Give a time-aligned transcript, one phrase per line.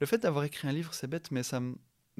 [0.00, 1.74] Le fait d'avoir écrit un livre, c'est bête, mais ça me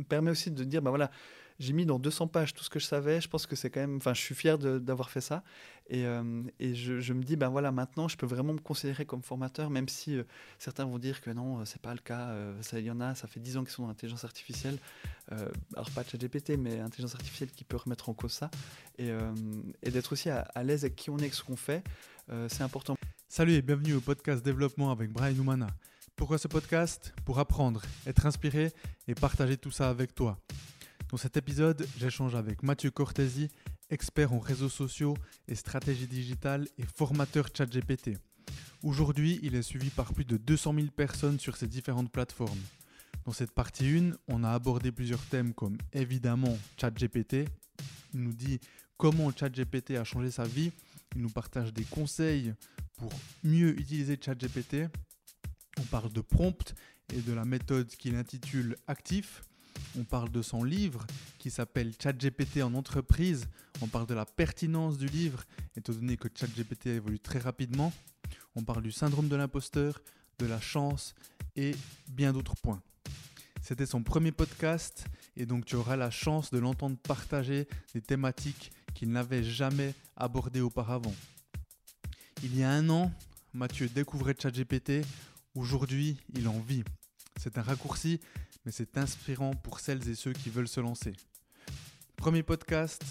[0.09, 1.11] permet aussi de dire, ben voilà,
[1.59, 3.21] j'ai mis dans 200 pages tout ce que je savais.
[3.21, 5.43] Je pense que c'est quand même, enfin, je suis fier d'avoir fait ça.
[5.89, 9.71] Et, euh, je, me dis, ben voilà, maintenant, je peux vraiment me considérer comme formateur,
[9.71, 10.25] même si euh,
[10.59, 12.35] certains vont dire que non, c'est pas le cas.
[12.73, 14.79] il y en a, ça fait 10 ans qu'ils sont dans l'intelligence artificielle.
[15.31, 18.51] alors pas ChatGPT, mais intelligence artificielle qui peut remettre en cause ça.
[18.99, 19.11] Et,
[19.83, 21.83] d'être aussi à, à l'aise avec qui on est, avec ce qu'on fait,
[22.49, 22.97] c'est important.
[23.29, 25.69] Salut et bienvenue au podcast Développement avec Brian Oumana.
[26.17, 28.73] Pourquoi ce podcast Pour apprendre, être inspiré
[29.07, 30.41] et partager tout ça avec toi.
[31.11, 33.49] Dans cet épisode, j'échange avec Mathieu Cortési,
[33.91, 35.15] expert en réseaux sociaux
[35.47, 38.17] et stratégie digitale et formateur ChatGPT.
[38.83, 42.63] Aujourd'hui, il est suivi par plus de 200 000 personnes sur ces différentes plateformes.
[43.27, 47.47] Dans cette partie 1, on a abordé plusieurs thèmes comme évidemment ChatGPT.
[48.15, 48.59] Il nous dit
[48.97, 50.73] comment ChatGPT a changé sa vie.
[51.15, 52.55] Il nous partage des conseils
[52.97, 53.13] pour
[53.45, 54.89] mieux utiliser ChatGPT.
[55.81, 56.75] On parle de prompt
[57.13, 59.43] et de la méthode qu'il intitule Actif.
[59.99, 61.07] On parle de son livre
[61.39, 63.47] qui s'appelle ChatGPT en entreprise.
[63.83, 65.45] On parle de la pertinence du livre,
[65.77, 67.93] étant donné que ChatGPT évolue très rapidement.
[68.55, 70.01] On parle du syndrome de l'imposteur,
[70.39, 71.15] de la chance
[71.57, 71.75] et
[72.09, 72.83] bien d'autres points.
[73.63, 78.73] C'était son premier podcast et donc tu auras la chance de l'entendre partager des thématiques
[78.95, 81.15] qu'il n'avait jamais abordées auparavant.
[82.43, 83.13] Il y a un an,
[83.55, 85.05] Mathieu découvrait ChatGPT.
[85.57, 86.85] Aujourd'hui, il en vit.
[87.39, 88.21] C'est un raccourci,
[88.67, 91.15] mais c'est inspirant pour celles et ceux qui veulent se lancer.
[92.15, 93.03] Premier podcast,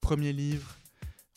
[0.00, 0.76] premier livre.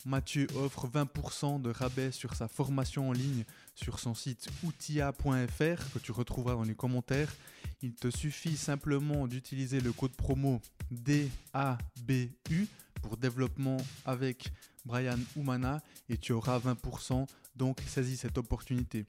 [0.06, 5.98] Mathieu offre 20% de rabais sur sa formation en ligne sur son site outia.fr que
[6.00, 7.34] tu retrouveras dans les commentaires.
[7.82, 10.60] Il te suffit simplement d'utiliser le code promo
[10.92, 12.68] DABU
[13.02, 14.52] pour développement avec
[14.84, 17.26] Brian Oumana et tu auras 20%.
[17.56, 19.04] Donc saisis cette opportunité.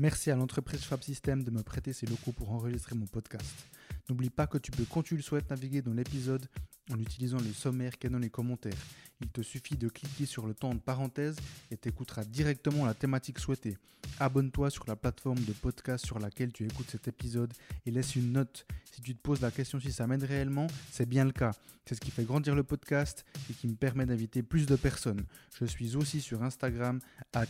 [0.00, 3.66] Merci à l'entreprise Fab System de me prêter ses locaux pour enregistrer mon podcast.
[4.08, 6.46] N'oublie pas que tu peux, quand tu le souhaites, naviguer dans l'épisode
[6.92, 8.78] en utilisant le sommaire qui est dans les commentaires.
[9.20, 11.34] Il te suffit de cliquer sur le temps de parenthèse
[11.72, 13.76] et t'écouteras directement la thématique souhaitée.
[14.20, 17.52] Abonne-toi sur la plateforme de podcast sur laquelle tu écoutes cet épisode
[17.84, 18.66] et laisse une note.
[18.92, 21.50] Si tu te poses la question si ça m'aide réellement, c'est bien le cas.
[21.86, 25.24] C'est ce qui fait grandir le podcast et qui me permet d'inviter plus de personnes.
[25.58, 27.00] Je suis aussi sur Instagram,
[27.32, 27.46] at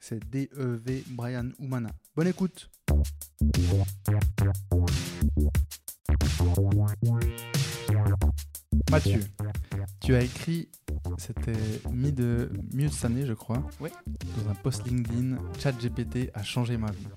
[0.00, 1.90] C'est D-E-V Brian Oumana.
[2.14, 2.70] Bonne écoute!
[8.90, 9.20] Mathieu,
[10.00, 10.68] tu as écrit,
[11.18, 11.52] c'était
[11.90, 16.90] mi de mieux cette année, je crois, dans un post LinkedIn, ChatGPT a changé ma
[16.90, 17.08] vie.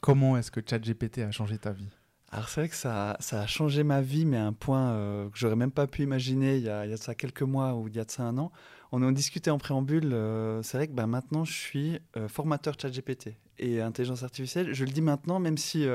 [0.00, 1.88] Comment est-ce que ChatGPT a changé ta vie?
[2.30, 5.30] Alors c'est vrai que ça, ça, a changé ma vie, mais à un point euh,
[5.30, 7.42] que j'aurais même pas pu imaginer il y, a, il y, a, de ça quelques
[7.42, 8.52] mois ou il y a de ça un an.
[8.92, 10.12] On en discutait en préambule.
[10.12, 14.72] Euh, c'est vrai que ben, maintenant je suis euh, formateur ChatGPT et intelligence artificielle.
[14.72, 15.86] Je le dis maintenant, même si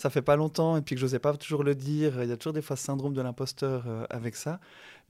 [0.00, 2.22] ça fait pas longtemps et puis que j'osais pas toujours le dire.
[2.22, 4.58] Il y a toujours des fois syndrome de l'imposteur euh, avec ça.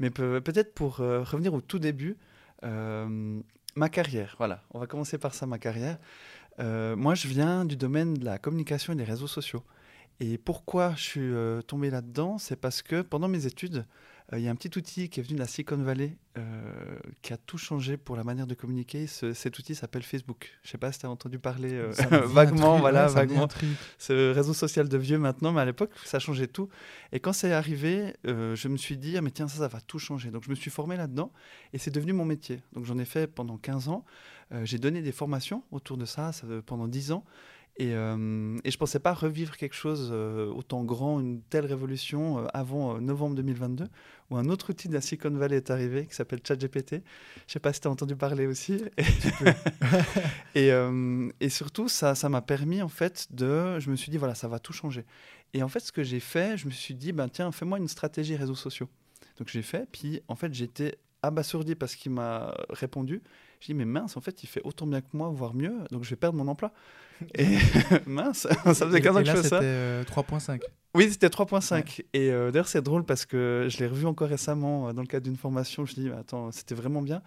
[0.00, 2.16] Mais peut-être pour euh, revenir au tout début,
[2.64, 3.40] euh,
[3.76, 4.34] ma carrière.
[4.38, 5.98] Voilà, on va commencer par ça, ma carrière.
[6.58, 9.62] moi, je viens du domaine de la communication et des réseaux sociaux.
[10.18, 11.32] Et pourquoi je suis
[11.68, 12.38] tombé là-dedans?
[12.38, 13.86] C'est parce que pendant mes études,
[14.32, 16.98] euh, il y a un petit outil qui est venu de la Silicon Valley euh,
[17.22, 19.06] qui a tout changé pour la manière de communiquer.
[19.06, 20.50] cet outil s'appelle Facebook.
[20.62, 21.92] Je ne sais pas si tu as entendu parler euh,
[22.26, 23.48] vaguement, voilà, vaguement.
[23.98, 26.68] Ce réseau social de vieux maintenant, mais à l'époque, ça changeait tout.
[27.12, 29.98] Et quand c'est arrivé, je me suis dit, ah, mais tiens, ça, ça va tout
[29.98, 30.30] changer.
[30.30, 31.32] Donc je me suis formé là-dedans
[31.72, 32.62] et c'est devenu mon métier.
[32.72, 34.04] Donc j'en ai fait pendant 15 ans.
[34.64, 37.24] J'ai donné des formations autour de ça, ça pendant 10 ans.
[37.76, 41.64] Et, euh, et, je ne pensais pas revivre quelque chose euh, autant grand, une telle
[41.64, 43.86] révolution euh, avant novembre 2022,
[44.30, 46.90] où un autre outil de la Silicon Valley est arrivé qui s'appelle ChatGPT.
[46.90, 47.00] Je ne
[47.46, 48.82] sais pas si tu as entendu parler aussi.
[50.54, 50.70] et,
[51.40, 53.78] et, surtout, ça m'a permis, en fait, de.
[53.80, 55.04] Je me suis dit, voilà, ça va tout changer.
[55.54, 57.88] Et en fait, ce que j'ai fait, je me suis dit, ben, tiens, fais-moi une
[57.88, 58.88] stratégie réseaux sociaux.
[59.38, 63.22] Donc j'ai fait, puis en fait, j'étais abasourdi parce qu'il m'a répondu.
[63.60, 66.04] Je dis, mais mince, en fait, il fait autant bien que moi, voire mieux, donc
[66.04, 66.72] je vais perdre mon emploi.
[67.34, 67.58] Et
[68.06, 69.60] mince, ça faisait 15 ans que je fais ça.
[69.60, 70.54] C'était 3.5.
[70.54, 70.58] Euh,
[70.94, 72.02] oui, c'était 3.5.
[72.12, 75.06] Et euh, d'ailleurs, c'est drôle parce que je l'ai revu encore récemment euh, dans le
[75.06, 75.86] cadre d'une formation.
[75.86, 77.22] Je me dis, attends, c'était vraiment bien.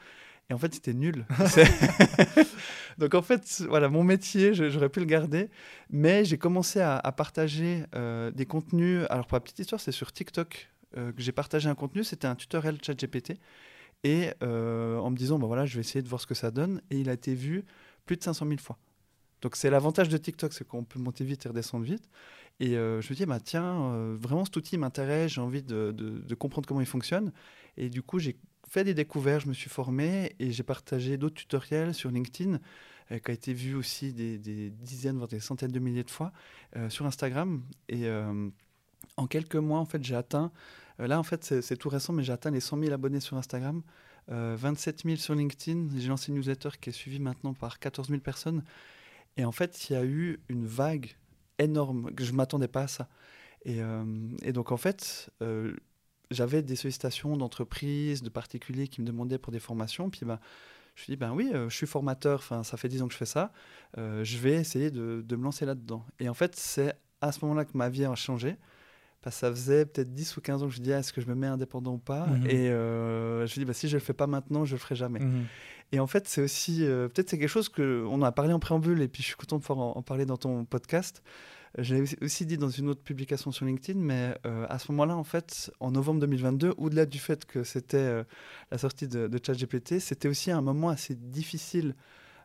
[0.50, 1.26] Et en fait, c'était nul.
[2.98, 5.50] Donc en fait, voilà, mon métier, j'aurais pu le garder,
[5.90, 7.84] mais j'ai commencé à, partager
[8.36, 9.06] des contenus.
[9.10, 12.04] Alors pour la petite histoire, c'est sur TikTok que j'ai partagé un contenu.
[12.04, 13.40] C'était un tutoriel ChatGPT
[14.04, 16.82] et en me disant, bah voilà, je vais essayer de voir ce que ça donne.
[16.92, 17.64] Et il a été vu
[18.06, 18.78] plus de 500 000 fois.
[19.44, 22.10] Donc c'est l'avantage de TikTok, c'est qu'on peut monter vite et redescendre vite.
[22.62, 26.34] Et euh, je me dis, bah, tiens, euh, vraiment cet outil m'intéresse, j'ai envie de,
[26.40, 27.34] comprendre comment il fonctionne.
[27.76, 28.38] Et du coup, j'ai
[28.70, 32.60] fait des découvertes, je me suis formé et j'ai partagé d'autres tutoriels sur LinkedIn
[33.10, 34.38] qui a été vu aussi des,
[34.72, 36.32] dizaines, voire des centaines de milliers de fois
[36.88, 37.62] sur Instagram.
[37.90, 38.08] Et
[39.18, 40.52] en quelques mois, en fait, j'ai atteint,
[40.98, 43.84] là, en fait, c'est tout récent, mais j'ai atteint les 100 000 abonnés sur Instagram.
[44.28, 45.90] 27 000 sur LinkedIn.
[45.98, 48.64] J'ai lancé une newsletter qui est suivie maintenant par 14 000 personnes.
[49.38, 51.16] Et en fait, il y a eu une vague
[51.60, 53.10] énorme, que je ne m'attendais pas à ça.
[53.66, 53.80] Et,
[54.42, 55.32] et, donc, en fait,
[56.32, 60.10] j'avais des sollicitations d'entreprises, de particuliers qui me demandaient pour des formations.
[60.10, 60.40] Puis ben,
[60.96, 63.14] je me suis dit, ben oui, euh, je suis formateur, ça fait 10 ans que
[63.14, 63.52] je fais ça,
[63.98, 66.06] euh, je vais essayer de, de me lancer là-dedans.
[66.20, 68.58] Et en fait, c'est à ce moment-là que ma vie a changé.
[69.24, 71.36] Que ça faisait peut-être 10 ou 15 ans que je disais, est-ce que je me
[71.36, 72.28] mets indépendant ou pas?
[72.28, 72.48] Mhm.
[72.48, 74.78] Et euh, je me dit, bah, si je ne le fais pas maintenant, je ne
[74.78, 75.20] le ferai jamais.
[75.20, 75.46] Mhm.
[75.92, 79.08] Et en fait, c'est aussi, peut-être c'est quelque chose qu'on a parlé en préambule, et
[79.08, 81.22] puis je suis content de pouvoir en parler dans ton podcast.
[81.80, 85.16] Je l'ai aussi dit dans une autre publication sur LinkedIn, mais euh, à ce moment-là,
[85.16, 88.24] en fait, en novembre 2022, au-delà du fait que c'était euh,
[88.70, 91.96] la sortie de, de ChatGPT, c'était aussi un moment assez difficile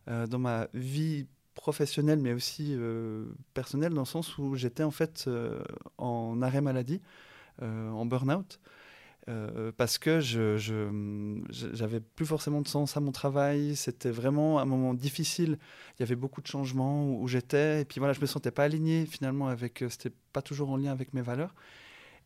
[0.08, 1.26] euh, dans ma vie
[1.60, 2.76] professionnelle, mais aussi
[3.54, 5.28] personnelle, dans le sens où j'étais en fait
[5.98, 7.00] en arrêt maladie,
[7.60, 8.58] en burn-out.
[9.28, 10.56] Euh, parce que je,
[11.50, 13.76] j'avais plus forcément de sens à mon travail.
[13.76, 15.58] C'était vraiment un moment difficile.
[15.98, 17.82] Il y avait beaucoup de changements où, j'étais.
[17.82, 19.82] Et puis voilà, je me sentais pas aligné finalement avec.
[19.82, 21.54] Euh, c'était pas toujours en lien avec mes valeurs.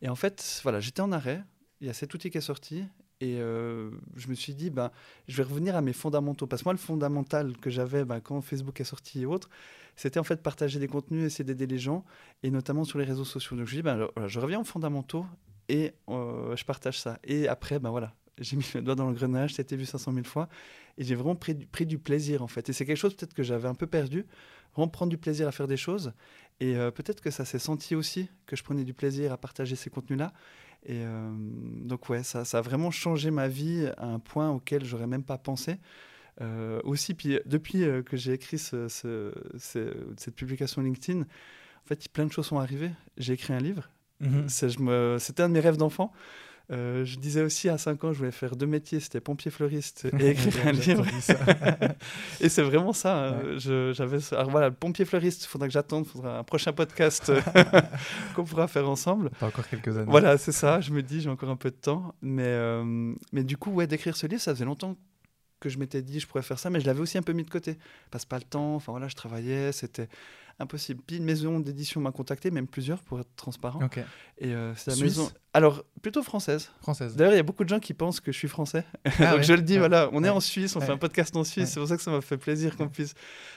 [0.01, 1.43] Et en fait, voilà, j'étais en arrêt.
[1.81, 2.85] Il y a cet outil qui est sorti.
[3.21, 4.91] Et euh, je me suis dit, ben,
[5.27, 6.47] je vais revenir à mes fondamentaux.
[6.47, 9.49] Parce que moi, le fondamental que j'avais ben, quand Facebook est sorti et autres,
[9.95, 12.03] c'était en fait partager des contenus, essayer d'aider les gens,
[12.41, 13.55] et notamment sur les réseaux sociaux.
[13.55, 15.25] Donc je me dis, ben, je reviens aux fondamentaux
[15.69, 17.19] et euh, je partage ça.
[17.23, 20.25] Et après, ben voilà, j'ai mis le doigt dans le grenage, c'était vu 500 000
[20.25, 20.49] fois,
[20.97, 22.69] et j'ai vraiment pris, pris, du plaisir en fait.
[22.69, 24.25] Et c'est quelque chose peut-être que j'avais un peu perdu,
[24.73, 26.13] vraiment prendre du plaisir à faire des choses,
[26.59, 29.75] et euh, peut-être que ça s'est senti aussi, que je prenais du plaisir à partager
[29.75, 30.33] ces contenus-là.
[30.85, 34.83] Et euh, donc ouais, ça, ça, a vraiment changé ma vie à un point auquel
[34.83, 35.77] j'aurais même pas pensé.
[36.83, 38.87] aussi, puis depuis que j'ai écrit ce,
[39.57, 42.91] cette publication LinkedIn, en fait, plein de choses sont arrivées.
[43.17, 43.89] J'ai écrit un livre
[44.23, 44.49] Mhm.
[45.19, 46.11] C'était un de mes rêves d'enfant.
[46.71, 50.07] Euh, je disais aussi à 5 ans, je voulais faire deux métiers, c'était pompier fleuriste
[50.19, 51.05] et écrire un livre.
[52.39, 53.29] et c'est vraiment ça.
[53.29, 53.57] Hein.
[53.57, 57.31] J'avais, alors voilà, pompier fleuriste, il faudra que j'attende, il faudra un prochain podcast
[58.35, 59.29] qu'on pourra faire ensemble.
[59.31, 60.09] Pas encore quelques années.
[60.09, 60.79] Voilà, c'est ça.
[60.79, 63.87] Je me dis, j'ai encore un peu de temps, mais euh, mais du coup, ouais,
[63.87, 64.95] d'écrire ce livre, ça faisait longtemps
[65.59, 67.43] que je m'étais dit, je pourrais faire ça, mais je l'avais aussi un peu mis
[67.43, 67.77] de côté.
[68.11, 68.75] Passe pas le temps.
[68.75, 70.09] Enfin voilà, je travaillais, c'était
[70.59, 71.01] impossible.
[71.05, 73.79] Puis une maison d'édition m'a contacté, même plusieurs pour être transparent.
[74.37, 75.31] Et euh, c'est la maison.
[75.53, 76.71] Alors plutôt française.
[76.81, 77.15] Française.
[77.15, 78.85] D'ailleurs, il y a beaucoup de gens qui pensent que je suis français.
[79.19, 81.43] Ah Donc je le dis, voilà, on est en Suisse, on fait un podcast en
[81.43, 81.69] Suisse.
[81.69, 83.13] C'est pour ça que ça m'a fait plaisir qu'on puisse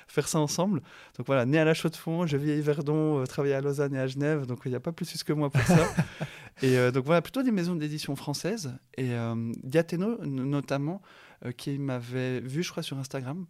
[0.07, 0.81] faire ça ensemble.
[1.17, 3.99] Donc voilà, né à la Chaux-de-Fonds, je vis à Yverdon, euh, travaille à Lausanne et
[3.99, 4.47] à Genève.
[4.47, 5.89] Donc il n'y a pas plus suisse que moi pour ça.
[6.63, 9.13] et euh, donc voilà, plutôt des maisons d'édition françaises et
[9.63, 11.03] Diateno notamment.
[11.45, 13.45] Euh, qui m'avait vu, je crois, sur Instagram.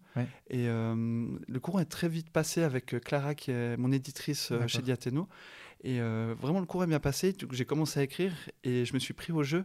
[0.50, 4.53] Et euh, le courant est très vite passé avec euh, Clara, qui est mon éditrice
[4.67, 5.29] chez Diateno.
[5.85, 7.37] Et vraiment, le cours est bien passé.
[7.53, 8.33] J'ai commencé à écrire
[8.65, 9.65] et je me suis pris au jeu.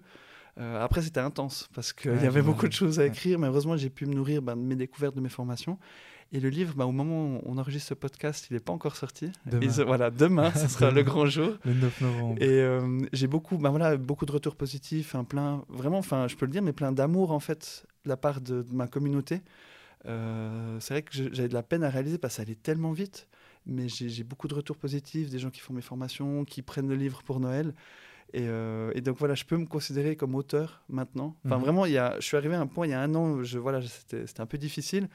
[0.58, 3.90] après, c'était intense parce qu'il y avait beaucoup de choses à écrire, mais heureusement, j'ai
[3.90, 5.80] pu me nourrir ben, de mes découvertes, de mes formations.
[6.34, 8.96] Et le livre, bah, au moment où on enregistre ce podcast, il n'est pas encore
[8.96, 9.32] sorti.
[9.46, 9.84] Demain.
[9.86, 11.58] voilà, demain, ce sera le grand jour.
[11.66, 12.42] Le 9 novembre.
[12.42, 16.36] Et euh, j'ai beaucoup, bah, voilà, beaucoup de retours positifs, un plein, vraiment, enfin, je
[16.36, 19.42] peux le dire, mais plein d'amour en fait de la part de, ma communauté.
[20.06, 22.92] Euh, c'est vrai que j'avais de la peine à réaliser parce que ça allait tellement
[22.92, 23.28] vite,
[23.66, 26.96] mais j'ai beaucoup de retours positifs, des gens qui font mes formations, qui prennent le
[26.96, 27.74] livre pour Noël.
[28.34, 31.36] Et, euh, et, donc voilà, je peux me considérer comme auteur maintenant.
[31.46, 31.64] Enfin, mhm.
[31.64, 33.44] vraiment, il y a, je suis arrivé à un point il y a un an,
[33.44, 35.10] je, voilà, c'était un peu difficile.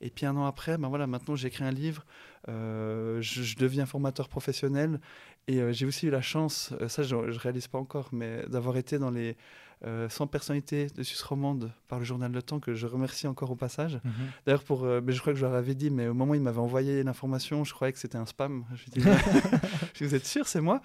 [0.00, 2.06] Et puis un an après, ben voilà, maintenant j'écris un livre,
[2.48, 4.98] euh, je, deviens formateur professionnel
[5.46, 8.98] et j'ai aussi eu la chance, ça je ne réalise pas encore, mais d'avoir été
[8.98, 9.36] dans les
[9.84, 13.56] 100 personnalités de Suisse romande par le journal Le Temps, que je remercie encore au
[13.56, 14.00] passage.
[14.04, 14.12] Mhm.
[14.46, 16.40] D'ailleurs, pour, mais je crois que je leur avais dit, mais au moment où ils
[16.40, 18.64] m'avaient envoyé l'information, je croyais que c'était un spam.
[18.74, 19.00] Je dis,
[20.00, 20.82] vous êtes sûr, c'est moi?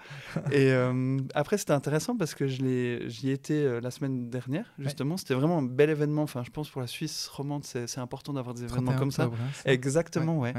[0.50, 0.72] Et
[1.34, 5.16] après, c'était intéressant parce que j'y étais la semaine dernière, justement.
[5.16, 6.22] C'était vraiment un bel événement.
[6.22, 9.24] Enfin, je pense pour la Suisse romande, c'est important d'avoir des événements comme ça.
[9.24, 9.30] Hein,
[9.64, 10.54] Exactement, ouais.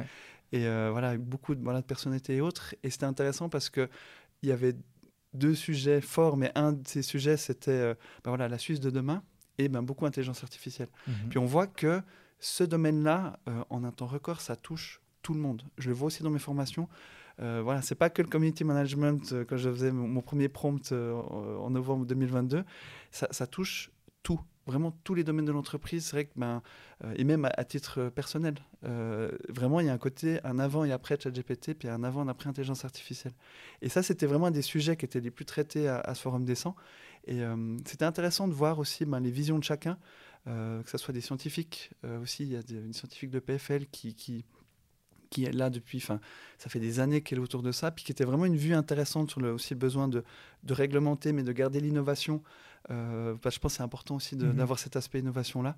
[0.51, 2.75] Et euh, voilà, beaucoup de, voilà, de personnalités et autres.
[2.83, 3.89] Et c'était intéressant parce qu'il
[4.43, 4.75] y avait
[5.37, 8.89] deux sujets forts, mais un de ces sujets, c'était euh, ben voilà, la Suisse de
[8.89, 9.23] demain
[9.57, 10.89] et ben, beaucoup d'intelligence artificielle.
[11.07, 11.29] Mhm.
[11.29, 12.01] Puis on voit que
[12.39, 15.63] ce domaine-là, euh, en un temps record, ça touche tout le monde.
[15.77, 16.87] Je le vois aussi dans mes formations.
[17.39, 21.69] Euh, voilà, c'est pas que le community management quand je faisais mon, premier prompt en
[21.69, 22.63] novembre 2022,
[23.11, 23.91] ça, ça touche
[24.23, 26.61] tout vraiment tous les domaines de l'entreprise, ben,
[27.03, 30.83] euh, et même à, titre personnel, euh, vraiment, il y a un côté, un avant
[30.83, 33.33] et après ChatGPT, puis un avant et après intelligence artificielle.
[33.81, 36.45] Et ça, c'était vraiment un des sujets qui étaient les plus traités à, ce forum
[36.45, 36.75] des 100.
[37.25, 39.97] Et euh, c'était intéressant de voir aussi ben, les visions de chacun.
[40.45, 42.43] que ce soit des scientifiques aussi.
[42.43, 44.43] Il y a une scientifique de PFL qui,
[45.37, 46.19] est là depuis, ça
[46.69, 49.29] fait des années qu'elle est autour de ça, puis qui était vraiment une vue intéressante
[49.29, 50.23] sur le, aussi le besoin de
[50.69, 52.43] réglementer, mais de garder l'innovation.
[52.89, 54.53] Euh, je pense que c'est important aussi mhm.
[54.53, 55.75] d'avoir cet aspect innovation-là.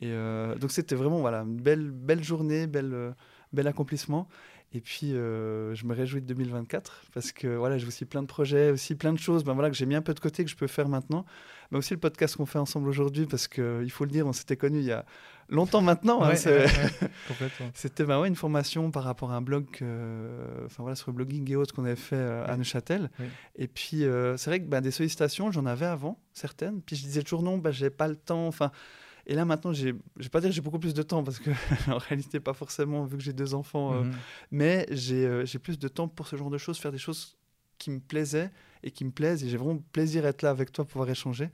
[0.00, 3.12] Et euh, donc c'était vraiment voilà, une belle, belle journée, belle, euh,
[3.52, 4.28] bel accomplissement.
[4.72, 8.28] Et puis, euh, je me réjouis de 2024 parce que voilà, j'ai aussi plein de
[8.28, 10.50] projets, aussi plein de choses ben, voilà, que j'ai mis un peu de côté que
[10.50, 11.24] je peux faire maintenant.
[11.70, 14.56] Mais aussi le podcast qu'on fait ensemble aujourd'hui parce qu'il faut le dire, on s'était
[14.56, 15.04] connus il y a
[15.50, 16.22] longtemps maintenant.
[16.22, 16.34] Hein,
[17.74, 19.66] C'était ben, ouais, une formation par rapport à un blog,
[20.64, 23.10] enfin, voilà, sur le blogging et autres qu'on avait fait euh, à Neuchâtel.
[23.56, 26.80] Et puis, euh, c'est vrai que ben, des sollicitations, j'en avais avant, certaines.
[26.80, 28.46] Puis je disais toujours non, ben, j'ai pas le temps.
[28.46, 28.70] Enfin,
[29.26, 31.38] et là, maintenant, je ne vais pas dire que j'ai beaucoup plus de temps, parce
[31.38, 31.50] que
[31.90, 33.94] en réalité, pas forcément, vu que j'ai deux enfants.
[33.94, 34.12] Euh, mhm.
[34.50, 37.36] mais euh, j'ai plus de temps pour ce genre de choses, faire des choses
[37.78, 38.50] qui me plaisaient
[38.82, 39.44] et qui me plaisent.
[39.44, 41.50] Et j'ai vraiment plaisir à être là avec toi, pouvoir échanger.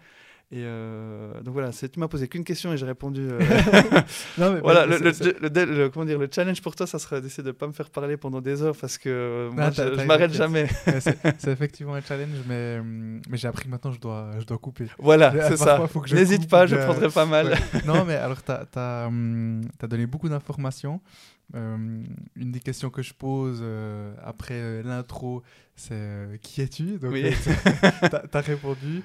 [0.52, 3.28] Et euh, donc voilà, tu m'as posé qu'une question et j'ai répondu.
[3.28, 3.40] Euh,
[4.38, 7.48] non, mais voilà, le, le, comment dire, le challenge pour toi, ça serait d'essayer de
[7.48, 10.68] ne pas me faire parler pendant des heures parce que moi, je, ne m'arrête jamais.
[11.38, 12.80] c'est effectivement un challenge, mais,
[13.28, 14.86] mais j'ai appris maintenant, je dois, je dois couper.
[15.00, 15.84] Voilà, c'est ça.
[16.12, 17.58] N'hésite pas, je prendrai pas mal.
[17.84, 21.00] non, mais alors, tu as, as, hum, donné beaucoup d'informations.
[21.54, 25.42] Euh, une des questions que je pose euh, après euh, l'intro,
[25.76, 26.98] c'est qui es-tu?
[26.98, 27.30] Donc, oui.
[27.32, 29.02] tu as, répondu.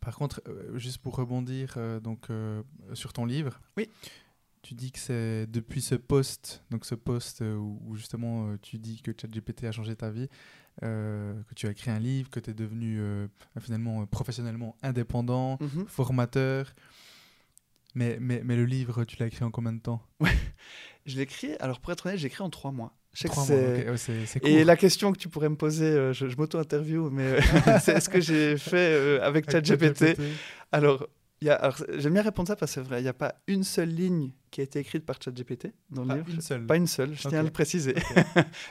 [0.00, 0.42] par contre,
[0.74, 2.28] juste pour rebondir donc,
[2.94, 3.88] sur ton livre, oui.
[4.62, 9.12] tu dis que c'est depuis ce poste, donc ce poste où, justement tu dis que
[9.16, 10.28] ChatGPT a changé ta vie,
[10.80, 13.00] que tu as écrit un livre, que tu es devenu
[13.60, 15.86] finalement professionnellement indépendant, mhm.
[15.86, 16.74] formateur.
[17.94, 20.02] Mais, mais, mais le livre, tu l'as écrit en combien de temps?
[20.20, 20.30] Ouais,
[21.06, 22.96] je l'ai écrit, alors pour être honnête, j'ai écrit en trois mois.
[23.12, 23.94] Je trois mois,
[24.42, 27.40] Et la question que tu pourrais me poser, euh, je, m'auto-interview, mais euh,
[27.80, 30.18] c'est ce que j'ai fait euh, avec ChatGPT.
[30.72, 31.06] Alors,
[31.40, 34.32] j'aime bien répondre ça parce que c'est vrai, il n'y a pas une seule ligne
[34.50, 36.26] qui a été écrite par ChatGPT dans le pas livre.
[36.30, 36.66] Une seule.
[36.66, 37.94] Pas une seule, je tiens à le préciser.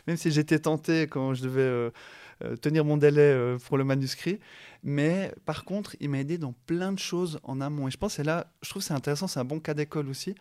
[0.08, 1.92] Même si j'étais tenté quand je devais euh,
[2.62, 4.40] tenir mon délai pour le manuscrit.
[4.84, 7.88] Mais par contre, il m'a aidé dans plein de choses en amont.
[7.88, 10.36] Et je pense que là, je trouve c'est intéressant, c'est un bon cas d'école aussi.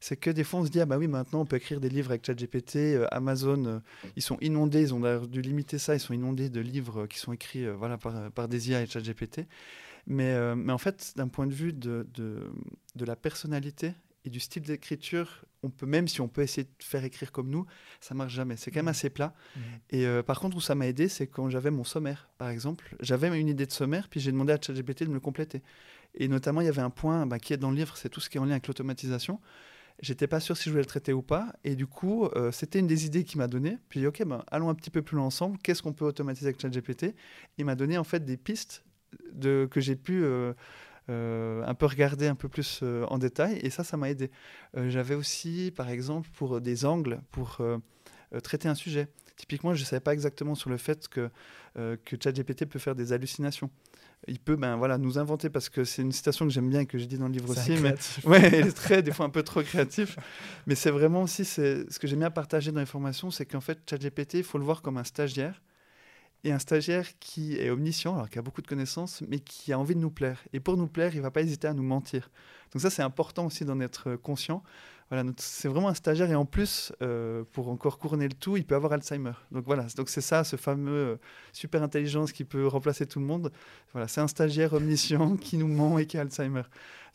[0.00, 1.88] C'est que des fois, on se dit, ah bah oui, maintenant, on peut écrire des
[1.88, 2.76] livres avec ChatGPT.
[2.76, 3.80] Euh, Amazon,
[4.16, 7.32] ils sont inondés, ils ont dû limiter ça, ils sont inondés de livres qui sont
[7.32, 9.46] écrits voilà, par, des IA et ChatGPT.
[10.06, 14.62] Mais, mais en fait, d'un point de vue de, de la personnalité et du style
[14.62, 17.66] d'écriture, on peut même si on peut essayer de faire écrire comme nous,
[18.00, 18.56] ça marche jamais.
[18.56, 18.88] C'est quand même mmh.
[18.88, 19.34] assez plat.
[19.56, 19.60] Mmh.
[19.90, 22.96] Et euh, par contre, où ça m'a aidé, c'est quand j'avais mon sommaire, par exemple.
[23.00, 25.62] J'avais une idée de sommaire, puis j'ai demandé à ChatGPT de me le compléter.
[26.14, 28.20] Et notamment, il y avait un point bah, qui est dans le livre, c'est tout
[28.20, 29.40] ce qui est en lien avec l'automatisation.
[30.00, 31.52] J'étais pas sûr si je voulais le traiter ou pas.
[31.62, 33.78] Et du coup, euh, c'était une des idées qu'il m'a donné.
[33.88, 35.58] Puis, ok, ben, allons un petit peu plus loin ensemble.
[35.62, 37.14] Qu'est-ce qu'on peut automatiser avec ChatGPT?
[37.58, 38.84] Il m'a donné en fait des pistes
[39.32, 40.52] de, que j'ai pu euh,
[41.08, 43.58] un peu regarder un peu plus euh, en détail.
[43.62, 44.30] Et ça, ça m'a aidé.
[44.76, 47.60] Euh, j'avais aussi, par exemple, pour des angles, pour
[48.42, 49.08] traiter un sujet.
[49.36, 51.30] Typiquement, je ne savais pas exactement sur le fait que,
[51.74, 53.70] que ChatGPT peut faire des hallucinations
[54.28, 56.86] il peut ben voilà nous inventer parce que c'est une citation que j'aime bien et
[56.86, 57.94] que je dis dans le livre aussi mais
[58.24, 60.16] ouais il est très des fois un peu trop créatif
[60.66, 63.78] mais c'est vraiment aussi ce que j'aime bien partager dans les formations c'est qu'en fait
[63.88, 65.62] ChatGPT il faut le voir comme un stagiaire
[66.44, 69.78] et un stagiaire qui est omniscient, alors qui a beaucoup de connaissances, mais qui a
[69.78, 70.44] envie de nous plaire.
[70.52, 72.30] Et pour nous plaire, il ne va pas hésiter à nous mentir.
[72.72, 74.62] Donc ça, c'est important aussi d'en être conscient.
[75.10, 78.64] Voilà, c'est vraiment un stagiaire et en plus, euh, pour encore couronner le tout, il
[78.64, 79.32] peut avoir Alzheimer.
[79.52, 81.16] Donc voilà, donc c'est ça, ce fameux euh,
[81.52, 83.52] super intelligence qui peut remplacer tout le monde.
[83.92, 86.62] Voilà, c'est un stagiaire omniscient qui nous ment et qui a Alzheimer.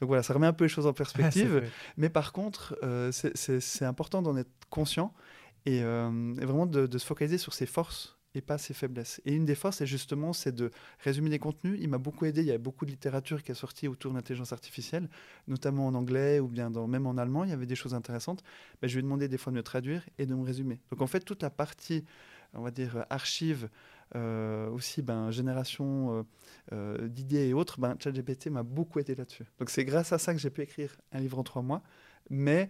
[0.01, 1.63] Donc voilà, ça remet un peu les choses en perspective.
[1.98, 5.13] mais par contre, euh, c'est important d'en être conscient
[5.65, 9.21] et, vraiment de, de, se focaliser sur ses forces et pas ses faiblesses.
[9.25, 11.79] Et une des forces, c'est justement, c'est de résumer des contenus.
[11.81, 12.41] Il m'a beaucoup aidé.
[12.41, 15.09] Il y a beaucoup de littérature qui est sortie autour de l'intelligence artificielle,
[15.48, 17.43] notamment en anglais ou bien même en allemand.
[17.43, 18.43] Il y avait des choses intéressantes.
[18.81, 20.79] Mais je lui ai demandé des fois de me traduire et de me résumer.
[20.91, 22.05] Donc en fait, toute la partie,
[22.53, 23.69] on va dire, archive,
[24.15, 26.24] euh, aussi ben, génération euh,
[26.74, 29.45] euh, d'idées et autres, ben, ChatGPT m'a beaucoup aidé là-dessus.
[29.59, 31.83] Donc c'est grâce à ça que j'ai pu écrire un livre en trois mois.
[32.31, 32.69] Mais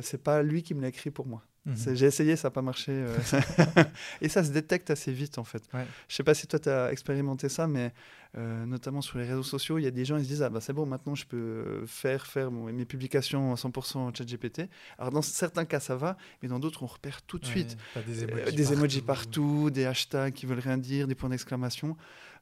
[0.00, 1.44] c'est pas lui qui me l'a écrit pour moi.
[1.66, 1.94] Mhm.
[1.94, 2.92] J'ai essayé, ça n'a pas marché.
[2.92, 3.16] Euh,
[4.20, 5.62] et ça se détecte assez vite, en fait.
[5.72, 7.94] Je ne sais pas si toi, tu as expérimenté ça, mais
[8.36, 10.50] euh, notamment sur les réseaux sociaux, il y a des gens qui se disent Ah,
[10.50, 14.68] bah, c'est bon, maintenant, je peux faire, faire mes publications en 100% chat GPT.
[14.98, 18.24] Alors, dans certains cas, ça va, mais dans d'autres, on repère tout de suite des,
[18.24, 19.70] euh, emojis, partout.
[19.70, 21.96] des hashtags qui veulent rien dire, des points d'exclamation.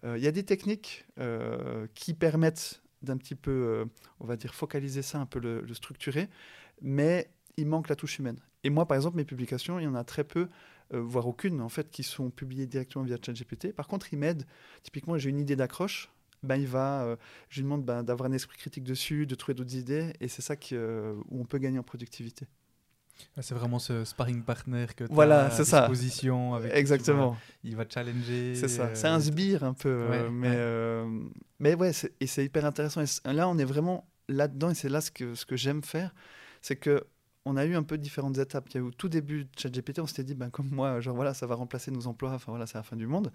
[0.04, 1.06] Il y a des techniques
[1.94, 3.86] qui permettent d'un petit peu,
[4.18, 6.28] on va dire, focaliser ça, un peu le, le structurer,
[6.80, 8.40] mais il manque la touche humaine.
[8.64, 10.48] Et moi, par exemple, mes publications, il y en a très peu,
[10.94, 13.72] euh, voire aucune, en fait, qui sont publiées directement via ChatGPT.
[13.72, 14.46] Par contre, ils m'aident.
[14.82, 16.10] Typiquement, j'ai une idée d'accroche.
[16.42, 17.16] ben, il va, euh,
[17.48, 20.42] je lui demande ben, d'avoir un esprit critique dessus, de trouver d'autres idées, et c'est
[20.42, 22.46] ça qui, euh, où on peut gagner en productivité.
[23.40, 25.80] C'est vraiment ce sparring partner que tu voilà, as à ça.
[25.82, 26.54] disposition.
[26.54, 27.36] Avec Exactement.
[27.62, 28.56] il va challenger.
[28.56, 28.92] C'est ça.
[28.94, 30.28] C'est un sbire un peu.
[30.30, 30.56] mais,
[31.60, 33.02] mais ouais, et c'est hyper intéressant.
[33.02, 36.12] Et là, on est vraiment là-dedans, et c'est là ce que, ce que j'aime faire,
[36.60, 37.04] c'est que
[37.44, 38.68] on a eu un peu différentes étapes.
[38.70, 41.00] Il y a eu au tout début de ChatGPT, on s'était dit, ben, comme moi,
[41.00, 43.32] genre voilà, ça va remplacer nos emplois, enfin voilà, c'est la fin du monde.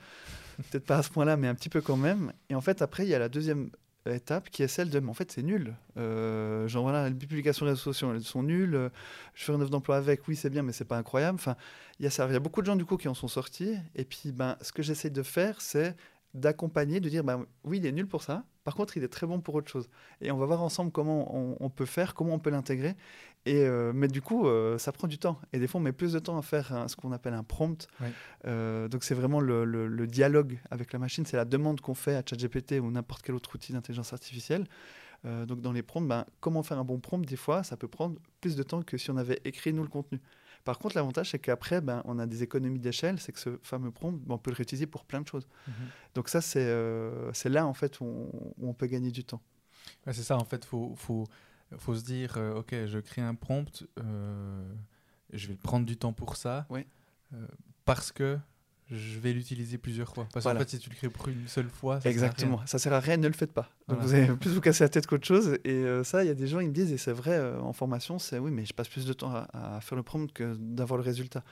[0.72, 2.32] Peut-être pas à ce point-là, mais un petit peu quand même.
[2.50, 3.70] Et en fait, après, il y a la deuxième
[4.06, 5.76] étape qui est celle de, mais en fait, c'est nul.
[5.98, 8.90] Euh, genre voilà, les publications réseaux sociaux, elles sont nulles.
[9.34, 11.36] Je fais une offre d'emploi avec, oui, c'est bien, mais c'est pas incroyable.
[11.36, 11.56] Enfin,
[12.00, 12.26] il y a ça.
[12.28, 13.76] Il y a beaucoup de gens du coup qui en sont sortis.
[13.96, 15.96] Et puis, ben, ce que j'essaie de faire, c'est
[16.34, 18.44] d'accompagner, de dire, ben, oui, il est nul pour ça.
[18.64, 19.90] Par contre, il est très bon pour autre chose.
[20.22, 22.96] Et on va voir ensemble comment on, peut faire, comment on peut l'intégrer.
[23.48, 25.40] Et euh, mais du coup, euh, ça prend du temps.
[25.54, 27.88] Et des fois, on met plus de temps à faire ce qu'on appelle un prompt.
[28.46, 31.26] Euh, donc, c'est vraiment le, dialogue avec la machine.
[31.26, 34.66] C'est la demande qu'on fait à ChatGPT ou n'importe quel autre outil d'intelligence artificielle.
[35.24, 38.20] donc, dans les prompts, ben, comment faire un bon prompt, des fois, ça peut prendre
[38.42, 40.20] plus de temps que si on avait écrit nous le contenu.
[40.66, 43.92] Par contre, l'avantage, c'est qu'après, ben, on a des économies d'échelle, c'est que ce fameux
[43.92, 45.48] prompt, ben, on peut le réutiliser pour plein de choses.
[45.68, 45.74] Mhm.
[46.16, 48.30] Donc ça, c'est là, en fait, où
[48.62, 49.42] on, peut gagner du temps.
[50.06, 51.28] c'est ça, en fait, faut,
[51.72, 54.74] faut, faut, se dire, euh, OK, je crée un prompt, euh,
[55.34, 56.86] je vais prendre du temps pour ça, oui.
[57.86, 58.38] parce que
[58.90, 60.28] je vais l'utiliser plusieurs fois.
[60.34, 62.38] Parce qu'en fait, si tu le crées pour une seule fois, ça Exactement.
[62.38, 62.68] Sert à rien.
[62.68, 63.70] Ça sert à rien, ne le faites pas.
[63.88, 65.58] Donc vous allez plus vous casser la tête qu'autre chose.
[65.66, 67.60] Et euh, ça, il y a des gens, ils me disent, et c'est vrai euh,
[67.60, 70.56] en formation, c'est oui, mais je passe plus de temps à, faire le prompt que
[70.56, 71.44] d'avoir le résultat.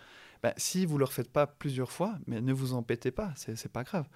[0.44, 3.72] Ben, si vous ne le refaites pas plusieurs fois, mais ne vous embêtez pas, c'est
[3.72, 4.08] pas grave.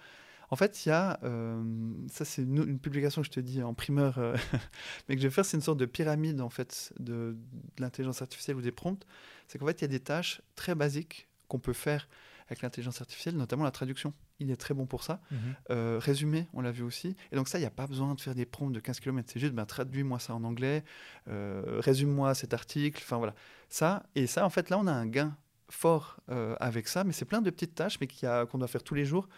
[0.51, 1.63] En fait, il y a, euh,
[2.07, 4.19] ça c'est une, publication que je te dis en primeur,
[5.07, 7.37] mais que je vais faire, c'est une sorte de pyramide en fait de,
[7.77, 9.05] de l'intelligence artificielle ou des prompts.
[9.47, 12.07] C'est qu'en fait, il y a des tâches très basiques qu'on peut faire
[12.49, 14.13] avec l'intelligence artificielle, notamment la traduction.
[14.39, 15.21] Il est très bon pour ça.
[15.31, 15.39] Mhm.
[15.69, 17.15] Euh, résumé, on l'a vu aussi.
[17.31, 19.29] Et donc ça, il n'y a pas besoin de faire des prompts de 15 km.
[19.31, 20.83] C'est juste, ben, traduis-moi ça en anglais,
[21.27, 23.01] euh, résume-moi cet article.
[23.03, 23.35] Enfin voilà.
[23.69, 25.37] Ça, et ça, en fait, là, on a un gain
[25.69, 28.95] fort euh, avec ça, mais c'est plein de petites tâches mais qu'on doit faire tous
[28.95, 29.29] les jours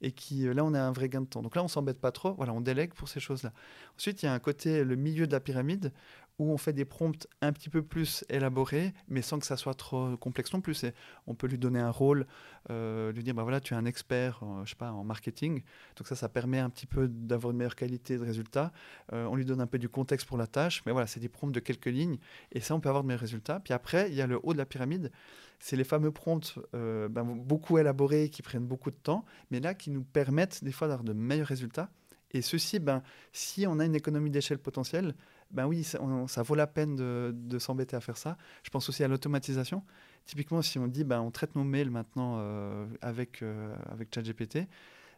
[0.00, 1.42] et qui là on a un vrai gain de temps.
[1.42, 3.52] Donc là on s'embête pas trop, voilà, on délègue pour ces choses-là.
[3.96, 5.92] Ensuite, il y a un côté le milieu de la pyramide
[6.38, 9.74] où on fait des prompts un petit peu plus élaborés, mais sans que ça soit
[9.74, 10.84] trop complexe non plus.
[11.26, 12.26] on peut lui donner un rôle,
[12.70, 15.62] euh, lui dire, bah voilà, tu es un expert, en, je sais pas, en marketing,
[15.96, 18.72] donc ça, ça permet un petit peu d'avoir une meilleure qualité de résultat.
[19.12, 21.28] Euh, on lui donne un peu du contexte pour la tâche, mais voilà, c'est des
[21.28, 22.18] prompts de quelques lignes,
[22.52, 23.60] et ça, on peut avoir de meilleurs résultats.
[23.60, 25.10] Puis après, il y a le haut de la pyramide,
[25.58, 29.74] c'est les fameux prompts euh, ben, beaucoup élaborés, qui prennent beaucoup de temps, mais là,
[29.74, 31.90] qui nous permettent des fois d'avoir de meilleurs résultats.
[32.30, 35.14] Et ceci, ben, si on a une économie d'échelle potentielle,
[35.50, 35.98] ben oui, ça,
[36.42, 38.36] vaut la peine de, s'embêter à faire ça.
[38.62, 39.82] Je pense aussi à l'automatisation.
[40.26, 44.68] Typiquement, si on dit, ben, on traite nos mails maintenant euh, avec, euh, avec ChatGPT,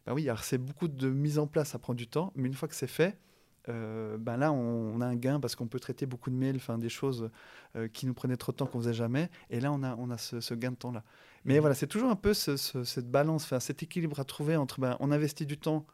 [0.05, 2.53] ben oui, alors c'est beaucoup de mise en place, ça prend du temps, mais une
[2.53, 3.17] fois que c'est fait,
[3.69, 6.77] euh, ben là, on, a un gain parce qu'on peut traiter beaucoup de mails, enfin
[6.77, 7.29] des choses
[7.93, 10.17] qui nous prenaient trop de temps qu'on faisait jamais, et là, on a, on a
[10.17, 11.03] ce, gain de temps-là.
[11.43, 11.59] Mais mmh.
[11.59, 15.45] voilà, c'est toujours un peu cette balance, cet équilibre à trouver entre, ben, on investit
[15.45, 15.85] du temps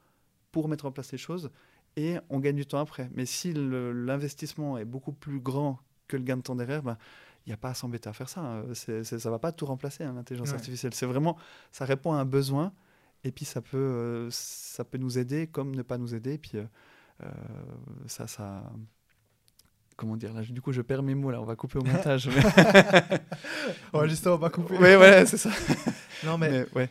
[0.52, 1.50] pour mettre en place les choses,
[1.98, 3.10] et on gagne du temps après.
[3.14, 6.98] Mais si l'investissement est beaucoup plus grand que le gain de temps derrière, ben,
[7.46, 8.42] il n'y a pas à s'embêter à faire ça.
[8.42, 8.74] Hein.
[8.74, 10.94] ça ne va pas tout remplacer, hein, l'intelligence artificielle.
[10.94, 11.38] C'est vraiment,
[11.72, 12.72] ça répond à un besoin,
[13.24, 16.34] et puis ça peut, euh, ça peut nous aider comme ne pas nous aider.
[16.34, 16.66] Et puis euh,
[17.24, 17.30] euh,
[18.06, 18.64] ça, ça,
[19.96, 22.30] comment dire là du coup je perds mes mots là on va couper au montage
[23.94, 25.50] on va justement pas couper oui ouais c'est ça
[26.24, 26.88] non mais, ouais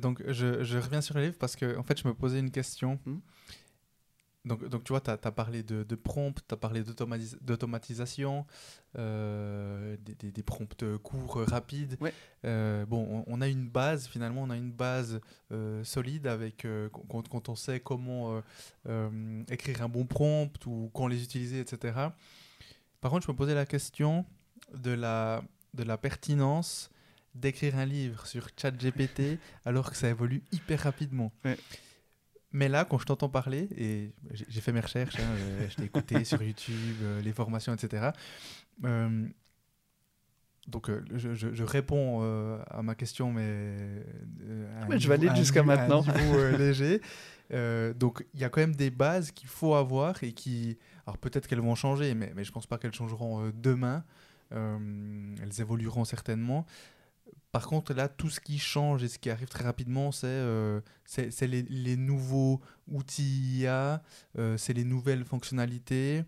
[0.00, 2.50] donc je, je, reviens sur le livre parce que en fait je me posais une
[2.50, 3.18] question hmm.
[4.46, 6.82] Donc, donc, tu vois, tu as, parlé de, de prompt, tu as parlé
[7.42, 8.46] d'automatisation,
[8.96, 11.98] euh, des, des, prompts courts, rapides.
[12.46, 15.20] Euh, bon, on, a une base, finalement, on a une base
[15.52, 16.66] euh, solide avec
[17.08, 18.42] quand, quand, on sait comment
[19.50, 22.08] écrire un bon prompt ou quand les utiliser, etc.
[23.02, 24.24] Par contre, je me posais la question
[24.74, 25.42] de la,
[25.74, 26.90] de la pertinence
[27.34, 31.30] d'écrire un livre sur ChatGPT alors que ça évolue hyper rapidement.
[32.52, 35.84] Mais là, quand je t'entends parler, et j'ai fait mes recherches, hein, euh, je t'ai
[35.84, 38.10] écouté sur YouTube, euh, les formations, etc.
[38.84, 39.26] Euh,
[40.66, 42.22] donc, je, réponds
[42.70, 44.04] à ma question, mais.
[44.88, 46.02] mais je valide jusqu'à maintenant.
[46.02, 47.00] À un niveau léger.
[47.98, 50.78] donc, il y a quand même des bases qu'il faut avoir et qui.
[51.06, 54.04] Alors, peut-être qu'elles vont changer, mais, mais je ne pense pas qu'elles changeront demain.
[54.52, 56.66] elles évolueront certainement.
[57.52, 60.80] Par contre, là, tout ce qui change et ce qui arrive très rapidement, c'est euh,
[61.40, 64.02] les, les, nouveaux outils IA,
[64.38, 66.22] euh, c'est les nouvelles fonctionnalités.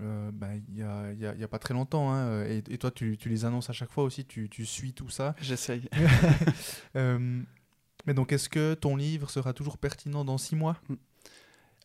[0.00, 2.12] Euh, bah, il n'y a, y a, y a, pas très longtemps.
[2.12, 4.92] Hein, et, et, toi, tu, tu, les annonces à chaque fois aussi, tu, tu suis
[4.92, 5.36] tout ça.
[5.40, 5.88] J'essaye.
[6.94, 10.76] mais donc, est-ce que ton livre sera toujours pertinent dans six mois?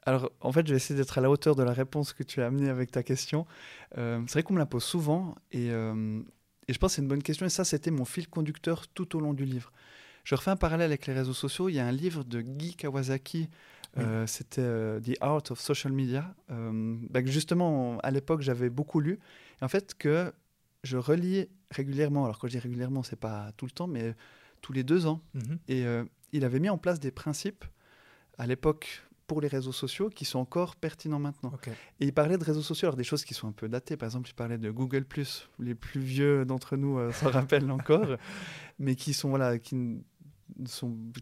[0.09, 2.41] Alors, en fait, je vais essayer d'être à la hauteur de la réponse que tu
[2.41, 3.45] as amenée avec ta question.
[3.97, 6.21] Euh, c'est vrai qu'on me la pose souvent et, euh,
[6.69, 7.45] et, je pense que c'est une bonne question.
[7.45, 9.71] Et ça, c'était mon fil conducteur tout au long du livre.
[10.23, 11.69] Je refais un parallèle avec les réseaux sociaux.
[11.69, 13.49] Il y a un livre de Guy Kawasaki.
[13.97, 14.61] Euh, c'était
[15.01, 16.35] The Art of Social Media.
[16.49, 19.19] Bah, justement, à l'époque, j'avais beaucoup lu.
[19.61, 20.31] Et en fait, que
[20.83, 22.25] je relis régulièrement.
[22.25, 24.15] Alors, quand je dis régulièrement, c'est pas tout le temps, mais
[24.61, 25.21] tous les deux ans.
[25.33, 25.59] Mhm.
[25.67, 25.85] Et
[26.31, 27.65] il avait mis en place des principes
[28.37, 31.53] à l'époque pour les réseaux sociaux qui sont encore pertinents maintenant.
[31.99, 33.95] Et il parlait de réseaux sociaux, alors des choses qui sont un peu datées.
[33.95, 35.05] Par exemple, il parlait de Google⁇
[35.59, 38.17] les plus vieux d'entre nous euh, s'en rappellent encore,
[38.79, 40.01] mais qui sont voilà, qui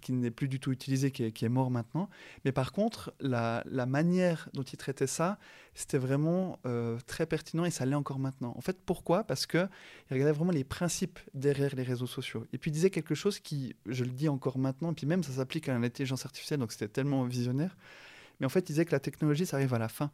[0.02, 2.10] qui n'est plus du tout utilisé, qui est, mort maintenant.
[2.46, 5.38] Mais par contre, la, manière dont il traitait ça,
[5.74, 8.54] c'était vraiment euh, très pertinent et ça l'est encore maintenant.
[8.58, 9.24] En fait, pourquoi?
[9.24, 9.70] Parce qu'il
[10.12, 12.46] regardait vraiment les principes derrière les réseaux sociaux.
[12.54, 15.24] Et puis il disait quelque chose qui, je le dis encore maintenant, et puis même
[15.24, 17.76] ça s'applique à l'intelligence artificielle, donc c'était tellement visionnaire.
[18.40, 20.12] Mais en fait, il disait que la technologie, ça arrive à la fin.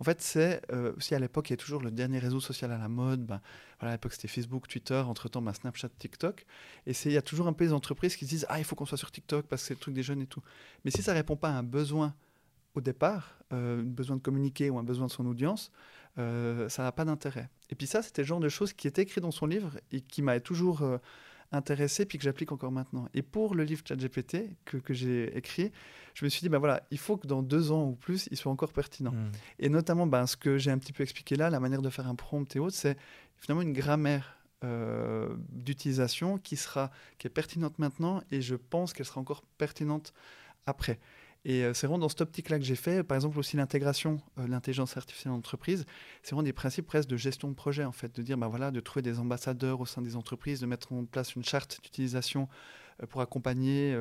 [0.00, 2.70] En fait, c'est euh, aussi à l'époque, il y a toujours le dernier réseau social
[2.70, 3.26] à la mode.
[3.26, 3.40] Ben,
[3.80, 6.46] voilà, à l'époque, c'était Facebook, Twitter, entre-temps, ben, Snapchat, TikTok.
[6.86, 8.76] Et il y a toujours un peu des entreprises qui se disent Ah, il faut
[8.76, 10.42] qu'on soit sur TikTok parce que c'est le truc des jeunes et tout.
[10.84, 12.14] Mais si ça répond pas à un besoin
[12.74, 15.72] au départ, euh, un besoin de communiquer ou un besoin de son audience,
[16.18, 17.48] euh, ça n'a pas d'intérêt.
[17.70, 20.00] Et puis ça, c'était le genre de choses qui étaient écrites dans son livre et
[20.00, 20.82] qui m'avaient toujours
[21.52, 23.08] intéressé puis que j'applique encore maintenant.
[23.14, 25.72] Et pour le livre ChatGPT que, que j'ai écrit,
[26.14, 28.36] je me suis dit, ben voilà, il faut que dans deux ans ou plus, il
[28.36, 29.12] soit encore pertinent.
[29.12, 29.30] Hmm.
[29.58, 32.06] Et notamment, ben, ce que j'ai un petit peu expliqué là, la manière de faire
[32.06, 32.96] un prompt et autres, c'est
[33.36, 39.06] finalement une grammaire euh, d'utilisation qui sera qui est pertinente maintenant et je pense qu'elle
[39.06, 40.12] sera encore pertinente
[40.66, 40.98] après.
[41.44, 44.46] Et euh, c'est vraiment dans cette optique-là que j'ai fait, par exemple aussi l'intégration euh,
[44.46, 45.86] l'intelligence artificielle en entreprise,
[46.22, 48.70] c'est vraiment des principes presque de gestion de projet en fait, de dire bah voilà,
[48.70, 52.48] de trouver des ambassadeurs au sein des entreprises, de mettre en place une charte d'utilisation
[53.02, 53.96] euh, pour accompagner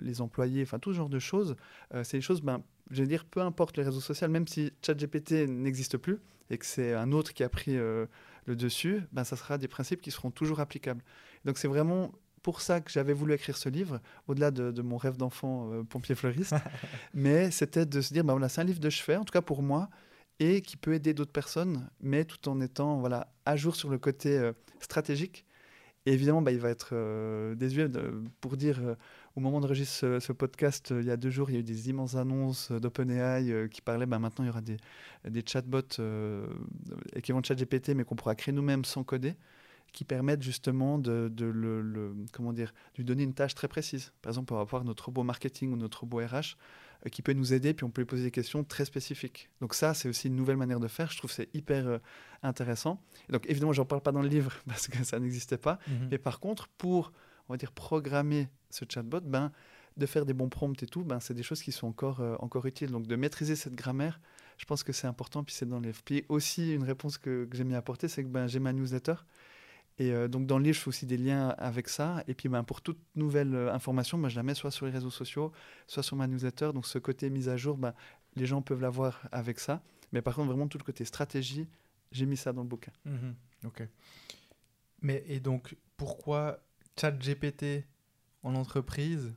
[0.00, 1.56] les employés, enfin tout ce genre de choses.
[2.02, 5.48] c'est des choses, ben, je vais dire, peu importe les réseaux sociaux, même si ChatGPT
[5.48, 6.18] n'existe plus
[6.50, 8.08] et que c'est un autre qui a pris le
[8.56, 11.02] dessus, ben, ça sera des principes qui seront toujours applicables.
[11.44, 15.16] Donc c'est vraiment pour ça que j'avais voulu écrire ce livre, au-delà de, mon rêve
[15.16, 16.54] d'enfant euh, pompier fleuriste.
[17.14, 19.42] mais c'était de se dire, bah voilà, c'est un livre de chevet, en tout cas
[19.42, 19.88] pour moi,
[20.38, 23.98] et qui peut aider d'autres personnes, mais tout en étant voilà, à jour sur le
[23.98, 25.44] côté euh, stratégique.
[26.06, 27.86] Et évidemment, bah, il va être euh, désuet
[28.40, 28.80] pour dire,
[29.36, 31.62] au moment de ce, ce, podcast, il y a deux jours, il y a eu
[31.62, 34.78] des immenses annonces d'OpenAI qui parlaient, bah, maintenant il y aura des,
[35.28, 36.00] des chatbots
[37.14, 39.34] équivalents de ChatGPT, mais qu'on pourra créer nous-mêmes sans coder
[39.92, 44.12] qui permettent justement de, le, comment dire, lui donner une tâche très précise.
[44.22, 46.56] Par exemple, on va avoir notre robot marketing ou notre robot RH
[47.06, 49.50] euh, qui peut nous aider, puis on peut lui poser des questions très spécifiques.
[49.60, 51.10] Donc ça, c'est aussi une nouvelle manière de faire.
[51.10, 51.98] Je trouve que c'est hyper euh,
[52.42, 53.02] intéressant.
[53.28, 55.78] donc évidemment, j'en parle pas dans le livre parce que ça n'existait pas.
[55.88, 56.08] Mhm.
[56.10, 57.12] Mais par contre, pour,
[57.48, 59.50] on va dire, programmer ce chatbot, ben,
[59.96, 62.36] de faire des bons prompts et tout, ben, c'est des choses qui sont encore, euh,
[62.38, 62.90] encore utiles.
[62.90, 64.20] Donc de maîtriser cette grammaire,
[64.56, 65.42] je pense que c'est important.
[65.42, 65.92] Puis c'est dans les...
[66.04, 69.14] Puis aussi, une réponse que, que j'aime bien apporter, c'est que ben, j'ai ma newsletter.
[70.00, 72.24] Et euh, donc dans le livre, je fais aussi des liens avec ça.
[72.26, 74.92] Et puis ben, pour toute nouvelle euh, information, ben, je la mets soit sur les
[74.92, 75.52] réseaux sociaux,
[75.86, 76.70] soit sur ma newsletter.
[76.72, 77.92] Donc ce côté mise à jour, ben,
[78.34, 79.82] les gens peuvent l'avoir avec ça.
[80.12, 81.68] Mais par contre, vraiment tout le côté stratégie,
[82.12, 82.92] j'ai mis ça dans le bouquin.
[83.04, 83.34] Mhm.
[83.66, 83.86] ok.
[85.02, 86.60] Mais et donc, pourquoi
[86.98, 87.84] ChatGPT
[88.42, 89.34] en entreprise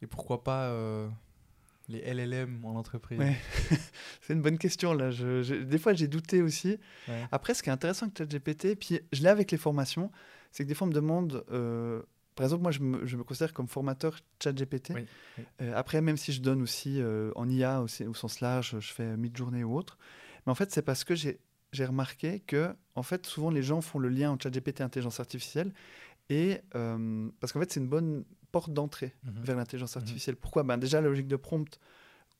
[0.00, 1.08] et pourquoi pas euh,
[1.88, 3.20] les LLM en entreprise
[4.20, 5.10] C'est une bonne question là.
[5.10, 6.78] Je, des fois, j'ai douté aussi.
[7.32, 10.10] Après, ce qui est intéressant avec ChatGPT, puis je l'ai avec les formations,
[10.52, 11.44] c'est que des fois, on me demande.
[11.50, 12.02] Euh,
[12.34, 14.92] par exemple, moi, je me, je me, considère comme formateur ChatGPT.
[14.94, 18.76] Oui, euh, après, même si je donne aussi euh, en IA au, au, sens large,
[18.78, 19.98] je fais mid-journée ou autre.
[20.46, 23.98] Mais en fait, c'est parce que j'ai remarqué que, en fait, souvent les gens font
[23.98, 25.72] le lien entre ChatGPT et intelligence artificielle.
[26.30, 26.60] Et
[27.40, 29.42] parce qu'en fait, c'est une bonne porte d'entrée mhm.
[29.42, 30.02] vers l'intelligence mhm.
[30.02, 30.36] artificielle.
[30.36, 30.62] Pourquoi?
[30.62, 31.78] Ben Déjà, la logique de prompt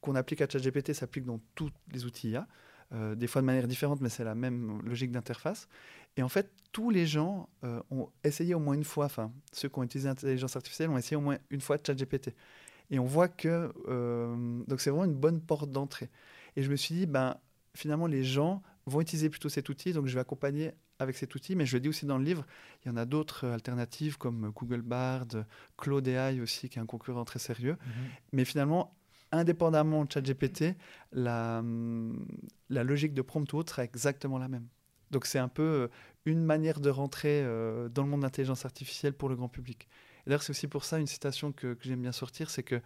[0.01, 2.47] qu'on applique à ChatGPT s'applique dans tous les outils IA,
[2.93, 5.69] euh, des fois de manière différente, mais c'est la même logique d'interface.
[6.17, 9.69] Et en fait, tous les gens euh, ont essayé au moins une fois, enfin, ceux
[9.69, 12.35] qui ont utilisé l'intelligence artificielle ont essayé au moins une fois ChatGPT.
[12.91, 13.73] Et on voit que.
[13.89, 16.11] Euh, donc, c'est vraiment une bonne porte d'entrée.
[16.57, 17.37] Et je me suis dit, ben,
[17.75, 21.55] finalement, les gens vont utiliser plutôt cet outil, donc je vais accompagner avec cet outil,
[21.57, 22.45] mais je le dis aussi dans le livre,
[22.85, 25.29] il y en a d'autres alternatives comme Google Bard,
[25.77, 27.77] Claude AI aussi, qui est un concurrent très sérieux.
[27.81, 27.93] Mhm.
[28.33, 28.95] Mais finalement,
[29.33, 30.77] indépendamment de ChatGPT,
[31.13, 32.27] la, hum,
[32.71, 34.67] la logique de prompt ou autre sera exactement la même.
[35.11, 35.89] Donc c'est un peu euh,
[36.25, 39.89] une manière de rentrer euh, dans le monde d'intelligence artificielle pour le grand public.
[40.27, 42.81] Et d'ailleurs, c'est aussi pour ça une citation que, que j'aime bien sortir, c'est que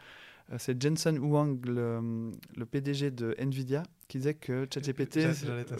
[0.58, 5.20] c'est Jensen Huang, le, le, PDG de Nvidia, qui disait que ChatGPT.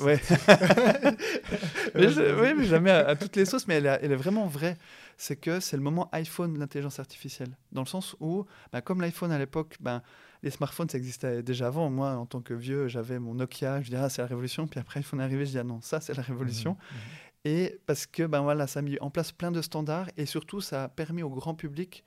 [0.01, 0.21] Ouais.
[1.95, 4.77] mais je, oui, mais jamais à, toutes les sauces, mais elle, elle est vraiment vraie.
[5.17, 7.57] C'est que c'est le moment iPhone de l'intelligence artificielle.
[7.73, 10.03] Dans le sens où, bah, comme l'iPhone à l'époque, ben,
[10.43, 11.91] les smartphones, ça existait déjà avant.
[11.91, 14.67] Moi, en tant que vieux, j'avais mon Nokia, je disais, ah, c'est la révolution.
[14.67, 16.73] Puis après, iPhone est arrivé, je dis, ah non, ça, c'est la révolution.
[16.73, 16.99] Mmh, mmh.
[17.45, 20.61] Et parce que, ben voilà, ça a mis en place plein de standards et surtout,
[20.61, 22.05] ça a permis au grand public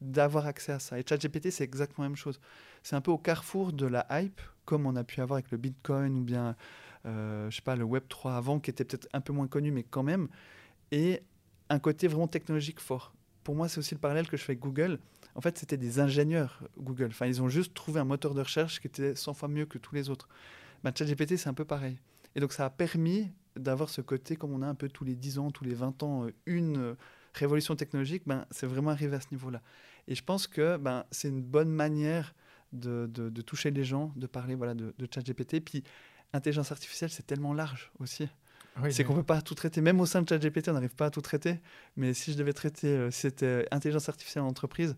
[0.00, 0.98] d'avoir accès à ça.
[0.98, 2.40] Et ChatGPT, c'est exactement la même chose.
[2.82, 5.58] C'est un peu au carrefour de la hype, comme on a pu avoir avec le
[5.58, 6.56] Bitcoin ou bien,
[7.06, 9.70] euh, je sais pas, le Web 3 avant, qui était peut-être un peu moins connu,
[9.70, 10.28] mais quand même.
[10.92, 11.22] Et
[11.68, 13.12] un côté vraiment technologique fort.
[13.44, 14.98] Pour moi, c'est aussi le parallèle que je fais avec Google.
[15.34, 17.08] En fait, c'était des ingénieurs, Google.
[17.10, 19.78] Enfin, ils ont juste trouvé un moteur de recherche qui était 100 fois mieux que
[19.78, 20.28] tous les autres.
[20.82, 21.98] Ben, ChatGPT, c'est un peu pareil.
[22.34, 25.14] Et donc, ça a permis d'avoir ce côté, comme on a un peu tous les
[25.14, 26.94] 10 ans, tous les 20 ans, euh, une euh,
[27.34, 29.62] révolution technologique, ben, c'est vraiment arrivé à ce niveau-là.
[30.10, 32.34] Et je pense que ben, c'est une bonne manière
[32.72, 35.60] de, de, toucher les gens, de parler voilà, de, de ChatGPT.
[35.60, 35.82] Puis,
[36.32, 38.28] intelligence artificielle, c'est tellement large aussi.
[38.90, 39.80] c'est qu'on ne peut pas tout traiter.
[39.80, 41.60] Même au sein de ChatGPT, on n'arrive pas à tout traiter.
[41.96, 44.96] Mais si je devais traiter, euh, c'était intelligence artificielle en entreprise,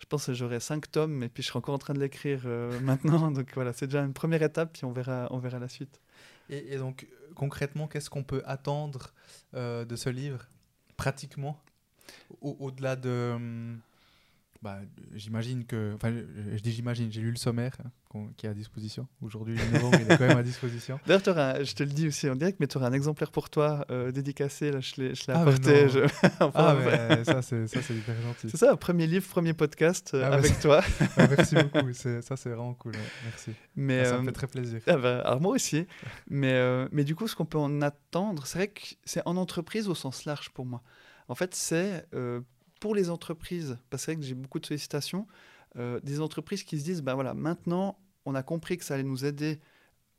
[0.00, 2.42] je pense que j'aurais cinq tomes, et puis je serais encore en train de l'écrire
[2.46, 3.30] euh, maintenant.
[3.30, 6.00] Donc voilà, c'est déjà une première étape, puis on verra, on verra la suite.
[6.50, 9.14] Et, donc, concrètement, qu'est-ce qu'on peut attendre
[9.54, 10.46] euh, de ce livre,
[10.96, 11.58] pratiquement,
[12.42, 13.76] au-delà de...
[14.64, 14.78] Bah,
[15.12, 15.92] j'imagine que.
[15.94, 19.06] Enfin, je, dis j'imagine, j'ai lu le sommaire hein, qui est à disposition.
[19.20, 20.98] Aujourd'hui, le novembre, il est quand même à disposition.
[21.06, 21.22] D'ailleurs,
[21.62, 24.10] je te le dis aussi en direct, mais tu auras un exemplaire pour toi euh,
[24.10, 24.72] dédicacé.
[24.72, 25.90] Là, je l'ai ah, apporté.
[25.90, 25.98] Je...
[26.40, 28.48] ah, mais ça, c'est hyper gentil.
[28.48, 30.80] C'est ça, premier livre, premier podcast euh, ah, avec toi.
[31.18, 31.92] Ah, merci beaucoup.
[31.92, 32.94] Ça, c'est vraiment cool.
[33.26, 33.50] Merci.
[33.76, 34.80] Mais, ça me euh, fait très plaisir.
[34.86, 35.86] Ah, bah, alors, moi aussi.
[36.30, 39.90] mais, mais du coup, ce qu'on peut en attendre, c'est vrai que c'est en entreprise
[39.90, 40.82] au sens large pour moi.
[41.28, 42.06] En fait, c'est
[42.84, 45.26] pour les entreprises, parce que j'ai beaucoup de sollicitations,
[45.78, 49.02] euh, des entreprises qui se disent, ben voilà, maintenant, on a compris que ça allait
[49.02, 49.58] nous aider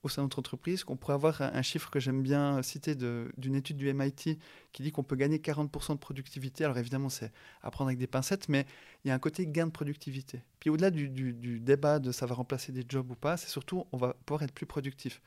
[0.01, 3.53] au sein de notre entreprise, qu'on pourrait avoir un, chiffre que j'aime bien citer d'une
[3.53, 4.39] étude du MIT
[4.71, 6.65] qui dit qu'on peut gagner 40% de productivité.
[6.65, 8.65] Alors évidemment, c'est à prendre avec des pincettes, mais
[9.03, 10.41] il y a un côté gain de productivité.
[10.59, 13.85] Puis au-delà du, du, débat de ça va remplacer des jobs ou pas, c'est surtout
[13.91, 15.21] on va pouvoir être plus productif.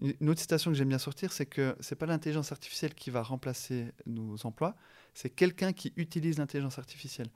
[0.00, 3.22] Une autre citation que j'aime bien sortir, c'est que c'est pas l'intelligence artificielle qui va
[3.22, 4.74] remplacer nos emplois,
[5.14, 7.28] c'est quelqu'un qui utilise l'intelligence artificielle.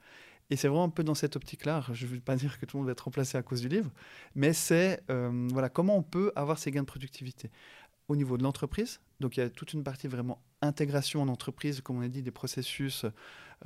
[0.49, 1.85] Et c'est vraiment un peu dans cette optique-là.
[1.91, 3.67] Je ne veux pas dire que tout le monde va être remplacé à cause du
[3.67, 3.91] livre,
[4.33, 7.51] mais c'est euh, voilà, comment on peut avoir ces gains de productivité
[8.07, 8.99] au niveau de l'entreprise.
[9.19, 12.23] Donc il y a toute une partie vraiment intégration en entreprise, comme on a dit,
[12.23, 13.05] des processus,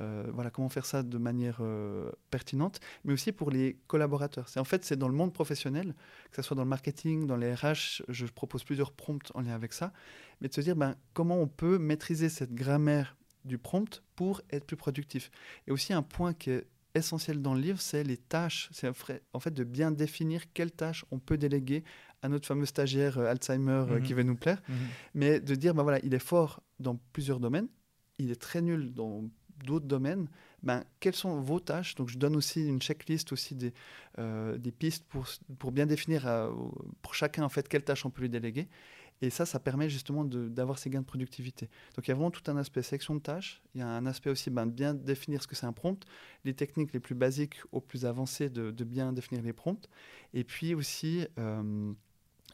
[0.00, 4.48] voilà, comment faire ça de manière euh, pertinente, mais aussi pour les collaborateurs.
[4.48, 5.94] C'est en fait c'est dans le monde professionnel,
[6.30, 9.54] que ce soit dans le marketing, dans les RH, je propose plusieurs prompts en lien
[9.54, 9.92] avec ça,
[10.40, 14.64] mais de se dire ben, comment on peut maîtriser cette grammaire du prompt pour être
[14.64, 15.30] plus productif.
[15.66, 18.68] Et aussi un point qui est essentiel dans le livre, c'est les tâches.
[18.72, 18.88] C'est
[19.32, 21.84] en fait de bien définir quelles tâches on peut déléguer
[22.22, 24.16] à notre fameux stagiaire euh, Alzheimer euh, qui mhm.
[24.16, 24.62] va nous plaire.
[24.68, 24.76] Mhm.
[25.14, 27.68] Mais de dire, ben voilà, il est fort dans plusieurs domaines,
[28.18, 29.24] il est très nul dans
[29.62, 30.28] d'autres domaines.
[30.62, 31.94] Ben, quelles sont vos tâches?
[31.94, 33.72] Donc je donne aussi une checklist, aussi des,
[34.18, 36.28] euh, pistes pour, bien définir
[37.02, 38.68] pour chacun en fait quelles tâches on peut lui déléguer.
[39.22, 41.70] Et ça, ça permet justement d'avoir ces gains de productivité.
[41.94, 43.62] Donc il y a vraiment tout un aspect section de tâches.
[43.74, 46.04] Il y a un aspect aussi ben, de bien définir ce que c'est un prompt.
[46.44, 49.88] Les techniques les plus basiques aux plus avancées de, bien définir les prompts.
[50.34, 51.92] Et puis aussi euh,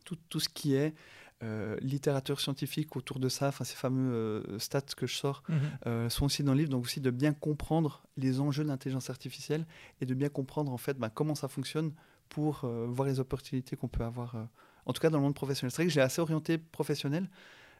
[0.04, 0.94] tout, ce qui est
[1.42, 6.10] euh, littérature scientifique autour de ça, enfin ces fameux euh, stats que je sors, mhm.
[6.10, 9.66] sont aussi dans le livre, donc aussi de bien comprendre les enjeux de l'intelligence artificielle
[10.00, 11.92] et de bien comprendre en fait ben, comment ça fonctionne
[12.28, 14.36] pour voir les opportunités qu'on peut avoir
[14.84, 15.70] en tout cas dans le monde professionnel.
[15.70, 17.28] C'est vrai que j'ai assez orienté professionnel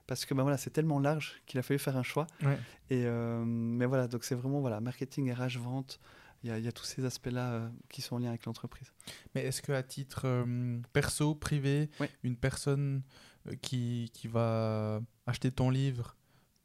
[0.09, 2.27] parce que ben voilà, c'est tellement large qu'il a fallu faire un choix.
[2.90, 6.01] Et, euh, mais voilà, donc c'est vraiment voilà, marketing, RH, vente.
[6.44, 8.92] Il y, a, tous ces aspects-là euh, qui sont en lien avec l'entreprise.
[9.35, 11.90] Mais est-ce qu'à titre euh, perso, privé,
[12.23, 13.03] une personne
[13.63, 16.17] qui, qui va acheter ton livre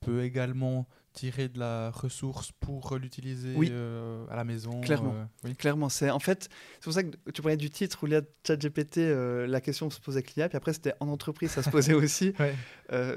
[0.01, 5.13] peut également tirer de la ressource pour l'utiliser euh, à la maison Clairement.
[5.13, 5.55] Euh, oui.
[5.55, 5.89] Clairement.
[5.89, 8.21] C'est, en fait, c'est pour ça que tu parlais du titre où il y a
[8.45, 11.69] ChatGPT, euh, la question se posait avec l'IA, puis après c'était en entreprise, ça se
[11.69, 12.33] posait aussi.
[12.39, 12.55] ouais.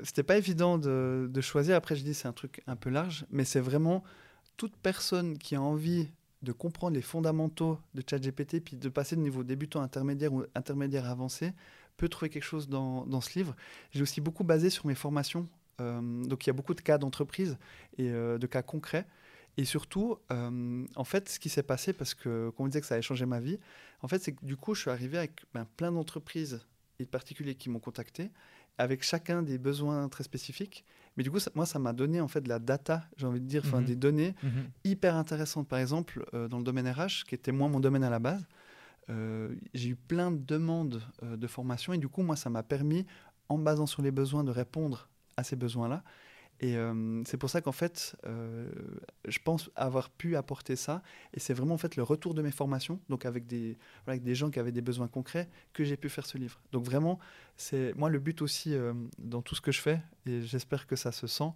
[0.04, 1.74] c'était pas évident de, de, choisir.
[1.76, 4.04] Après, je dis c'est un truc un peu large, mais c'est vraiment
[4.56, 6.10] toute personne qui a envie
[6.42, 11.08] de comprendre les fondamentaux de ChatGPT, puis de passer de niveau débutant, intermédiaire ou intermédiaire
[11.08, 11.52] avancé,
[11.96, 13.54] peut trouver quelque chose dans, dans ce livre.
[13.92, 15.48] J'ai aussi beaucoup basé sur mes formations
[15.80, 17.58] euh, donc il y a beaucoup de cas d'entreprise
[17.98, 19.06] et euh, de cas concrets.
[19.58, 22.86] Et surtout, euh, en fait, ce qui s'est passé, parce que, comme on disait que
[22.86, 23.58] ça avait changé ma vie,
[24.02, 26.60] en fait, c'est que du coup, je suis arrivé avec ben, plein d'entreprises
[26.98, 28.30] et de particuliers qui m'ont contacté,
[28.76, 30.84] avec chacun des besoins très spécifiques.
[31.16, 33.46] Mais du coup, moi, ça m'a donné en fait de la data, j'ai envie de
[33.46, 33.86] dire, enfin, mhm.
[33.86, 34.66] des données mhm.
[34.84, 35.66] hyper intéressantes.
[35.66, 38.44] Par exemple, dans le domaine RH, qui était moins mon domaine à la base,
[39.08, 43.06] j'ai eu plein de demandes de formation et du coup, moi, ça m'a permis,
[43.48, 46.02] en basant sur les besoins, de répondre à ces besoins-là.
[46.60, 48.70] Et euh, c'est pour ça qu'en fait, euh,
[49.26, 51.02] je pense avoir pu apporter ça.
[51.34, 54.34] Et c'est vraiment en fait le retour de mes formations, donc avec des, avec des
[54.34, 56.58] gens qui avaient des besoins concrets, que j'ai pu faire ce livre.
[56.72, 57.18] Donc vraiment,
[57.56, 60.96] c'est moi le but aussi euh, dans tout ce que je fais, et j'espère que
[60.96, 61.50] ça se sent,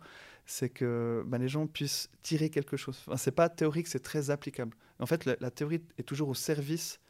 [0.45, 3.03] c'est que ben, les gens puissent tirer quelque chose.
[3.07, 4.77] Enfin, c'est pas théorique, c'est très applicable.
[4.99, 7.01] En fait, la, théorie est toujours au service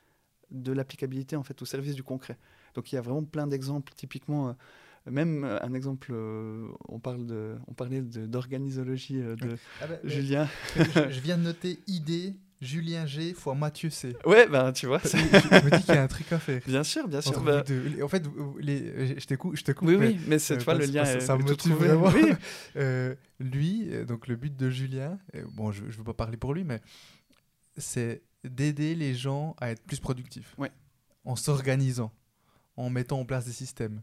[0.51, 2.37] de l'applicabilité, en fait, au service du concret.
[2.75, 4.57] Donc il y a vraiment plein d'exemples, typiquement.
[5.07, 9.95] Même euh, un exemple, euh, on, parle de, on parlait d'organisologie euh, de, ah bah,
[10.05, 10.47] Julien.
[10.77, 14.15] je, viens de noter idée Julien G fois Mathieu C.
[14.27, 15.01] Ouais, ben tu vois.
[15.03, 16.61] je, me dis qu'il y a un truc à faire.
[16.67, 17.41] Bien sûr, bien sûr.
[17.41, 17.65] Bah...
[18.03, 18.25] en fait,
[18.59, 19.57] les, je te coupe.
[19.57, 21.07] Je te coupe oui, oui, mais c'est tu vois, le lien.
[21.07, 22.09] Ça, ça me motive vraiment.
[22.09, 22.33] Oui.
[22.77, 25.19] euh, lui, donc le but de Julien,
[25.53, 26.83] bon, je ne veux pas parler pour lui, mais
[27.79, 30.55] c'est d'aider les gens à être plus productifs.
[30.59, 30.71] Ouais.
[31.25, 32.13] En s'organisant,
[32.77, 34.03] en mettant en place des systèmes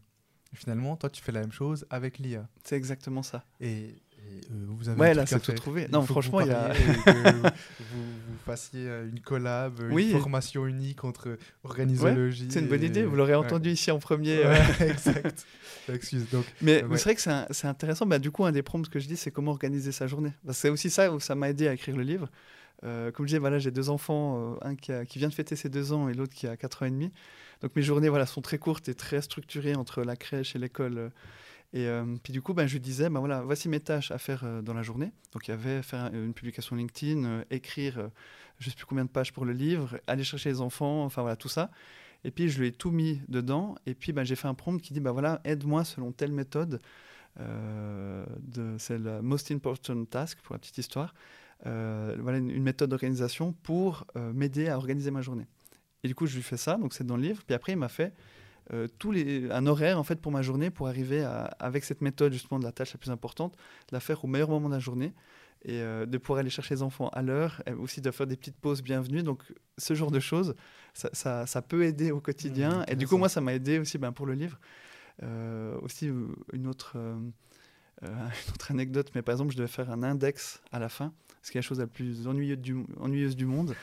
[0.54, 2.48] finalement, toi, tu fais la même chose avec l'IA.
[2.64, 3.44] C'est exactement ça.
[3.60, 5.88] Et, euh, vous avez ouais, là, c'est tout trouvé.
[5.88, 6.72] non, franchement, il y a.
[7.06, 12.48] vous, vous, fassiez euh, une collab, une formation unique entre organisologie.
[12.50, 13.04] c'est une bonne idée.
[13.04, 14.40] Vous l'aurez entendu ici en premier.
[14.80, 15.46] exact.
[15.88, 16.28] Excuse.
[16.30, 18.06] Donc, mais c'est vrai que c'est intéressant.
[18.06, 20.32] Bah, du coup, un des prompts que je dis, c'est comment organiser sa journée.
[20.52, 22.28] c'est aussi ça où ça m'a aidé à écrire le livre.
[22.84, 25.92] Euh, comme je disais, voilà, j'ai deux enfants, un qui, vient de fêter ses deux
[25.92, 27.12] ans et l'autre qui a quatre ans et demi.
[27.60, 31.10] Donc mes journées voilà, sont très courtes et très structurées entre la crèche et l'école.
[31.74, 34.42] Et euh, puis du coup, ben, je disais, ben, voilà, voici mes tâches à faire
[34.44, 35.12] euh, dans la journée.
[35.32, 38.10] Donc il y avait faire une publication LinkedIn, euh, écrire
[38.58, 41.22] je ne sais plus combien de pages pour le livre, aller chercher les enfants, enfin
[41.22, 41.70] voilà, tout ça.
[42.24, 43.76] Et puis je lui ai tout mis dedans.
[43.86, 46.80] Et puis ben, j'ai fait un prompt qui dit, ben voilà, aide-moi selon telle méthode.
[48.78, 51.14] c'est la most important task pour la petite histoire.
[51.64, 55.46] Voilà une méthode d'organisation pour m'aider à organiser ma journée.
[56.04, 57.42] Et du coup, je lui fais ça, donc c'est dans le livre.
[57.44, 58.12] Puis après, il m'a fait
[58.72, 62.02] euh, tous les, un horaire en fait pour ma journée pour arriver à, avec cette
[62.02, 64.74] méthode justement de la tâche la plus importante, de la faire au meilleur moment de
[64.74, 65.14] la journée
[65.62, 68.36] et euh, de pouvoir aller chercher les enfants à l'heure, et aussi de faire des
[68.36, 69.22] petites pauses bienvenues.
[69.22, 69.42] Donc
[69.76, 70.54] ce genre de choses,
[70.94, 72.80] ça, ça, ça peut aider au quotidien.
[72.80, 74.60] Mmh, et du coup, moi, ça m'a aidé aussi ben, pour le livre.
[75.24, 76.12] Euh, aussi,
[76.52, 76.96] une autre,
[78.02, 81.50] une autre anecdote, mais par exemple, je devais faire un index à la fin, ce
[81.50, 83.74] qui est la chose la plus ennuyeuse du, monde.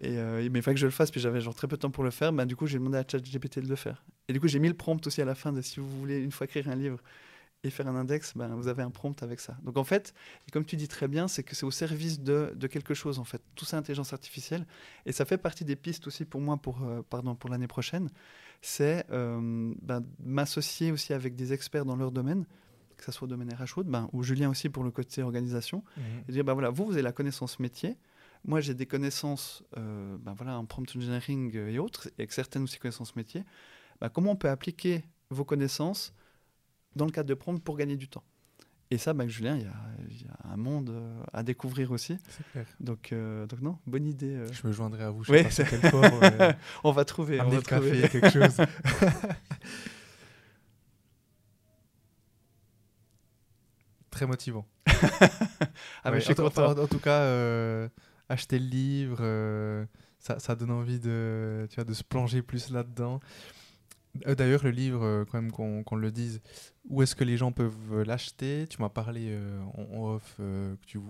[0.00, 1.80] Et, euh, mais il fallait que je le fasse, puis j'avais genre très peu de
[1.80, 2.32] temps pour le faire.
[2.32, 4.04] Bah, du coup, j'ai demandé à ChatGPT de le faire.
[4.28, 6.18] Et du coup, j'ai mis le prompt aussi à la fin de si vous voulez
[6.18, 6.98] une fois écrire un livre
[7.64, 9.56] et faire un index, ben, vous avez un prompt avec ça.
[9.62, 10.12] Donc en fait,
[10.52, 13.42] comme tu dis très bien, c'est que c'est au service de, quelque chose en fait.
[13.54, 14.66] Tout ça, intelligence artificielle.
[15.06, 18.10] Et ça fait partie des pistes aussi pour moi pour, euh, pour l'année prochaine.
[18.60, 22.44] C'est euh, ben, m'associer aussi avec des experts dans leur domaine
[23.04, 26.00] que ce soit au domaine RH ben, ou Julien aussi pour le côté organisation, mmh.
[26.28, 27.96] et dire, ben, voilà, vous, vous avez la connaissance métier,
[28.46, 32.78] moi, j'ai des connaissances euh, ben voilà, en prompt engineering et autres, et certaines aussi
[32.78, 33.42] connaissances métiers.
[34.00, 36.12] Ben, comment on peut appliquer vos connaissances
[36.94, 38.24] dans le cadre de prompt pour gagner du temps?
[38.90, 42.18] Et ça, ben, Julien, il y, y, a un monde euh, à découvrir aussi.
[42.52, 42.66] Clair.
[42.80, 44.36] Donc, euh, donc non, bonne idée.
[44.36, 44.52] Euh.
[44.52, 45.24] Je me joindrai à vous.
[45.24, 47.40] Je oui, sais pas quel on va trouver.
[47.40, 48.56] Un on va café, quelque chose.
[54.14, 54.64] Très motivant.
[54.86, 56.70] ah, mais je suis content.
[56.70, 57.88] En, tout cas,
[58.28, 59.84] acheter le livre, euh,
[60.18, 63.20] ça, ça, donne envie de, tu vois, de se plonger plus là-dedans.
[64.26, 66.40] Euh, d'ailleurs, le livre, euh, quand même qu'on le dise,
[66.88, 68.66] où est-ce que les gens peuvent l'acheter?
[68.68, 69.36] Tu m'as parlé
[69.74, 71.00] en off que tu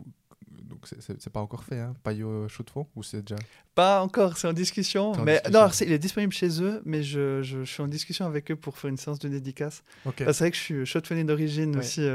[0.50, 3.36] donc c'est pas encore fait, hein Payot Chaux de Fonds ou c'est déjà
[3.74, 5.12] Pas encore, c'est en discussion.
[5.24, 8.56] mais non, il est disponible chez eux, mais je, je, suis en discussion avec eux
[8.56, 9.82] pour faire une séance de dédicace.
[10.16, 12.06] c'est vrai que je suis Chaux de d'origine aussi.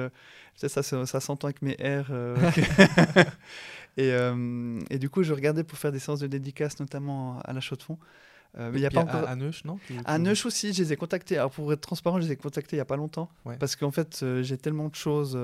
[0.56, 2.12] ça, ça, ça s'entend avec mes R.
[4.00, 7.52] Et, euh, et, du coup, je regardais pour faire des séances de dédicace, notamment à
[7.52, 7.98] la chaux de fond.
[8.58, 9.28] Euh, mais il y a pas encore.
[9.28, 11.38] À, Neuch, non À Neuch aussi, je les ai contactés.
[11.38, 13.92] Alors pour être transparent, je les ai contactés il y a pas longtemps, parce qu'en
[13.92, 15.38] fait, euh, j'ai tellement de choses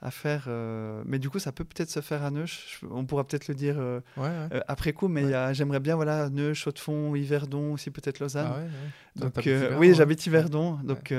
[0.00, 0.48] à faire.
[1.06, 2.80] mais du coup, ça peut peut-être se faire à Neuch.
[2.90, 3.76] On pourra peut-être le dire
[4.68, 8.50] après coup, mais j'aimerais bien, voilà, Neuch, Chaux-de-Fonds, Yverdon, aussi peut-être Lausanne.
[8.50, 8.60] Ah
[9.16, 9.48] donc,
[9.78, 11.12] oui, j'habite Yverdon, donc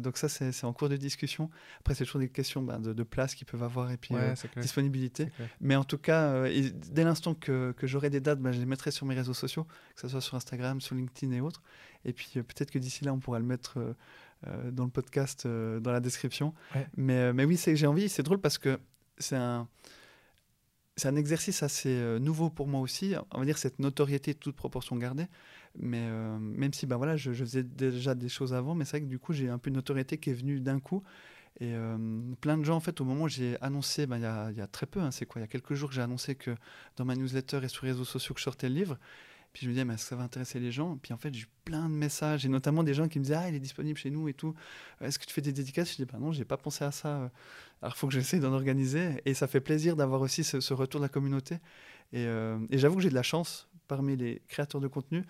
[0.00, 1.50] donc ça, c'est en cours de discussion.
[1.80, 4.14] Après, c'est toujours des questions ben, de, de place qu'ils peuvent avoir et puis
[4.56, 5.28] disponibilité.
[5.60, 6.44] Mais en tout cas,
[6.90, 9.64] dès l'instant que, que j'aurai des dates, ben, je les mettrai sur mes réseaux sociaux,
[9.94, 11.62] que ce soit sur Instagram sur LinkedIn et autres.
[12.04, 13.94] Et puis euh, peut-être que d'ici là, on pourra le mettre euh,
[14.46, 16.54] euh, dans le podcast, dans la description.
[16.96, 18.78] Mais, mais oui, j'ai envie, c'est drôle parce que
[19.18, 19.68] c'est un,
[20.96, 23.14] c'est un exercice assez nouveau pour moi aussi.
[23.30, 25.26] On va dire cette notoriété, toute proportion gardée.
[25.78, 26.06] Mais
[26.38, 29.18] même si ben voilà, je, faisais déjà des choses avant, mais c'est vrai que du
[29.18, 31.02] coup, j'ai un peu une notoriété qui est venue d'un coup.
[31.60, 31.74] Et
[32.40, 34.60] plein de gens, en fait, au moment où j'ai annoncé, ben, il y, a, y,
[34.60, 36.54] a, très peu, hein, c'est quoi, il y a quelques jours que j'ai annoncé que
[36.96, 38.98] dans ma newsletter et sur les réseaux sociaux que je sortais le livre,
[39.52, 40.96] Puis je me disais, mais ça va intéresser les gens?
[40.96, 43.36] Puis en fait, j'ai eu plein de messages, et notamment des gens qui me disaient,
[43.36, 44.54] ah, il est disponible chez nous et tout.
[45.02, 45.92] Est-ce que tu fais des dédicaces?
[45.92, 47.30] Je dis, bah non, j'ai pas pensé à ça.
[47.82, 49.20] Alors, il faut que j'essaie d'en organiser.
[49.26, 51.58] Et ça fait plaisir d'avoir aussi ce, retour de la communauté.
[52.14, 55.24] Euh, et j'avoue que j'ai de la chance parmi les créateurs de contenu.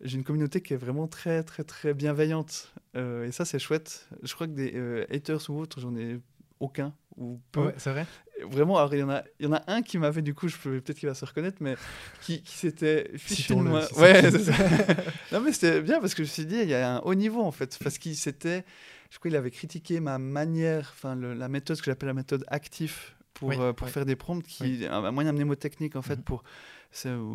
[0.00, 2.72] J'ai une communauté qui est vraiment très, très, très bienveillante.
[2.96, 4.08] Euh, et ça, c'est chouette.
[4.22, 6.20] Je crois que des euh, haters ou autres, j'en ai
[6.60, 7.72] aucun ou peu.
[7.76, 8.06] c'est vrai.
[8.42, 10.48] Vraiment, alors il y en a, il y en a un qui m'avait du coup,
[10.48, 11.76] je peut-être qu'il va se reconnaître, mais
[12.20, 13.82] qui, qui s'était fichu de moi.
[13.98, 14.52] ouais, c'est ça.
[15.32, 17.14] non mais c'était bien parce que je me suis dit, il y a un haut
[17.14, 18.64] niveau en fait, parce qu'il s'était,
[19.10, 22.44] je crois qu'il avait critiqué ma manière, enfin la méthode, ce que j'appelle la méthode
[22.48, 26.24] active pour, euh, pour faire des prompts, qui est un, moyen mnémotechnique en fait mhm.
[26.24, 26.42] pour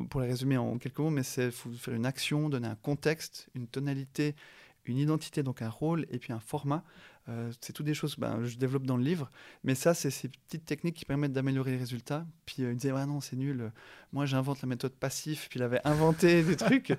[0.09, 3.67] pour les résumer en quelques mots, mais c'est faire une action, donner un contexte, une
[3.67, 4.35] tonalité,
[4.91, 6.83] une identité, donc un rôle, et puis un format.
[7.29, 9.29] Euh, c'est toutes des choses que ben, je développe dans le livre,
[9.63, 12.25] mais ça, c'est ces petites techniques qui permettent d'améliorer les résultats.
[12.45, 13.71] Puis euh, il disait, ouais, non, c'est nul.
[14.13, 16.91] Moi, j'invente la méthode passif, puis il avait inventé des trucs.
[16.91, 16.95] Et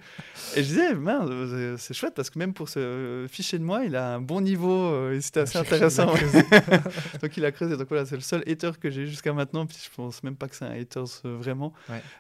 [0.57, 4.14] je disais, merde, c'est chouette parce que même pour ce fichier de moi, il a
[4.14, 6.12] un bon niveau euh, et c'était assez intéressant.
[7.22, 7.76] donc il a creusé.
[7.76, 9.66] Donc voilà, c'est le seul hater que j'ai jusqu'à maintenant.
[9.66, 11.72] Puis je pense même pas que c'est un hater vraiment.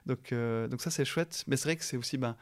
[0.06, 0.34] Donc,
[0.68, 1.44] donc ça, c'est chouette.
[1.46, 2.18] Mais c'est vrai que c'est aussi.
[2.18, 2.34] Ben,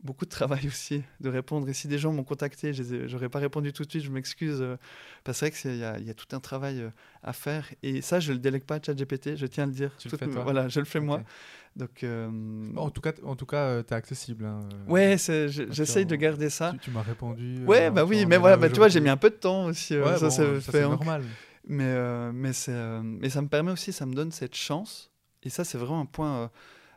[0.00, 1.68] beaucoup de travail aussi de répondre.
[1.68, 4.60] Et si des gens m'ont contacté, je n'aurais pas répondu tout de suite, je m'excuse.
[4.60, 4.76] Euh,
[5.24, 6.90] parce que c'est vrai qu'il y, a tout un travail euh,
[7.22, 7.66] à faire.
[7.82, 9.90] Et ça, je ne le délègue pas à ChatGPT, je tiens à le dire.
[9.98, 10.42] Tu le fais toi.
[10.46, 11.22] Voilà, je le fais moi.
[11.74, 12.30] Donc, euh,
[12.76, 14.46] en tout cas, en tout cas, es accessible.
[14.46, 16.72] Hein, ouais, j'essaye de garder ça.
[16.80, 17.64] Tu, m'as répondu.
[17.66, 19.94] Ouais, bah oui, mais voilà, bah, tu vois, j'ai mis un peu de temps aussi.
[20.18, 21.22] ça, c'est normal.
[21.68, 22.52] Mais, mais,
[23.02, 25.10] mais ça me permet aussi, ça me donne cette chance.
[25.42, 26.50] Et ça, c'est vraiment un point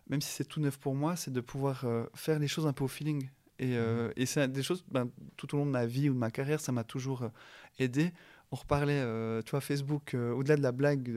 [0.09, 2.73] même si c'est tout neuf pour moi, c'est de pouvoir euh, faire les choses un
[2.73, 3.29] peu au feeling.
[3.59, 4.13] Et, euh, mhm.
[4.15, 6.59] et c'est des choses, ben, tout au long de ma vie ou de ma carrière,
[6.59, 7.29] ça m'a toujours euh,
[7.77, 8.11] aidé.
[8.51, 9.03] On reparlait,
[9.43, 11.07] tu vois, Facebook, au-delà de la blague,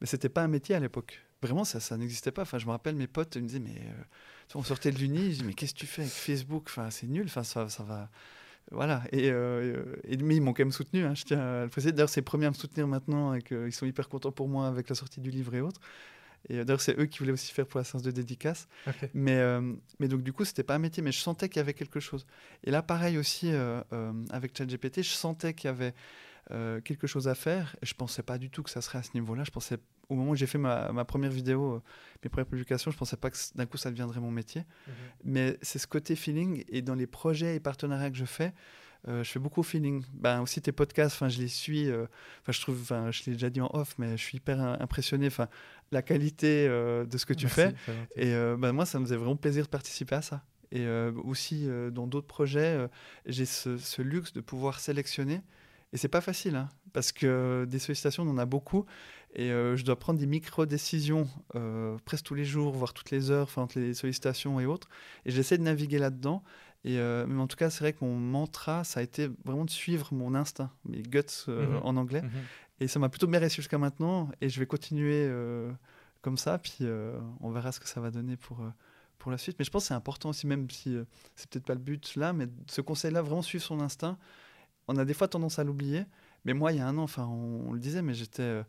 [0.00, 1.24] mais c'était pas un métier à l'époque.
[1.40, 2.42] Vraiment, ça, ça n'existait pas.
[2.42, 3.80] Enfin, je me rappelle, mes potes ils me disaient, mais
[4.52, 6.64] on sortait de l'Uni, je dis, mais qu'est-ce que tu fais avec Facebook?
[6.66, 8.10] Enfin, c'est nul, enfin, ça, ça va.
[8.72, 11.92] Voilà, et, et mais ils m'ont quand même soutenu, hein, je tiens à le préciser.
[11.92, 14.66] D'ailleurs, c'est les premiers à me soutenir maintenant, et qu'ils sont hyper contents pour moi
[14.66, 15.80] avec la sortie du livre et autres.
[16.48, 18.68] Et d'ailleurs, c'est eux qui voulaient aussi faire pour la séance de dédicace.
[19.14, 21.60] Mais, euh, mais donc, du coup, c'était pas un métier, mais je sentais qu'il y
[21.60, 22.26] avait quelque chose.
[22.64, 25.94] Et là, pareil aussi, euh, euh, avec ChatGPT, je sentais qu'il y avait
[26.84, 27.74] quelque chose à faire.
[27.82, 29.42] Et je pensais pas du tout que ça serait à ce niveau-là.
[29.42, 29.78] Je pensais,
[30.08, 31.82] au moment où j'ai fait ma, ma, première vidéo,
[32.22, 34.60] mes premières publications, je pensais pas que d'un coup ça deviendrait mon métier.
[34.60, 34.94] Mhm.
[35.24, 36.62] Mais c'est ce côté feeling.
[36.68, 38.52] Et dans les projets et partenariats que je fais,
[39.08, 40.02] euh, je fais beaucoup feeling.
[40.12, 41.90] Ben, aussi tes podcasts, enfin, je les suis.
[41.90, 42.06] Euh,
[42.42, 45.28] enfin, je trouve, enfin, je l'ai déjà dit en off, mais je suis hyper impressionné.
[45.28, 45.48] Enfin,
[45.92, 47.74] la qualité euh, de ce que tu fais.
[48.16, 50.42] Et ben, moi, ça me faisait vraiment plaisir de participer à ça.
[50.72, 50.86] Et
[51.24, 52.88] aussi dans d'autres projets,
[53.24, 55.42] j'ai ce, luxe de pouvoir sélectionner.
[55.92, 58.84] Et c'est pas facile, hein, parce que des sollicitations, on en a beaucoup.
[59.36, 61.28] Et je dois prendre des micro-décisions
[62.04, 64.88] presque tous les jours, voire toutes les heures, entre les sollicitations et autres.
[65.24, 66.42] Et j'essaie de naviguer là-dedans.
[66.86, 69.64] Et, euh, mais en tout cas, c'est vrai que mon mantra, ça a été vraiment
[69.64, 71.80] de suivre mon instinct, mes guts euh, mhm.
[71.82, 72.22] en anglais.
[72.22, 72.30] Mhm.
[72.78, 74.30] Et ça m'a plutôt bien réussi jusqu'à maintenant.
[74.40, 75.72] Et je vais continuer euh,
[76.22, 76.58] comme ça.
[76.58, 76.84] Puis
[77.40, 78.58] on verra ce que ça va donner pour,
[79.18, 79.56] pour la suite.
[79.58, 80.96] Mais je pense que c'est important aussi, même si
[81.34, 84.16] c'est peut-être pas le but là, mais ce conseil-là, vraiment suivre son instinct.
[84.86, 86.04] On a des fois tendance à l'oublier.
[86.44, 88.62] Mais moi, il y a un an, enfin, on, on le disait, mais j'étais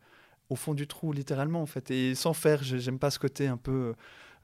[0.49, 1.91] au fond du trou, littéralement, en fait.
[1.91, 3.93] Et sans faire, j'aime pas ce côté un peu euh,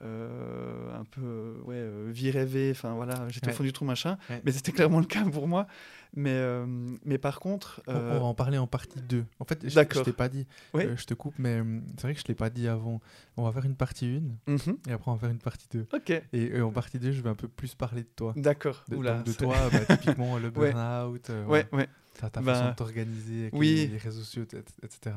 [0.04, 4.52] un peu ouais, euh, vie rêvée, enfin voilà, j'étais au fond du trou machin, mais
[4.52, 5.68] c'était clairement le cas pour moi.
[6.16, 6.66] Mais, euh,
[7.06, 7.82] mais par contre.
[7.88, 9.26] On, va en parler en partie 2.
[9.40, 11.62] En fait, je, je t'ai pas dit, je te coupe, mais
[11.98, 13.02] c'est vrai que je ne l'ai pas dit avant.
[13.36, 14.78] On va faire une partie 1 mhm.
[14.88, 15.88] et après on va faire une partie 2.
[15.94, 16.22] Ok.
[16.34, 18.34] Et, en partie 2, je vais un peu plus parler de toi.
[18.36, 18.84] D'accord.
[18.90, 21.68] De, de toi, bah, typiquement le burn-out, ouais.
[21.72, 21.88] ouais,
[22.20, 23.90] ta, ta façon bah, de t'organiser avec oui.
[23.92, 24.44] les, réseaux sociaux,
[24.84, 25.16] etc.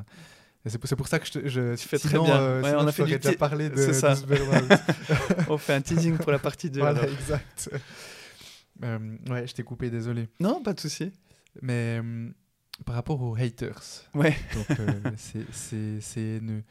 [0.66, 2.40] C'est pour ça que je, je tu fais très bien.
[2.40, 4.14] Euh, on a fait du déjà parlé de, ça.
[5.48, 6.80] on fait un teasing pour la partie 2.
[6.80, 7.70] Voilà, exact.
[8.84, 8.98] Euh,
[9.28, 10.28] ouais, je t'ai coupé, désolé.
[10.40, 11.12] Non, pas de souci.
[11.62, 12.28] Mais euh,
[12.84, 13.82] par rapport aux haters.
[14.14, 14.36] Ouais.
[14.54, 14.78] Donc,
[15.16, 16.62] c'est une euh,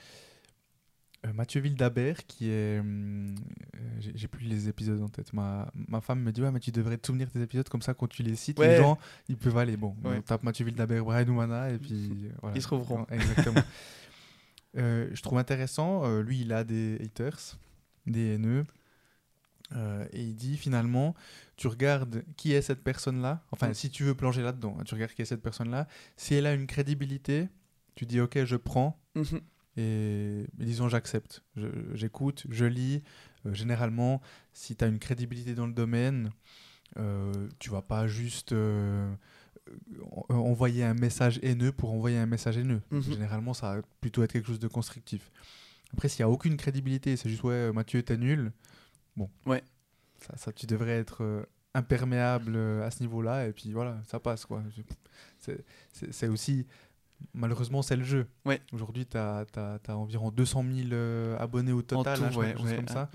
[1.33, 2.79] Mathieu Vildabert, qui est.
[2.79, 3.35] Hum,
[3.75, 3.79] euh,
[4.15, 5.33] j'ai plus les épisodes en tête.
[5.33, 7.93] Ma, ma femme me dit Ouais, mais tu devrais te souvenir des épisodes comme ça
[7.93, 8.59] quand tu les cites.
[8.59, 8.97] Les gens,
[9.27, 9.77] ils peuvent aller.
[9.77, 12.29] Bon, on tape Mathieu Vildabert, Brian Oumana, et puis.
[12.53, 13.05] Ils se trouveront.
[13.09, 13.61] Exactement.
[14.77, 17.57] Euh, je trouve intéressant, lui, il a des haters,
[18.07, 18.65] des haineux.
[20.11, 21.15] et il dit finalement,
[21.55, 23.41] tu regardes qui est cette personne-là.
[23.51, 25.87] Enfin, si tu veux plonger là-dedans, hein, tu regardes qui est cette personne-là.
[26.17, 27.47] Si elle a une crédibilité,
[27.95, 28.99] tu dis ok, je prends.
[29.15, 29.39] Mhm.
[29.77, 31.43] Et disons, j'accepte.
[31.93, 33.03] J'écoute, je, lis.
[33.45, 34.21] Euh, généralement,
[34.53, 36.31] si tu as une crédibilité dans le domaine,
[36.97, 39.13] euh, tu vas pas juste euh,
[40.29, 42.81] envoyer un message haineux pour envoyer un message haineux.
[42.91, 43.01] Mhm.
[43.01, 45.31] Généralement, ça va plutôt être quelque chose de constructif.
[45.93, 48.51] Après, s'il n'y a aucune crédibilité, c'est juste ouais, Mathieu, t'es nul.
[49.15, 49.29] Bon.
[49.45, 49.63] Ouais.
[50.19, 54.45] ça, ça, tu devrais être imperméable à ce niveau-là, et puis voilà, ça passe.
[54.45, 54.63] quoi.
[56.11, 56.65] C'est aussi
[57.33, 58.27] Malheureusement, c'est le jeu.
[58.45, 58.61] Ouais.
[58.71, 59.45] Aujourd'hui, tu as,
[59.89, 61.01] environ 200 000
[61.39, 63.09] abonnés au total, tout, hein, comme ça.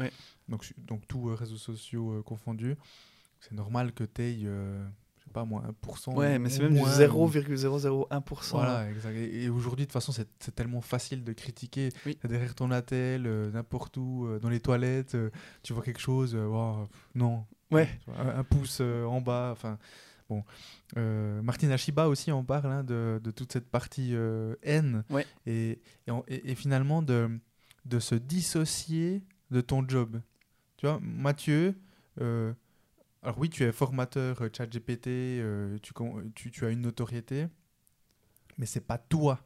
[0.48, 2.76] Donc, donc tous réseaux sociaux confondus.
[3.40, 4.46] C'est normal que tu aies
[5.32, 6.14] pas moi, 1%.
[6.14, 8.51] Ouais, mais c'est même du 0,001%.
[8.51, 9.16] Voilà, exact.
[9.16, 11.90] Et, aujourd'hui, de toute façon, c'est tellement facile de critiquer.
[12.24, 15.30] Derrière ton attel, euh, n'importe où, euh, dans les toilettes, euh,
[15.62, 16.36] tu vois quelque chose,
[17.14, 17.44] non.
[17.70, 17.88] Ouais.
[18.16, 19.78] Un, pouce en bas, enfin.
[20.31, 20.43] Bon.
[21.70, 24.14] Achiba aussi en parle hein, de, de, toute cette partie
[24.62, 25.05] haine.
[25.11, 25.26] Ouais.
[25.45, 27.28] Et, et, et, finalement, de,
[27.85, 30.20] de se dissocier de ton job.
[30.78, 31.74] Tu vois, Mathieu
[33.22, 35.93] alors oui, tu es formateur euh, ChatGPT, euh, tu,
[36.35, 37.49] tu, tu, as une notoriété,
[38.57, 39.41] mais c'est pas toi.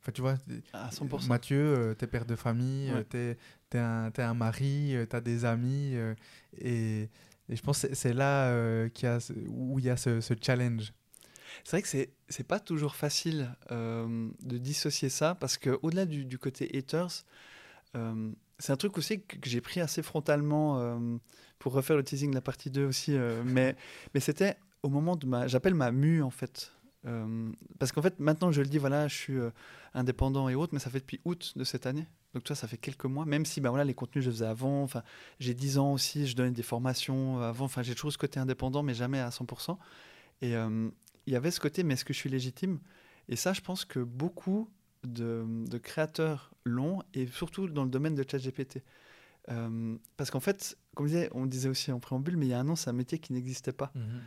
[0.00, 0.36] Enfin, tu vois,
[0.72, 1.28] à 100%.
[1.28, 3.36] Mathieu, euh, tu es père de famille, tu es,
[3.74, 5.96] un, un, mari, tu as des amis,
[6.60, 7.08] et,
[7.48, 8.52] et, je pense que c'est là
[8.86, 9.18] y a,
[9.48, 10.92] où il y a ce, ce challenge.
[11.64, 16.24] C'est vrai que c'est c'est pas toujours facile de dissocier ça parce que au-delà du,
[16.24, 17.24] du, côté haters,
[18.58, 21.18] c'est un truc aussi que, que j'ai pris assez frontalement
[21.58, 23.16] pour refaire le teasing de la partie 2 aussi.
[23.16, 23.76] Euh, mais
[24.14, 25.46] mais c'était au moment de ma.
[25.46, 26.72] J'appelle ma mue, en fait.
[27.06, 29.50] Euh, parce qu'en fait, maintenant, je le dis, voilà, je suis euh,
[29.94, 32.06] indépendant et autres, mais ça fait depuis août de cette année.
[32.34, 34.46] Donc, toi, ça fait quelques mois, même si ben, voilà, les contenus, je les faisais
[34.46, 34.82] avant.
[34.82, 35.02] Enfin,
[35.40, 37.64] j'ai 10 ans aussi, je donnais des formations avant.
[37.64, 39.78] Enfin, j'ai toujours ce côté indépendant, mais jamais à 100%.
[40.42, 42.80] Et il y avait ce côté, mais est-ce que je suis légitime?
[43.28, 44.70] Et ça, je pense que beaucoup
[45.04, 48.82] de, de créateurs l'ont, et surtout dans le domaine de ChatGPT.
[49.50, 52.54] Euh, parce qu'en fait, comme on disait, on disait aussi en préambule, mais il y
[52.54, 53.92] a un an, c'est un métier qui n'existait pas.
[53.94, 54.20] Mhm.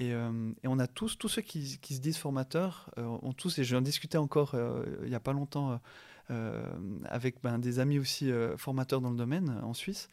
[0.00, 3.32] Et, euh, et, on a tous, tous ceux qui, qui se disent formateurs, euh, ont
[3.32, 4.56] tous, et je en discutais encore
[5.02, 5.80] il n'y a pas longtemps
[6.28, 10.08] avec ben, des amis aussi formateurs dans le domaine en Suisse.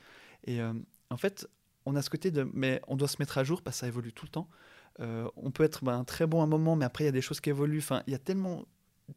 [0.45, 0.59] Et
[1.09, 1.47] en fait,
[1.85, 3.87] on a ce côté de, mais on doit se mettre à jour parce que ça
[3.87, 4.49] évolue tout le temps.
[4.99, 7.21] on peut être ben, très bon à un moment, mais après, il y a des
[7.21, 7.79] choses qui évoluent.
[7.79, 8.65] Enfin, il y a tellement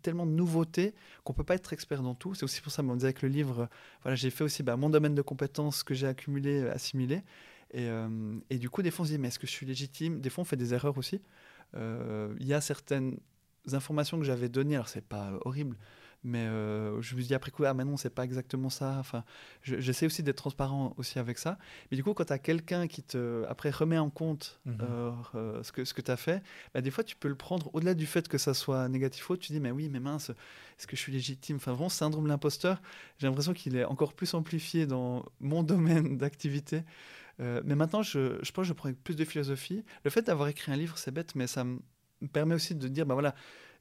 [0.02, 2.34] tellement de nouveautés qu'on peut pas être expert dans tout.
[2.34, 3.68] C'est aussi pour ça qu'on disait avec le livre,
[4.02, 7.22] voilà, j'ai fait aussi bah, mon domaine de compétences que j'ai accumulé, euh, assimilé.
[7.70, 9.66] Et, euh, et, du coup, des fois, on se dit, mais est-ce que je suis
[9.66, 10.20] légitime?
[10.20, 11.20] Des fois, on fait des erreurs aussi.
[11.74, 13.18] Euh, il y a certaines
[13.72, 15.76] informations que j'avais données, alors c'est pas horrible,
[16.24, 18.96] mais euh, je me dis après coup, ah mais non, c'est pas exactement ça.
[18.98, 19.24] Enfin,
[19.62, 21.58] j'essaie aussi d'être transparent aussi avec ça.
[21.90, 24.78] Mais du coup, quand tu as quelqu'un qui te, après, remet en compte mhm.
[24.80, 27.34] euh, euh, ce que, ce que tu as fait, bah, des fois, tu peux le
[27.34, 30.30] prendre au-delà du fait que ça soit négatif ou tu dis, mais oui, mais mince,
[30.30, 31.56] est-ce que je suis légitime?
[31.56, 32.80] Enfin, vraiment, syndrome de l'imposteur,
[33.18, 36.84] j'ai l'impression qu'il est encore plus amplifié dans mon domaine d'activité.
[37.38, 39.84] mais maintenant, je, je pense que je prends plus de philosophie.
[40.04, 41.80] Le fait d'avoir écrit un livre, c'est bête, mais ça me
[42.32, 43.34] permet aussi de dire, bah voilà,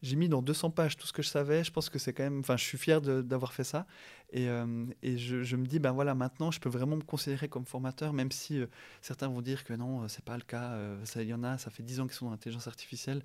[0.04, 1.64] j'ai mis dans 200 pages tout ce que je savais.
[1.64, 2.42] Je pense que c'est quand même.
[2.42, 3.88] Enfin, je suis fier d'avoir fait ça.
[4.34, 8.12] Et, euh, je, me dis, ben voilà, maintenant, je peux vraiment me considérer comme formateur,
[8.12, 8.68] même si euh,
[9.02, 10.78] certains vont dire que non, c'est pas le cas.
[11.16, 13.24] Il y en a, ça fait 10 ans qu'ils sont dans l'intelligence artificielle.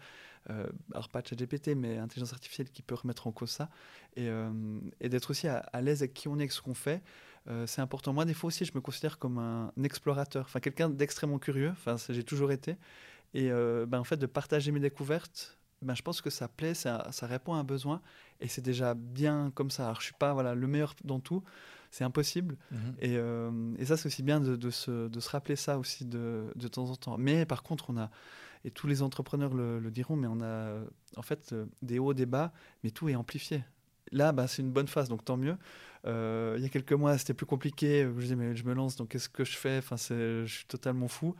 [0.48, 3.68] alors, pas ChatGPT, mais intelligence artificielle qui peut remettre en cause ça.
[4.16, 4.28] Et,
[5.00, 7.02] et d'être aussi à, l'aise avec qui on est, avec ce qu'on fait.
[7.66, 8.12] c'est important.
[8.12, 11.70] Moi, des fois aussi, je me considère comme un explorateur, enfin quelqu'un d'extrêmement curieux.
[11.70, 12.76] Enfin, j'ai toujours été.
[13.34, 17.06] Et ben, en fait, de partager mes découvertes, ben, je pense que ça plaît, ça,
[17.12, 18.00] ça répond à un besoin
[18.40, 19.84] et c'est déjà bien comme ça.
[19.84, 21.42] Alors, je suis pas voilà, le meilleur dans tout,
[21.90, 22.56] c'est impossible.
[22.70, 22.94] Mhm.
[23.00, 26.04] Et, euh, et, ça, c'est aussi bien de, de, se, de, se, rappeler ça aussi
[26.04, 27.16] de, de, temps en temps.
[27.18, 28.10] Mais par contre, on a,
[28.64, 30.80] et tous les entrepreneurs le, diront, mais on a
[31.16, 32.52] en fait euh, des hauts, des bas,
[32.82, 33.64] mais tout est amplifié.
[34.10, 35.56] Là, bah, c'est une bonne phase, donc tant mieux.
[36.06, 38.04] Euh, il y a quelques mois, c'était plus compliqué.
[38.04, 39.78] Je disais, mais je me lance, donc qu'est-ce que je fais?
[39.78, 41.34] Enfin, Je suis totalement fou.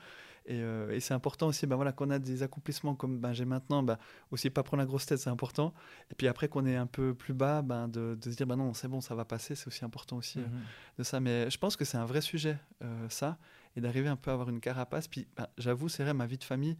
[0.51, 3.83] Euh, et, c'est important aussi, ben voilà, qu'on a des accomplissements comme ben, j'ai maintenant,
[3.83, 3.99] ben,
[4.31, 5.75] aussi pas prendre la grosse tête, c'est important.
[6.11, 8.57] Et puis après qu'on est un peu plus bas, ben, de, de se dire, ben
[8.57, 10.61] non, c'est bon, ça va passer, c'est aussi important aussi euh, mhm.
[10.99, 11.21] de ça.
[11.21, 13.39] Mais je pense que c'est un vrai sujet, euh, ça,
[13.77, 15.09] et d'arriver un peu à avoir une carapace.
[15.09, 16.77] Puis ben, j'avoue, c'est vrai, ma vie de famille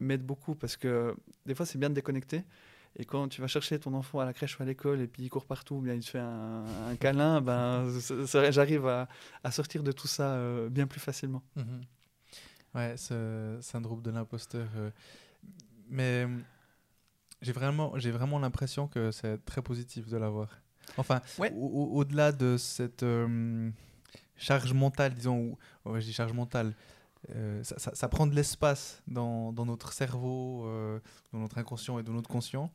[0.00, 1.14] m'aide beaucoup parce que
[1.46, 2.44] des fois, c'est bien de déconnecter.
[2.96, 5.24] Et quand tu vas chercher ton enfant à la crèche ou à l'école et puis
[5.24, 7.88] il court partout, bien il te fait un, câlin, ben,
[8.50, 9.08] j'arrive à,
[9.42, 10.38] à, sortir de tout ça
[10.70, 11.42] bien plus facilement.
[11.56, 11.80] Mhm.
[12.74, 14.68] Ouais, ce syndrome de l'imposteur.
[14.76, 14.90] Euh,
[15.88, 16.26] mais
[17.40, 20.48] j'ai vraiment, j'ai vraiment l'impression que c'est très positif de l'avoir.
[20.96, 23.70] Enfin, au-delà de cette euh,
[24.36, 26.74] charge mentale, disons, ou je dis charge mentale,
[27.30, 30.68] euh, ça, ça, prend de l'espace dans, dans, notre cerveau,
[31.32, 32.70] dans notre inconscient et dans notre conscient.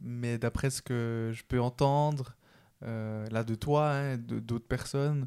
[0.00, 2.36] Mais d'après ce que je peux entendre,
[2.82, 5.26] là de toi, hein, d'autres personnes,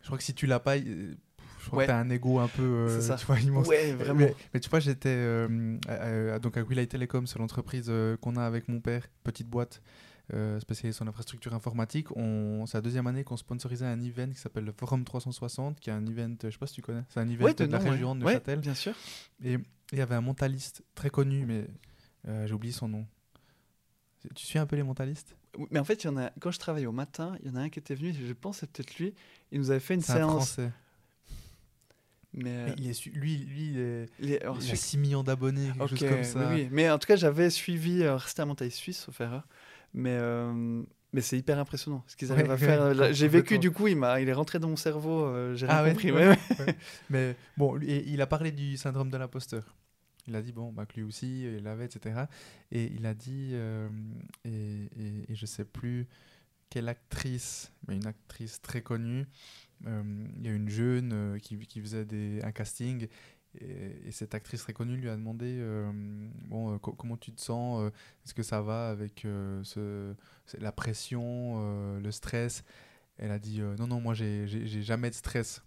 [0.00, 0.76] je crois que si tu l'as pas,
[1.66, 3.16] je crois que t'as un ego un peu euh, ça.
[3.16, 3.66] Tu vois, immense.
[3.66, 4.28] Ouais, vraiment.
[4.54, 8.80] Mais, tu vois, j'étais euh, donc à Telecom, c'est l'entreprise euh, qu'on a avec mon
[8.80, 9.82] père, petite boîte.
[10.32, 12.08] euh, spécialisé en infrastructure informatique.
[12.66, 15.92] C'est la deuxième année qu'on sponsorisait un event qui s'appelle le Forum 360, qui est
[15.92, 18.24] un event, je sais pas si tu connais, c'est un event de, la région de
[18.24, 18.60] Neuchâtel.
[18.60, 18.94] bien sûr.
[19.44, 19.58] Et
[19.92, 21.66] il y avait un mentaliste très connu, mais
[22.46, 23.06] j'ai oublié son nom.
[24.34, 25.36] Tu suis un peu les mentalistes?
[25.70, 27.56] Mais en fait, il y en a, quand je travaillais au matin, il y en
[27.56, 29.14] a un qui était venu, je pense c'est peut-être lui,
[29.52, 30.58] il nous avait fait une séance.
[32.36, 33.72] Mais, euh, il est, lui, lui
[34.20, 36.50] il, est, a 6 millions d'abonnés, quelque chose comme ça.
[36.52, 39.46] Oui, Mais en tout cas, j'avais suivi, euh, c'était un mentaliste suisse, sauf erreur.
[39.94, 40.82] Mais, euh,
[41.14, 43.12] mais c'est hyper impressionnant ce qu'ils arrivent à faire.
[43.14, 46.12] J'ai vécu, du coup, il, il est rentré dans mon cerveau, j'ai ah, compris.
[47.10, 49.74] mais bon, lui, il a parlé du syndrome de l'imposteur.
[50.28, 52.24] Il a dit, bon, bah, que lui aussi, il l'avait, etc.
[52.70, 53.54] Et il a dit,
[54.44, 56.06] et, et, et, je sais plus
[56.68, 59.26] quelle actrice, mais une actrice très connue, euh,
[59.84, 63.08] il y a une jeune euh, qui, qui, faisait des, un casting
[63.60, 65.90] et, cette actrice très connue lui a demandé euh,
[66.48, 67.90] bon, comment tu te sens
[68.24, 70.14] Est-ce que ça va avec ce,
[70.58, 72.64] la pression, le stress?
[73.16, 74.46] Elle a dit non, non, moi j'ai
[74.82, 75.62] jamais de stress.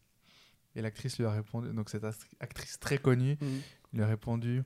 [0.76, 2.06] Et l'actrice lui a répondu, donc cette
[2.40, 3.48] actrice très connue, mmh.
[3.94, 4.64] lui a répondu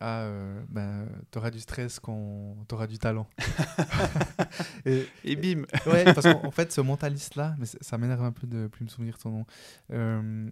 [0.00, 3.28] ah, euh, ben, t'auras du stress quand t'auras du talent.
[4.86, 8.66] et, et, bim Ouais, parce qu'en fait, ce mentaliste-là, mais ça m'énerve un peu de
[8.66, 9.46] plus me souvenir de son nom.
[9.92, 10.50] Euh,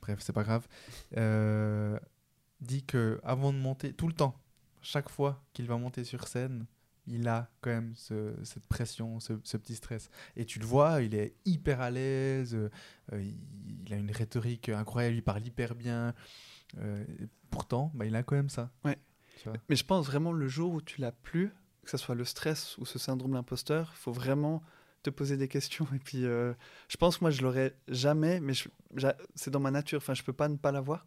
[0.00, 0.66] bref, c'est pas grave.
[1.16, 1.98] Euh,
[2.60, 4.40] dit que avant de monter, tout le temps,
[4.82, 6.66] chaque fois qu'il va monter sur scène,
[7.06, 10.08] il a quand même ce, cette pression, ce, ce, petit stress.
[10.36, 12.56] Et tu le vois, il est hyper à l'aise,
[13.12, 13.36] il,
[13.86, 16.14] il, a une rhétorique incroyable, il parle hyper bien.
[16.78, 17.04] Euh,
[17.50, 18.70] pourtant, bah, il a quand même ça.
[18.84, 18.98] Ouais.
[19.68, 21.52] Mais je pense vraiment le jour où tu l'as plus,
[21.84, 24.62] que ce soit le stress ou ce syndrome d'imposteur, il faut vraiment
[25.02, 25.86] te poser des questions.
[25.94, 26.54] Et puis, euh,
[26.88, 28.54] je pense que moi, je l'aurais jamais, mais
[29.34, 29.98] c'est dans ma nature.
[29.98, 31.06] Enfin, je peux pas ne pas l'avoir.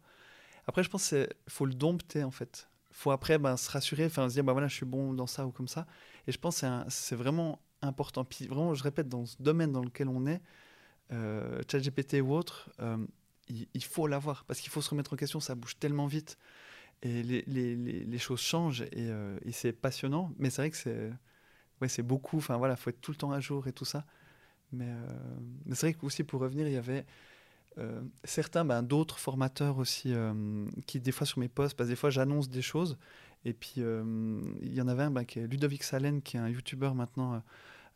[0.66, 2.68] Après, je pense qu'il faut le dompter, en fait.
[2.90, 5.26] Il faut après ben, se rassurer, enfin, se dire, bah, voilà, je suis bon dans
[5.26, 5.86] ça ou comme ça.
[6.26, 8.24] Et je pense que c'est vraiment important.
[8.24, 10.40] Puis, vraiment, je répète, dans ce domaine dans lequel on est,
[11.12, 12.98] euh, ChatGPT ou autre, euh,
[13.48, 14.44] il, faut l'avoir.
[14.44, 16.38] Parce qu'il faut se remettre en question, ça bouge tellement vite.
[17.02, 20.76] Et les, les, les, choses changent et, euh, et c'est passionnant, mais c'est vrai que
[20.76, 21.12] c'est
[21.80, 24.04] ouais, beaucoup, enfin voilà, faut être tout le temps à jour et tout ça.
[24.72, 27.06] Mais, euh, c'est vrai que aussi pour revenir, il y avait
[27.78, 30.12] euh, certains, ben, d'autres formateurs aussi
[30.86, 32.98] qui des fois sur mes posts, parce que des fois j'annonce des choses.
[33.44, 36.48] Et puis il y en avait un ben, qui est Ludovic Salen qui est un
[36.48, 37.40] youtubeur maintenant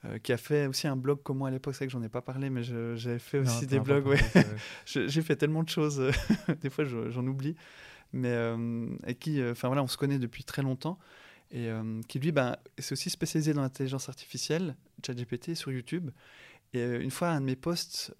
[0.04, 1.74] euh, qui a fait aussi un blog comme moi à l'époque.
[1.74, 4.06] C'est vrai que j'en ai pas parlé, mais j'avais fait aussi des blogs.
[4.06, 4.18] Ouais.
[4.84, 6.10] J'ai fait tellement de choses, euh,
[6.60, 7.54] des fois j'en oublie.
[8.12, 10.98] Mais euh, et qui, enfin voilà, on se connaît depuis très longtemps.
[11.54, 11.68] Et
[12.08, 14.74] qui lui, ben, c'est aussi spécialisé dans l'intelligence artificielle,
[15.06, 16.10] ChatGPT, sur YouTube.
[16.72, 18.14] Et une fois, un de mes posts,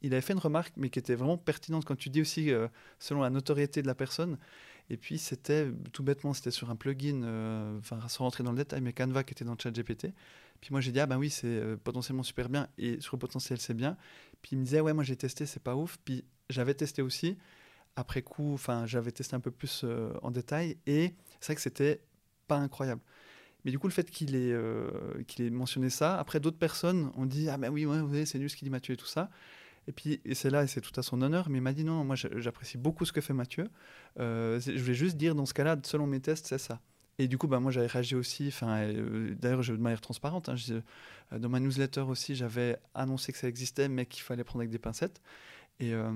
[0.00, 2.50] il avait fait une remarque, mais qui était vraiment pertinente quand tu dis aussi,
[2.98, 4.38] selon la notoriété de la personne.
[4.88, 8.80] Et puis, c'était tout bêtement, c'était sur un plugin, enfin, sans rentrer dans le détail,
[8.80, 10.06] mais Canva qui était dans ChatGPT.
[10.62, 12.68] Puis moi, j'ai dit, ah ben oui, c'est euh, potentiellement super bien.
[12.78, 13.96] Et sur le potentiel, c'est bien.
[14.42, 15.98] Puis il me disait, ouais, moi j'ai testé, c'est pas ouf.
[16.04, 17.36] Puis j'avais testé aussi.
[17.96, 20.78] Après coup, enfin, j'avais testé un peu plus euh, en détail.
[20.86, 22.00] Et c'est vrai que c'était
[22.46, 23.00] pas incroyable.
[23.64, 24.88] Mais du coup, le fait qu'il ait, euh,
[25.38, 28.54] ait mentionné ça, après d'autres personnes ont dit, ah ben oui, ouais, c'est nul ce
[28.54, 29.30] qu'il dit Mathieu et tout ça.
[29.88, 31.82] Et puis, et c'est là, et c'est tout à son honneur, mais il m'a dit
[31.82, 33.68] non, moi j'apprécie beaucoup ce que fait Mathieu.
[34.16, 36.80] je voulais juste dire, dans ce cas-là, selon mes tests, c'est ça.
[37.18, 38.48] Et du coup, bah, moi, j'avais réagi aussi.
[38.48, 40.48] Enfin, euh, d'ailleurs, de manière transparente.
[40.48, 44.60] Hein, euh, dans ma newsletter aussi, j'avais annoncé que ça existait, mais qu'il fallait prendre
[44.60, 45.20] avec des pincettes.
[45.80, 46.10] Et, euh,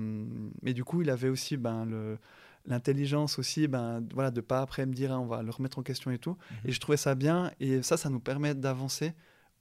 [0.61, 2.17] mais du coup, il avait aussi ben, le,
[2.65, 5.83] l'intelligence aussi, ben, voilà, de pas après me dire hein, on va le remettre en
[5.83, 6.37] question et tout.
[6.51, 6.57] Mhm.
[6.65, 7.51] Et je trouvais ça bien.
[7.59, 9.13] Et ça, ça nous permet d'avancer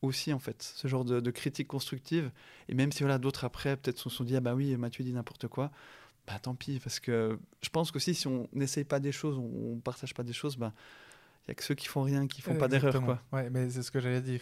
[0.03, 2.31] aussi, en fait, ce genre de, critique constructive.
[2.69, 5.13] Et même si voilà, d'autres après, peut-être se sont dit ah bah oui, Mathieu dit
[5.13, 5.71] n'importe quoi.
[6.27, 9.77] Bah tant pis, parce que je pense que si on n'essaye pas des choses, on
[9.77, 10.73] ne partage pas des choses, bah,
[11.49, 13.03] n'y a que ceux qui font rien, qui font pas d'erreur.
[13.03, 13.23] Quoi.
[13.33, 14.41] Ouais, mais c'est ce que j'allais dire.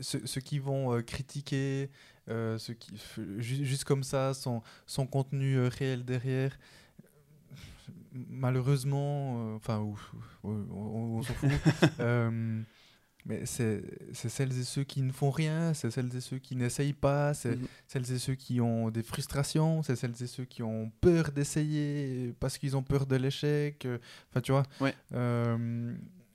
[0.00, 1.90] Ceux, qui vont euh, critiquer,
[2.28, 2.94] euh, ceux qui,
[3.38, 6.58] juste comme ça, son, son contenu euh, réel derrière,
[8.12, 9.84] malheureusement, enfin,
[10.44, 11.50] on, s'en fout.
[13.24, 13.82] mais c'est
[14.12, 17.56] celles et ceux qui ne font rien, c'est celles et ceux qui n'essayent pas, c'est
[17.56, 17.66] mhm.
[17.86, 22.34] celles et ceux qui ont des frustrations, c'est celles et ceux qui ont peur d'essayer
[22.40, 23.86] parce qu'ils ont peur de l'échec.
[24.30, 24.64] Enfin, tu vois.
[24.80, 24.94] Ouais.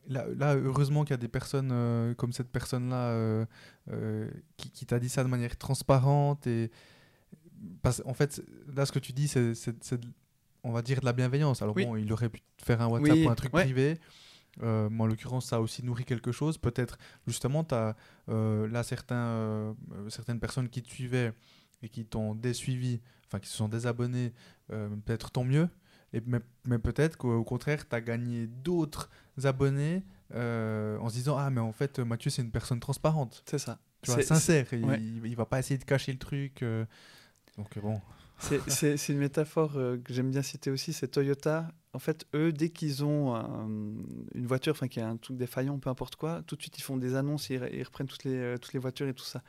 [0.07, 3.45] Là, heureusement qu'il y a des personnes euh, comme cette personne-là euh,
[3.91, 6.47] euh, qui, qui t'a dit ça de manière transparente.
[6.47, 6.71] Et...
[7.81, 8.41] Parce, en fait,
[8.73, 9.53] là, ce que tu dis, c'est,
[10.63, 11.61] on va dire, de la bienveillance.
[11.61, 13.99] Alors bon, il aurait pu faire un WhatsApp ou un truc privé.
[14.61, 16.57] mais en l'occurrence, ça a aussi nourri quelque chose.
[16.57, 17.95] Peut-être, justement, tu as
[18.27, 19.75] là certains,
[20.07, 21.33] certaines personnes qui te suivaient
[21.83, 24.33] et qui t'ont désuivi, enfin qui se sont désabonnés,
[24.69, 25.67] peut-être tant mieux.
[26.13, 29.09] Et, mais, mais peut-être qu'au contraire, tu as gagné d'autres
[29.43, 30.03] abonnés
[30.33, 33.43] euh, en se disant ah mais en fait Mathieu c'est une personne transparente.
[33.45, 33.79] C'est ça.
[34.01, 34.65] Tu vois, sincère.
[34.71, 36.63] Il, il, va pas essayer de cacher le truc.
[36.63, 36.85] Euh.
[37.57, 37.99] donc bon.
[38.67, 41.71] C'est une métaphore que j'aime bien citer aussi, c'est Toyota.
[41.93, 43.33] En fait, eux, dès qu'ils ont
[44.35, 46.83] une voiture, enfin qui a un truc défaillant, peu importe quoi, tout de suite ils
[46.83, 49.41] font des annonces, ils, ils reprennent toutes les, toutes les voitures et tout ça.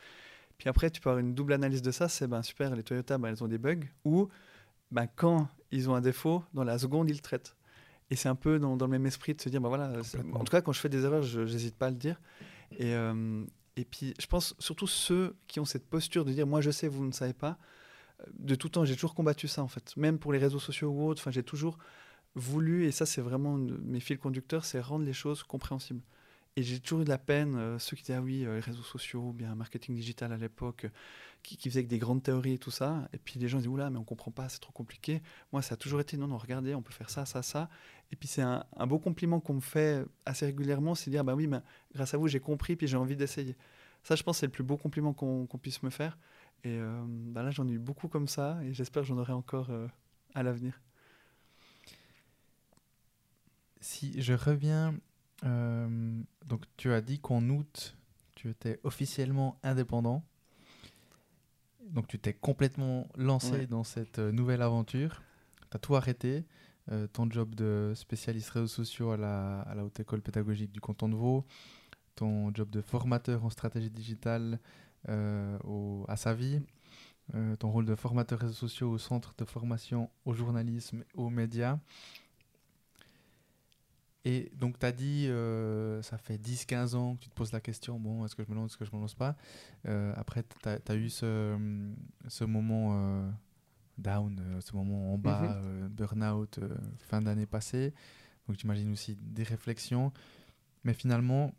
[0.57, 3.17] Puis après, tu peux avoir une double analyse de ça, c'est ben super, les Toyota,
[3.17, 4.29] ben, elles ont des bugs, ou
[4.91, 7.57] ben, quand ils ont un défaut, dans la seconde, ils le traitent.
[8.11, 9.93] Et c'est un peu dans, le même esprit de se dire, ben voilà,
[10.33, 12.21] en tout cas, quand je fais des erreurs, je n'hésite pas à le dire.
[12.73, 13.45] Et, euh,
[13.77, 16.89] et puis, je pense surtout ceux qui ont cette posture de dire, moi je sais,
[16.89, 17.59] vous ne savez pas.
[18.39, 19.97] De tout temps, j'ai toujours combattu ça, en fait.
[19.97, 21.79] Même pour les réseaux sociaux ou autres, j'ai toujours
[22.35, 26.03] voulu, et ça c'est vraiment mes fils conducteurs, c'est rendre les choses compréhensibles.
[26.57, 28.61] Et j'ai toujours eu de la peine, euh, ceux qui disaient, ah oui, euh, les
[28.61, 30.87] réseaux sociaux, ou bien marketing digital à l'époque,
[31.43, 33.09] qui, faisaient que des grandes théories et tout ça.
[33.13, 35.23] Et puis les gens disaient, oula, mais on comprend pas, c'est trop compliqué.
[35.53, 37.69] Moi, ça a toujours été, non, non, regardez, on peut faire ça, ça, ça.
[38.13, 41.47] Et puis c'est un, beau compliment qu'on me fait assez régulièrement, c'est dire, bah oui,
[41.47, 41.61] mais
[41.95, 43.57] grâce à vous, j'ai compris, puis j'ai envie d'essayer.
[44.03, 46.19] Ça, je pense, c'est le plus beau compliment qu'on puisse me faire.
[46.65, 49.71] Et bah là, j'en ai eu beaucoup comme ça, et j'espère que j'en aurai encore
[50.35, 50.81] à l'avenir.
[53.81, 54.95] Si je reviens
[55.45, 57.97] euh, donc tu as dit qu'en août,
[58.35, 60.25] tu étais officiellement indépendant.
[61.91, 65.23] Donc tu t'es complètement lancé dans cette euh, nouvelle aventure.
[65.71, 66.45] Tu as tout arrêté.
[66.91, 70.81] Euh, ton job de spécialiste réseaux sociaux à la, à la, Haute École pédagogique du
[70.81, 71.45] canton de Vaud,
[72.15, 74.59] ton job de formateur en stratégie digitale
[75.65, 76.61] au, à sa vie,
[77.59, 81.79] ton rôle de formateur réseaux sociaux au centre de formation au journalisme, aux médias.
[84.25, 87.61] Et donc, tu as dit, euh, ça fait 10-15 ans que tu te poses la
[87.61, 89.37] question, bon, est-ce que je me lance, est-ce que je me lance pas
[89.87, 91.57] euh, Après, tu as, eu ce,
[92.27, 93.31] ce moment euh,
[93.97, 95.89] down, ce moment en bas, mhm.
[95.89, 96.61] burn-out,
[96.99, 97.95] fin d'année passée.
[98.47, 100.13] Donc, j'imagine aussi des réflexions.
[100.85, 101.53] Mais finalement,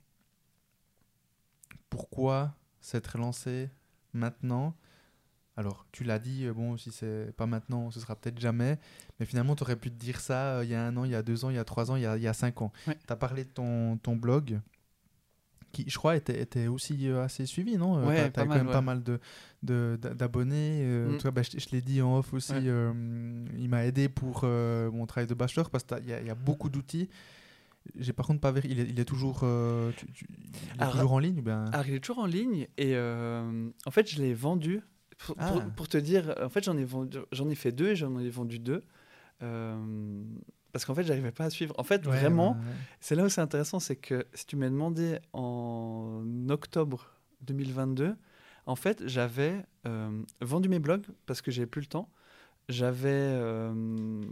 [1.90, 3.70] pourquoi s'être lancé
[4.14, 4.76] maintenant
[5.60, 8.80] alors, tu l'as dit, euh, bon, si c'est pas maintenant, ce sera peut-être jamais.
[9.20, 11.12] Mais finalement, tu aurais pu te dire ça euh, il y a un an, il
[11.12, 12.34] y a deux ans, il y a trois ans, il y a, il y a
[12.34, 12.72] cinq ans.
[12.86, 14.62] Tu as parlé de ton, ton blog,
[15.74, 18.72] qui, je crois, était, était aussi euh, assez suivi, non Ouais, Tu as, quand même
[18.72, 19.04] pas mal
[19.62, 20.82] d'abonnés.
[20.82, 21.30] De, mm.
[21.30, 25.70] bah, je, l'ai dit en off aussi, il m'a aidé pour mon travail de bachelor
[25.70, 27.10] parce qu'il y, y, a beaucoup d'outils.
[27.98, 28.78] J'ai par contre pas vérifié.
[28.78, 31.66] Il est, il est toujours, il est toujours en ligne ben...
[31.74, 34.82] Alors, il est toujours en ligne et en fait, je l'ai vendu
[35.38, 35.54] ah.
[35.76, 38.84] Pour, te dire, en fait, j'en ai, ai fait deux et j'en ai vendu deux.
[39.42, 40.24] Euh,
[40.72, 41.74] parce qu'en fait, j'arrivais pas à suivre.
[41.78, 42.58] En fait, vraiment,
[43.00, 47.12] c'est là où c'est intéressant, c'est que si tu m'as demandé en octobre
[47.42, 48.16] 2022,
[48.66, 52.10] en fait, j'avais euh, vendu mes blogs parce que j'avais plus le temps
[52.70, 53.74] j'avais, euh,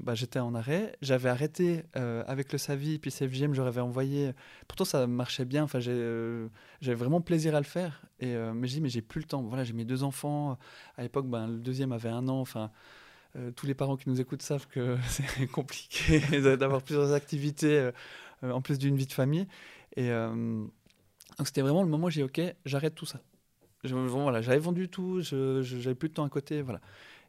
[0.03, 4.31] bah, j'étais en arrêt, j'avais arrêté euh, avec le Savi, puis CFGM, je leur envoyé.
[4.67, 5.63] Pourtant, ça marchait bien.
[5.63, 6.47] Enfin, euh,
[6.79, 8.03] j'avais vraiment plaisir à le faire.
[8.19, 9.41] Et mais je dis, mais j'ai plus le temps.
[9.41, 10.59] Voilà, j'ai mes deux enfants.
[10.97, 12.39] À l'époque, ben, le deuxième avait un an.
[12.39, 12.69] Enfin,
[13.55, 16.19] tous les parents qui nous écoutent savent que c'est compliqué
[16.57, 17.89] d'avoir plusieurs activités
[18.43, 19.47] en plus d'une vie de famille.
[19.95, 23.19] Et donc, c'était vraiment le moment où j'ai dit, ok, j'arrête tout ça.
[23.83, 26.81] J'avais vendu tout, j'avais plus de temps à côté, voilà.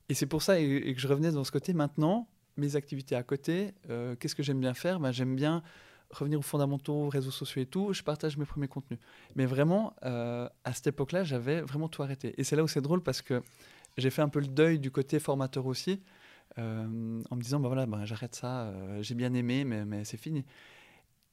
[0.08, 1.74] Et c'est pour ça que je revenais dans ce côté.
[1.74, 5.00] Maintenant, mes activités à côté, euh, qu'est-ce que j'aime bien faire?
[5.00, 5.62] Ben, J'aime bien
[6.10, 7.92] revenir aux fondamentaux, réseaux sociaux et tout.
[7.92, 8.98] Je partage mes premiers contenus.
[9.36, 12.34] Mais vraiment, euh, à cette époque-là, j'avais vraiment tout arrêté.
[12.38, 13.42] Et c'est là où c'est drôle parce que
[13.98, 16.00] j'ai fait un peu le deuil du côté formateur aussi,
[16.56, 20.16] euh, en me disant, ben voilà, ben, j'arrête ça, j'ai bien aimé, mais, mais c'est
[20.16, 20.44] fini.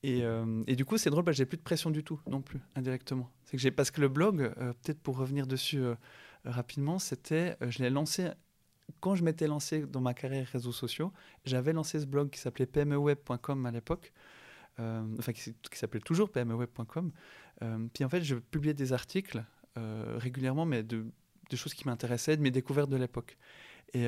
[0.04, 0.24] Et,
[0.68, 3.32] et, du coup, c'est drôle, que j'ai plus de pression du tout, non plus, indirectement.
[3.52, 4.54] Que parce que le blog,
[4.84, 5.82] peut-être pour revenir dessus
[6.44, 8.30] rapidement, c'était, je l'ai lancé
[9.00, 11.12] quand je m'étais lancé dans ma carrière réseaux sociaux,
[11.46, 14.14] j'avais lancé ce blog qui s'appelait pmeweb.com à l'époque,
[14.80, 17.12] euh, enfin qui, s'appelait toujours pmeweb.com.
[17.62, 19.44] Euh, puis en fait, je publiais des articles
[19.78, 21.06] euh, régulièrement, mais de,
[21.54, 23.38] choses qui m'intéressaient, de mes découvertes de l'époque.
[23.94, 24.06] Et,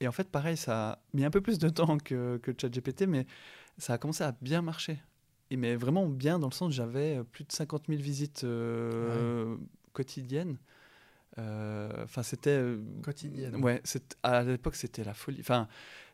[0.00, 3.02] et, en fait, pareil, ça a mis un peu plus de temps que, que ChatGPT,
[3.06, 3.26] mais
[3.78, 5.00] ça a commencé à bien marcher.
[5.50, 8.44] Et mais vraiment bien dans le sens où j'avais plus de 50 000 visites
[9.92, 10.58] quotidiennes.
[11.38, 13.52] Euh, enfin, c'était euh, quotidien.
[13.54, 13.82] Ouais,
[14.22, 15.38] à l'époque c'était la folie.
[15.40, 15.68] Enfin,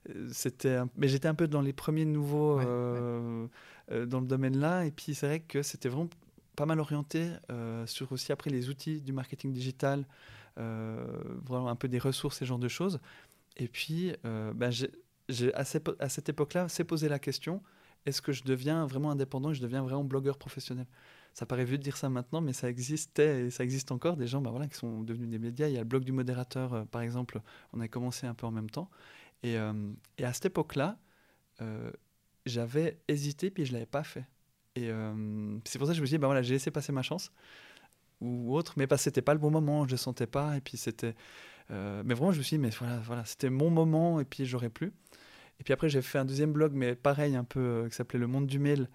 [0.09, 5.15] euh, c'était, mais j'étais un peu dans les premiers nouveaux dans le domaine-là, et puis
[5.15, 6.09] c'est vrai que c'était vraiment
[6.55, 7.29] pas mal orienté
[7.87, 10.07] sur aussi après les outils du marketing digital,
[10.57, 13.01] vraiment un peu des ressources, ce genre de choses.
[13.57, 15.65] Et puis, ben, j'ai, à,
[15.99, 17.63] à cette époque-là, s'est posé la question
[18.07, 20.87] est-ce que je deviens vraiment indépendant et je deviens vraiment blogueur professionnel?
[21.35, 24.27] Ça paraît vieux de dire ça maintenant, mais ça existait et ça existe encore des
[24.27, 25.69] gens bah voilà, qui sont devenus des médias.
[25.69, 27.41] Il y a le blog du modérateur, euh, par exemple,
[27.73, 28.91] on a commencé un peu en même temps.
[29.43, 29.73] Et, euh,
[30.23, 30.99] à cette époque-là,
[31.63, 31.91] euh,
[32.47, 34.27] j'avais hésité, puis je ne l'avais pas fait.
[34.77, 34.89] Et
[35.65, 37.33] c'est pour ça que je me dit, bah voilà, j'ai laissé passer ma chance
[38.21, 40.61] ou autre, mais parce que c'était pas le bon moment, je le sentais pas, et
[40.61, 41.15] puis c'était.
[41.69, 44.71] mais vraiment, je me suis dit, mais voilà, voilà c'était mon moment, et puis j'aurais
[44.71, 44.93] plus.
[45.59, 48.29] Et puis après, j'ai fait un deuxième blog, mais pareil, un peu, qui s'appelait Le
[48.29, 48.89] Monde du Mail,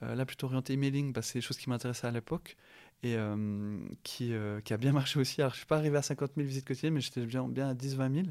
[0.00, 2.56] là plutôt orienté emailing, que c'est des choses qui m'intéressaient à l'époque,
[3.02, 5.40] et euh, qui, euh, qui a bien marché aussi.
[5.40, 7.74] Alors, je suis pas arrivé à 50 000 visites quotidiennes, mais j'étais bien, bien à
[7.74, 8.26] 10-20 000.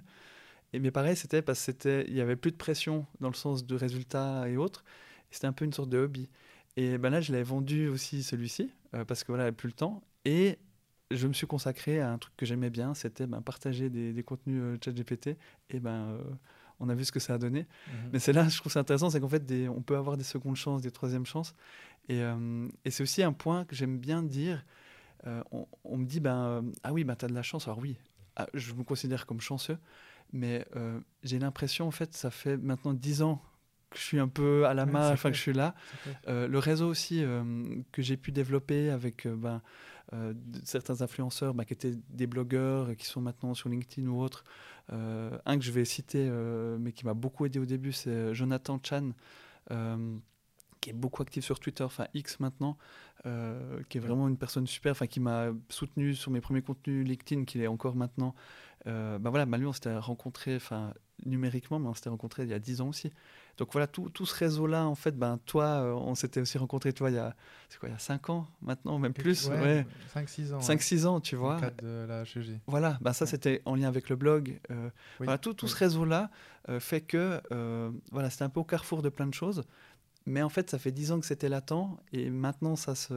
[0.73, 3.75] Et mais pareil, c'était parce qu'il y avait plus de pression dans le sens de
[3.75, 4.83] résultats et autres.
[5.31, 6.29] C'était un peu une sorte de hobby.
[6.75, 9.73] Et ben là, je l'avais vendu aussi celui-ci, euh, parce que voilà, j'avais plus le
[9.73, 10.03] temps.
[10.25, 10.57] Et
[11.11, 14.23] je me suis consacré à un truc que j'aimais bien, c'était ben, partager des, des
[14.23, 15.37] contenus euh, ChatGPT.
[15.69, 16.21] Et ben, euh,
[16.79, 17.65] on a vu ce que ça a donné.
[18.11, 20.23] Mais c'est là, je trouve ça intéressant, c'est qu'en fait, des, on peut avoir des
[20.23, 21.53] secondes chances, des troisièmes chances.
[22.09, 24.63] Et, euh, et c'est aussi un point que j'aime bien dire.
[25.25, 27.67] Euh, on, on me dit, ben, euh, ah oui, ben, tu as de la chance.
[27.67, 27.97] Alors oui,
[28.35, 29.77] ah, je me considère comme chanceux,
[30.31, 30.65] mais
[31.23, 33.41] j'ai l'impression, en fait, ça fait maintenant 10 ans
[33.89, 35.73] que je suis un peu à la c'est enfin que je suis là.
[36.27, 37.23] Le réseau aussi
[37.91, 39.61] que j'ai pu développer avec ben,
[40.13, 40.33] euh,
[40.63, 44.45] certains influenceurs ben, qui étaient des blogueurs, euh, qui sont maintenant sur LinkedIn ou autres.
[44.93, 46.29] Euh, un que je vais citer,
[46.79, 49.11] mais qui m'a beaucoup aidé au début, c'est Jonathan Chan,
[50.79, 52.77] qui est beaucoup actif sur Twitter, enfin X maintenant,
[53.89, 57.43] qui est vraiment une personne super, enfin qui m'a soutenu sur mes premiers contenus LinkedIn,
[57.43, 58.33] qui est encore maintenant.
[58.85, 60.93] Ben voilà, lui, on s'était rencontrés, enfin
[61.25, 63.11] numériquement, mais on s'était rencontrés il y a 10 ans aussi.
[63.57, 66.93] Donc voilà, tout, tout ce réseau-là, en fait, ben toi, euh, on s'était aussi rencontrés,
[66.93, 67.35] toi, il y a,
[67.69, 70.59] c'est quoi, il y a 5 ans maintenant, même plus, ouais, 5-6 ans.
[70.59, 71.55] 5-6 ans, tu Dans vois.
[71.55, 72.59] le cadre de la HEG.
[72.67, 73.31] Voilà, bah ça Ouais.
[73.31, 74.59] c'était en lien avec le blog.
[74.69, 74.89] euh,
[75.19, 75.71] Oui, voilà, tout, tout oui.
[75.71, 76.29] ce réseau-là
[76.69, 77.41] euh, fait que
[78.11, 79.63] voilà, c'était un peu au carrefour de plein de choses.
[80.29, 81.71] Mais en fait, ça fait 10 ans que c'était latent
[82.11, 83.13] et maintenant ça se,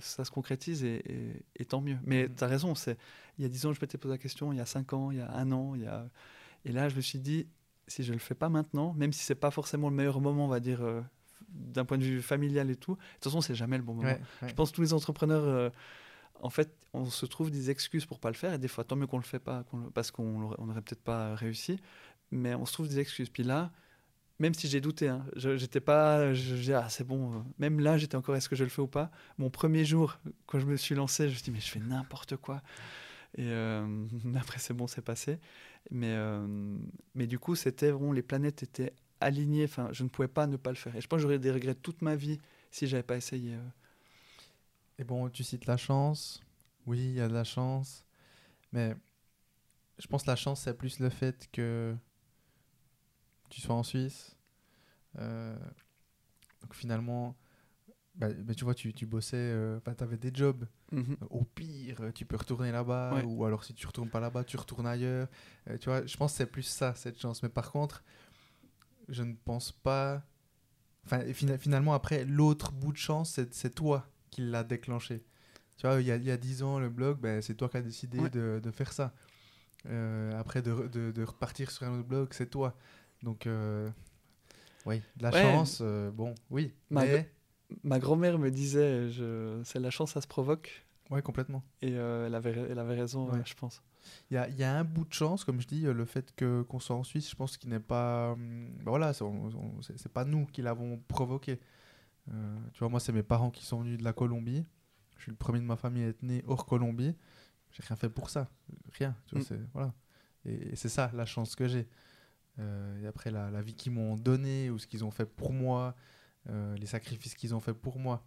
[0.00, 1.98] ça se concrétise et, et- et tant mieux.
[2.06, 2.34] Mais Mhm.
[2.36, 2.72] tu as raison,
[3.38, 5.10] il y a 10 ans, je m'étais posé la question, il y a 5 ans,
[5.10, 6.06] il y a un an, il y a...
[6.64, 7.46] et là je me suis dit,
[7.88, 10.44] si je ne le fais pas maintenant, même si c'est pas forcément le meilleur moment,
[10.46, 11.00] on va dire, euh,
[11.48, 14.08] d'un point de vue familial et tout, de toute façon, c'est jamais le bon moment.
[14.08, 14.48] Ouais, ouais.
[14.48, 15.70] Je pense que tous les entrepreneurs, euh,
[16.40, 18.54] en fait, on se trouve des excuses pour pas le faire.
[18.54, 20.24] Et des fois, tant mieux qu'on le fait pas, le- parce qu'on
[20.58, 21.78] n'aurait peut-être pas réussi.
[22.30, 23.28] Mais on se trouve des excuses.
[23.28, 23.70] Puis là,
[24.38, 27.32] même si j'ai douté, hein, je j'étais pas, je, je dis ah c'est bon.
[27.34, 29.10] euh, Même là, j'étais encore est-ce que je le fais ou pas?
[29.38, 31.80] Mon premier jour, quand je me suis lancé, je me suis dit mais je fais
[31.80, 32.62] n'importe quoi.
[33.36, 33.86] Et euh,
[34.36, 35.38] après c'est bon, c'est passé.
[35.90, 36.46] Mais euh,
[37.14, 39.64] mais du coup, c'était vraiment les planètes étaient alignées.
[39.64, 40.94] Enfin, je ne pouvais pas ne pas le faire.
[40.96, 42.38] Et je pense que j'aurais des regrets toute ma vie
[42.70, 43.54] si j'avais pas essayé.
[43.54, 43.58] euh.
[44.98, 46.40] Et bon, tu cites la chance.
[46.86, 48.04] Oui, il y a de la chance.
[48.72, 48.94] Mais
[49.98, 51.94] je pense que la chance, c'est plus le fait que
[53.50, 54.36] tu sois en Suisse.
[55.18, 55.56] Euh,
[56.62, 57.36] donc finalement,
[58.14, 59.54] bah, bah, tu vois, tu, tu bossais,
[59.96, 60.66] tu avais des jobs.
[60.90, 61.16] Mhm.
[61.30, 63.14] Au pire, euh, tu peux retourner là-bas.
[63.14, 63.24] Ouais.
[63.24, 65.28] Ou alors, si tu retournes pas là-bas, tu retournes ailleurs.
[65.70, 67.42] Euh, tu vois, je pense que c'est plus ça, cette chance.
[67.42, 68.04] Mais par contre,
[69.08, 70.22] je ne pense pas.
[71.04, 75.24] Enfin, finalement, après, l'autre bout de chance, c'est toi qui l'as déclenché.
[75.78, 77.68] Tu vois, il y a, il y a 10 ans, le blog, ben, c'est toi
[77.68, 78.30] qui as décidé Ouais.
[78.30, 79.12] de, de faire ça.
[79.86, 82.76] Euh, après, de, de, de repartir sur un autre blog, c'est toi.
[83.22, 83.90] Donc, euh,
[84.86, 85.42] oui, de la Ouais.
[85.42, 86.72] chance, euh, bon, oui.
[86.90, 87.32] Ma- Mais,
[87.82, 89.60] Ma grand-mère me disait, je...
[89.64, 90.84] c'est la chance, ça se provoque.
[91.10, 91.62] ouais, complètement.
[91.82, 93.40] Et euh, elle, avait, elle avait raison, Ouais.
[93.44, 93.82] je pense.
[94.30, 96.34] Il y a, y a un bout de chance, comme je dis, euh, le fait
[96.34, 98.32] que qu'on soit en Suisse, je pense qu'il n'est pas.
[98.32, 101.60] hum, ben voilà, c'est pas nous qui l'avons provoqué.
[102.32, 104.64] Euh, tu vois, moi, c'est mes parents qui sont venus de la Colombie.
[105.18, 107.14] Je suis le premier de ma famille à être né hors Colombie.
[107.70, 108.48] J'ai rien fait pour ça.
[108.92, 109.14] Rien.
[109.26, 109.66] Tu vois, Mm.
[109.72, 109.94] voilà.
[110.44, 111.88] Et, et c'est ça, la chance que j'ai.
[112.58, 115.52] Euh, et après, la, la vie qu'ils m'ont donnée, ou ce qu'ils ont fait pour
[115.52, 115.94] moi,
[116.48, 118.24] euh, les sacrifices qu'ils ont fait pour moi.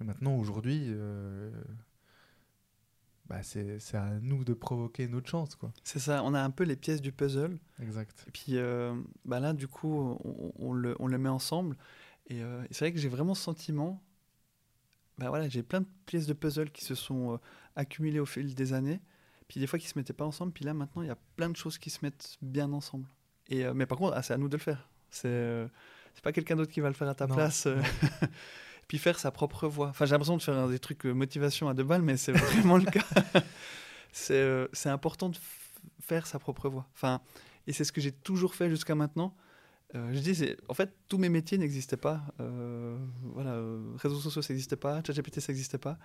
[0.00, 1.50] Et maintenant, aujourd'hui, euh,
[3.26, 5.72] bah, c'est, à nous de provoquer notre chance, quoi.
[5.84, 7.58] C'est ça, on a un peu les pièces du puzzle.
[7.80, 8.24] Exact.
[8.26, 8.94] Et puis euh,
[9.24, 9.92] bah là, du coup,
[10.24, 11.76] on, on le, on le met ensemble.
[12.28, 14.02] Et, euh, et c'est vrai que j'ai vraiment ce sentiment.
[15.18, 17.40] Bah voilà, j'ai plein de pièces de puzzle qui se sont
[17.74, 19.00] accumulées au fil des années.
[19.48, 20.52] Puis des fois qui se mettaient pas ensemble.
[20.52, 23.08] Puis là, maintenant, il y a plein de choses qui se mettent bien ensemble.
[23.48, 24.88] Et, mais par contre, ah, c'est à nous de le faire.
[25.10, 25.66] C'est
[26.18, 27.66] c'est pas quelqu'un d'autre qui va le faire à ta Non, place.
[27.66, 27.80] euh.
[28.88, 29.86] puis faire sa propre voix.
[29.90, 32.76] Enfin, j'ai l'impression de faire des trucs euh, motivation à deux balles, mais c'est vraiment
[32.76, 33.04] le cas.
[34.10, 35.36] C'est euh, c'est important de
[36.00, 36.88] faire sa propre voix.
[36.94, 37.20] Enfin,
[37.68, 39.36] et c'est ce que j'ai toujours fait jusqu'à maintenant.
[39.94, 42.22] Euh, je dis, en fait, tous mes métiers n'existaient pas.
[42.40, 45.02] Euh, voilà, euh, réseaux sociaux, ça n'existait pas.
[45.06, 45.98] ChatGPT, ça n'existait pas.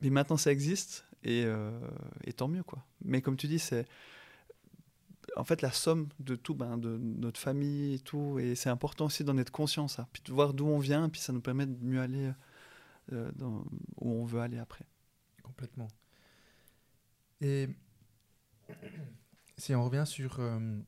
[0.00, 1.04] Mais maintenant, ça existe.
[1.24, 1.44] Et,
[2.24, 2.84] et tant mieux, quoi.
[3.04, 3.86] Mais comme tu dis, c'est
[5.36, 8.38] en fait la somme de tout, ben, de notre famille et tout.
[8.38, 10.08] Et c'est important aussi d'en être conscient, ça.
[10.12, 12.32] Puis de voir d'où on vient, puis ça nous permet de mieux aller
[13.12, 13.64] euh, dans,
[14.00, 14.86] où on veut aller après.
[15.42, 15.88] Complètement.
[17.40, 17.68] Et
[19.56, 20.78] si on revient sur, euh,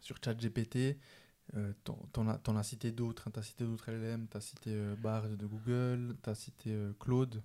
[0.00, 0.98] sur ChatGPT,
[1.54, 3.30] euh, t'en as, as, cité d'autres, hein.
[3.32, 6.70] tu as cité d'autres LLM, tu as cité euh, Bard de Google, tu as cité
[6.72, 7.42] euh, Claude,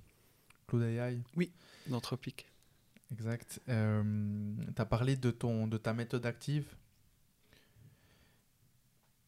[0.67, 1.21] Claude AI.
[1.35, 1.51] Oui,
[1.87, 2.50] d'Anthropic.
[3.11, 3.59] Exact.
[3.65, 6.65] tu as parlé de, ton, de ta méthode active.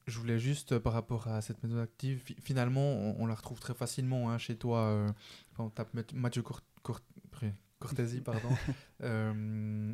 [0.07, 4.29] Je voulais juste, par rapport à cette méthode active, finalement, on, la retrouve très facilement
[4.29, 5.13] hein, chez toi.
[5.57, 6.61] on tape Mathieu Court,
[7.83, 8.47] Cortésie, pardon,
[9.03, 9.33] euh,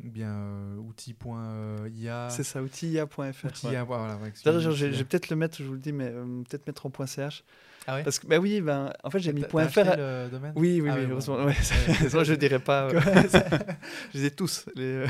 [0.04, 2.30] bien euh, outil.ia.
[2.30, 3.46] C'est ça, outil.ia.fr.
[3.46, 4.20] Outil.ia, voilà.
[4.46, 7.06] D'ailleurs, je vais peut-être le mettre, je vous le dis, mais euh, peut-être mettre en
[7.08, 7.44] .ch.
[7.90, 9.56] Ah ouais Parce que, bah oui, ben, en fait, j'ai mis .fr.
[9.56, 10.54] le domaine?
[10.56, 11.38] Oui, oui, ah oui, heureusement.
[11.46, 12.90] Ouais, je ne dirais pas.
[14.14, 14.66] je les ai tous.
[14.76, 15.06] Les,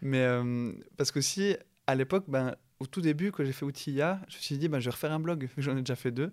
[0.00, 0.26] Mais
[0.96, 1.56] parce que si,
[1.88, 4.78] à l'époque, ben, au tout début, quand j'ai fait outil.ia, je me suis dit, ben,
[4.78, 6.32] je vais refaire un blog, j'en ai déjà fait deux.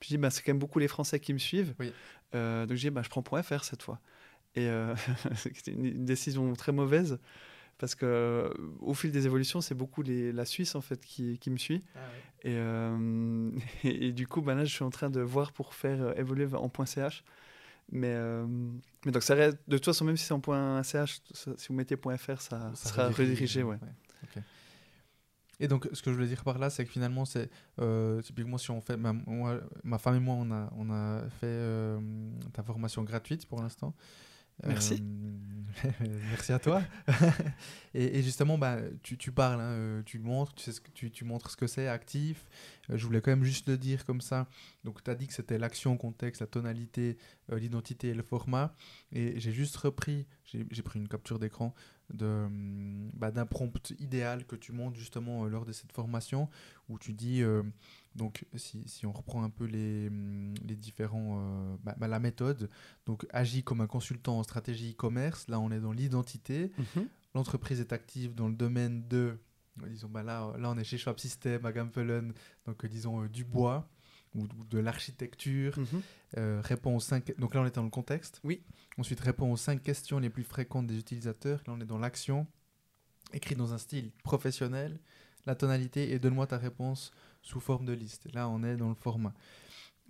[0.00, 1.74] Puis je dis, ben, c'est quand même beaucoup les Français qui me suivent.
[1.78, 1.92] Oui.
[2.32, 4.00] donc j'ai dit, ben, je prends .fr cette fois.
[4.54, 4.94] Et euh,
[5.34, 7.18] c'était une, décision très mauvaise
[7.78, 11.50] parce que au fil des évolutions, c'est beaucoup les, la Suisse en fait qui, qui
[11.50, 11.82] me suit.
[11.94, 11.98] Ah
[12.46, 13.50] euh,
[13.84, 16.14] et, et, du coup, ben là, je suis en train de voir pour faire euh,
[16.14, 17.24] évoluer en .ch.
[17.92, 18.16] Mais,
[19.04, 21.96] mais donc, ça reste, de toute façon, même si c'est en .ch, si vous mettez
[21.96, 23.62] .fr, ça, sera redirigé.
[23.62, 23.78] ouais.
[25.60, 27.48] Et donc, ce que je voulais dire par là, c'est que finalement, c'est
[28.24, 29.12] typiquement si on fait, ma,
[29.84, 32.00] ma, femme et moi, on a, on a fait
[32.52, 33.94] ta formation gratuite pour l'instant.
[34.64, 35.02] Merci.
[35.84, 35.86] Euh,
[36.30, 36.82] merci à toi.
[37.94, 41.10] et, justement, bah, tu, tu parles, hein, euh, tu montres, tu, sais ce que, tu,
[41.10, 42.48] tu montres ce que c'est, actif.
[42.90, 44.48] Euh, je voulais quand même juste le dire comme ça.
[44.84, 47.18] Donc, tu as dit que c'était l'action, contexte, la tonalité,
[47.50, 48.74] l'identité et le format.
[49.12, 51.74] Et j'ai juste repris, j'ai pris une capture d'écran
[52.08, 56.48] bah, d'un prompt idéal que tu montres justement lors de cette formation
[56.88, 57.42] où tu dis
[58.16, 61.38] donc, si, si, on reprend un peu les, hum, les différents.
[61.38, 62.70] Euh, bah, bah, la méthode,
[63.04, 65.48] donc agit comme un consultant en stratégie e-commerce.
[65.48, 66.72] Là, on est dans l'identité.
[66.78, 67.08] Mhm.
[67.34, 69.38] L'entreprise est active dans le domaine de.
[69.88, 72.32] Disons, bah là, là, on est chez Schwab System, à Gampelen,
[72.64, 73.86] donc euh, disons euh, du bois
[74.34, 75.78] ou, de l'architecture.
[75.78, 76.60] Mhm.
[76.60, 77.38] répond aux cinq.
[77.38, 78.40] Donc là, on est dans le contexte.
[78.42, 78.62] Oui.
[78.96, 81.62] Ensuite, répond aux cinq questions les plus fréquentes des utilisateurs.
[81.66, 82.46] Là, on est dans l'action.
[83.34, 84.98] Écrit dans un style professionnel.
[85.44, 87.12] La tonalité et donne-moi ta réponse
[87.46, 88.28] sous forme de liste.
[88.34, 89.32] Là, on est dans le format.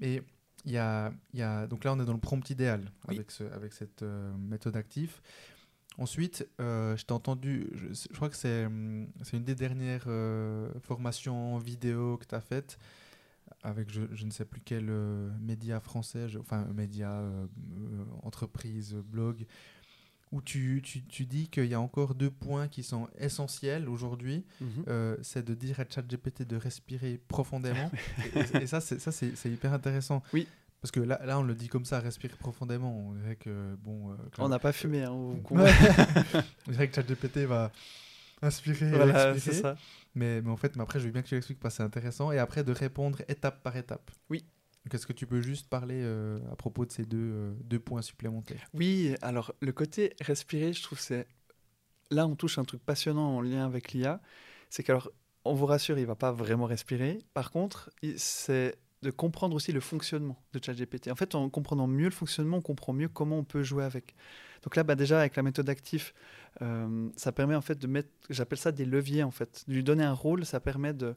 [0.00, 0.22] Et
[0.64, 3.44] il y a, y a, donc là, on est dans le prompt idéal avec, ce,
[3.44, 5.20] avec cette euh, méthode active.
[5.98, 12.16] Ensuite, euh, je t'ai entendu, je, crois que c'est une des dernières euh, formations vidéo
[12.18, 12.78] que tu as faites
[13.62, 14.90] avec je, je, ne sais plus quel
[15.40, 17.22] média français, enfin média,
[18.22, 19.46] entreprise, blog,
[20.32, 24.44] où tu, tu, tu dis qu'il y a encore deux points qui sont essentiels aujourd'hui.
[24.60, 24.68] Mhm.
[24.88, 27.90] Euh, c'est de dire à ChatGPT de respirer profondément.
[28.60, 30.22] et, ça, c'est hyper intéressant.
[30.32, 30.48] Oui.
[30.82, 33.08] Parce que là, là, on le dit comme ça, respirer profondément.
[33.08, 34.12] On dirait que, bon...
[34.12, 35.12] Euh, on n'a pas fumé, hein,
[35.50, 37.72] on dirait que ChatGPT va
[38.42, 39.56] inspirer voilà, expirer.
[39.56, 39.76] Ça.
[40.14, 41.82] Mais, mais en fait, mais après, je veux bien que tu l'expliques parce que c'est
[41.82, 42.32] intéressant.
[42.32, 44.10] Et après, de répondre étape par étape.
[44.28, 44.44] Oui.
[44.92, 48.02] Est-ce que tu peux juste parler euh, à propos de ces deux, euh, deux points
[48.02, 48.68] supplémentaires?
[48.74, 51.26] Oui, alors le côté respirer, je trouve c'est...
[52.10, 54.20] Là, on touche un truc passionnant en lien avec l'IA.
[54.70, 55.10] C'est qu'alors,
[55.44, 57.18] on vous rassure, il va pas vraiment respirer.
[57.34, 61.10] Par contre, c'est de comprendre aussi le fonctionnement de ChatGPT.
[61.10, 64.14] En fait, en comprenant mieux le fonctionnement, on comprend mieux comment on peut jouer avec.
[64.62, 66.14] Donc là, bah déjà, avec la méthode actif,
[66.62, 69.64] euh, ça permet en fait de mettre, j'appelle ça des leviers en fait.
[69.68, 71.14] De lui donner un rôle, ça permet de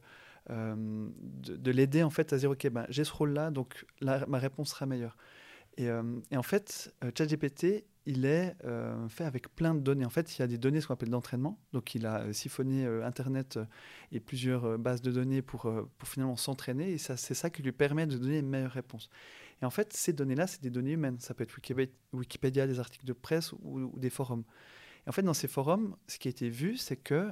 [0.50, 0.74] euh,
[1.16, 4.70] de, l'aider en fait à dire ok ben j'ai ce rôle là donc ma réponse
[4.70, 5.16] sera meilleure.
[5.76, 6.02] Et, euh,
[6.34, 8.56] en fait euh, ChatGPT il est
[9.08, 10.04] fait avec plein de données.
[10.04, 11.60] En fait il y a des données ce qu'on appelle d'entraînement.
[11.72, 13.60] Donc il a siphonné internet
[14.10, 16.92] et plusieurs bases de données pour, pour finalement s'entraîner.
[16.92, 19.10] Et c'est ça qui lui permet de donner une meilleure réponse.
[19.62, 21.20] Et en fait ces données là c'est des données humaines.
[21.20, 21.56] Ça peut être
[22.12, 24.44] Wikipédia, des articles de presse ou, des forums.
[25.06, 27.30] Et en fait dans ces forums ce qui a été vu c'est que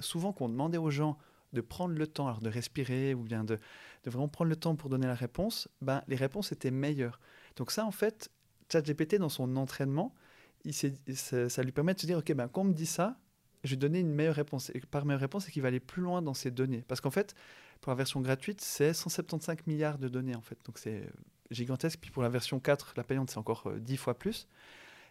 [0.00, 1.18] souvent qu'on demandait aux gens
[1.52, 3.58] de prendre le temps, de respirer ou bien de,
[4.04, 7.20] vraiment prendre le temps pour donner la réponse, ben, les réponses étaient meilleures.
[7.56, 8.30] Donc ça, en fait,
[8.70, 10.14] ChatGPT, dans son entraînement,
[10.70, 13.18] ça, lui permet de se dire, OK, ben, quand on me dit ça,
[13.64, 14.70] je vais donner une meilleure réponse.
[14.74, 16.84] Et par meilleure réponse, c'est qu'il va aller plus loin dans ces données.
[16.86, 17.34] Parce qu'en fait,
[17.80, 20.58] pour la version gratuite, c'est 175 milliards de données, en fait.
[20.64, 21.08] Donc c'est
[21.50, 21.98] gigantesque.
[22.00, 24.46] Puis pour la version 4, la payante, c'est encore 10 euh, fois plus.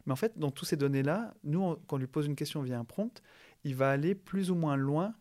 [0.06, 2.80] Mais en fait, dans toutes ces données-là, nous, quand on lui pose une question via
[2.80, 3.22] un prompt,
[3.64, 5.14] il va aller plus ou moins loin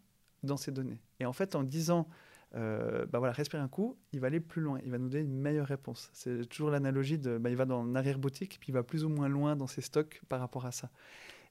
[0.42, 1.00] dans ces données.
[1.20, 2.08] Et en fait, en disant,
[2.54, 5.24] euh, bah voilà, respire un coup, il va aller plus loin, il va nous donner
[5.24, 6.10] une meilleure réponse.
[6.12, 9.28] C'est toujours l'analogie de, bah, il va dans l'arrière-boutique, puis il va plus ou moins
[9.28, 10.90] loin dans ses stocks par rapport à ça.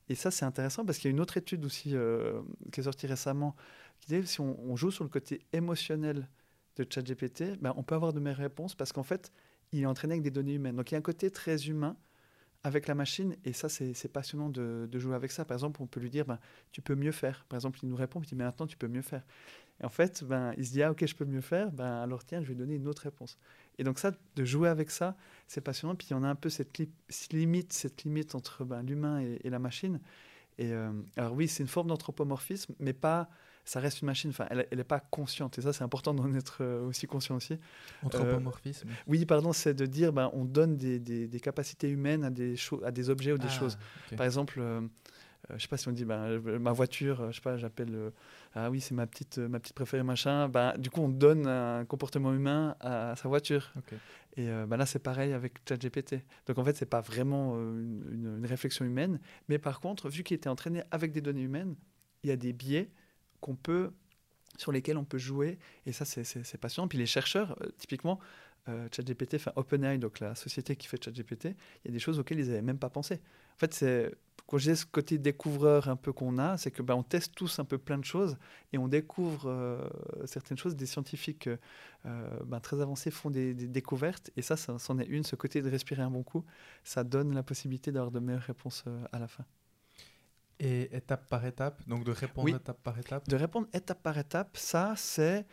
[0.08, 2.42] Et ça, c'est intéressant parce qu'il y a une autre étude aussi euh,
[2.72, 3.56] qui est sortie récemment,
[4.00, 6.28] qui dit si on, joue sur le côté émotionnel
[6.76, 9.32] de ChatGPT, bah, on peut avoir de meilleures réponses parce qu'en fait,
[9.72, 10.76] il est entraîné avec des données humaines.
[10.76, 11.98] Donc il y a un côté très humain
[12.66, 15.46] avec la machine, et ça, c'est passionnant de, jouer avec ça.
[15.46, 16.40] Par exemple, on peut lui dire, ben,
[16.72, 17.46] tu peux mieux faire.
[17.48, 19.22] Par exemple, il nous répond, il dit, mais maintenant, tu peux mieux faire.
[19.80, 22.24] Et en fait, ben, il se dit, ah ok, je peux mieux faire, ben, alors
[22.24, 23.38] tiens, je vais donner une autre réponse.
[23.78, 25.16] Et donc ça, de jouer avec ça,
[25.48, 25.94] c'est passionnant.
[25.94, 26.82] Puis on a un peu cette
[27.32, 30.00] limite, cette limite entre ben, l'humain et, la machine.
[30.58, 33.30] Et euh, alors oui, c'est une forme d'anthropomorphisme, mais pas,
[33.66, 34.30] ça reste une machine.
[34.30, 35.58] Enfin, elle n'est pas consciente.
[35.58, 37.60] Et ça, c'est important d'en être euh, aussi conscient aussi.
[38.04, 38.88] Anthropomorphisme.
[39.08, 42.92] oui, pardon, c'est de dire, ben, on donne des, des, capacités humaines à des, à
[42.92, 43.78] des objets ou des ah, choses.
[44.16, 44.60] Par exemple.
[44.60, 44.82] Euh,
[45.50, 47.42] je euh, je sais pas si on dit ben, euh, ma voiture, euh, je sais
[47.42, 48.12] pas, j'appelle
[48.54, 50.48] ah oui c'est ma petite ma petite préférée machin.
[50.50, 53.74] Ben, du coup on donne un comportement humain à, sa voiture.
[54.38, 56.16] Et ben là c'est pareil avec ChatGPT.
[56.48, 60.36] Donc en fait c'est pas vraiment une, une, réflexion humaine, mais par contre vu qu'il
[60.36, 61.76] était entraîné avec des données humaines,
[62.24, 62.90] il y a des biais
[63.46, 63.92] qu'on peut
[64.58, 66.88] sur lesquels on peut jouer et ça c'est passionnant.
[66.88, 68.20] Puis les chercheurs typiquement
[68.66, 72.40] ChatGPT, enfin OpenAI, donc la société qui fait ChatGPT, il y a des choses auxquelles
[72.40, 73.22] ils n'avaient même pas pensé.
[73.56, 74.12] En fait, c'est
[74.48, 77.34] quand je dis ce côté découvreur un peu qu'on a, c'est que ben, on teste
[77.36, 78.38] tous un peu plein de choses
[78.74, 79.88] et on découvre euh,
[80.26, 80.76] certaines choses.
[80.76, 81.50] Des scientifiques
[82.06, 85.24] euh, ben, très avancés font des, découvertes et ça, c'en est une.
[85.24, 86.46] Ce côté de respirer un bon coup,
[86.84, 89.46] ça donne la possibilité d'avoir de meilleures réponses euh, à la fin.
[90.60, 93.28] Et étape par étape, donc de répondre étape par étape.
[93.28, 95.46] De répondre étape par étape, ça c'est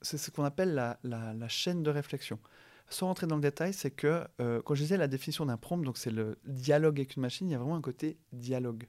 [0.00, 2.38] c'est ce qu'on appelle la, la, la, chaîne de réflexion
[2.90, 5.82] sans rentrer dans le détail, c'est que euh, quand je disais la définition d'un prompt,
[5.82, 8.88] donc c'est le dialogue avec une machine, il y a vraiment un côté dialogue.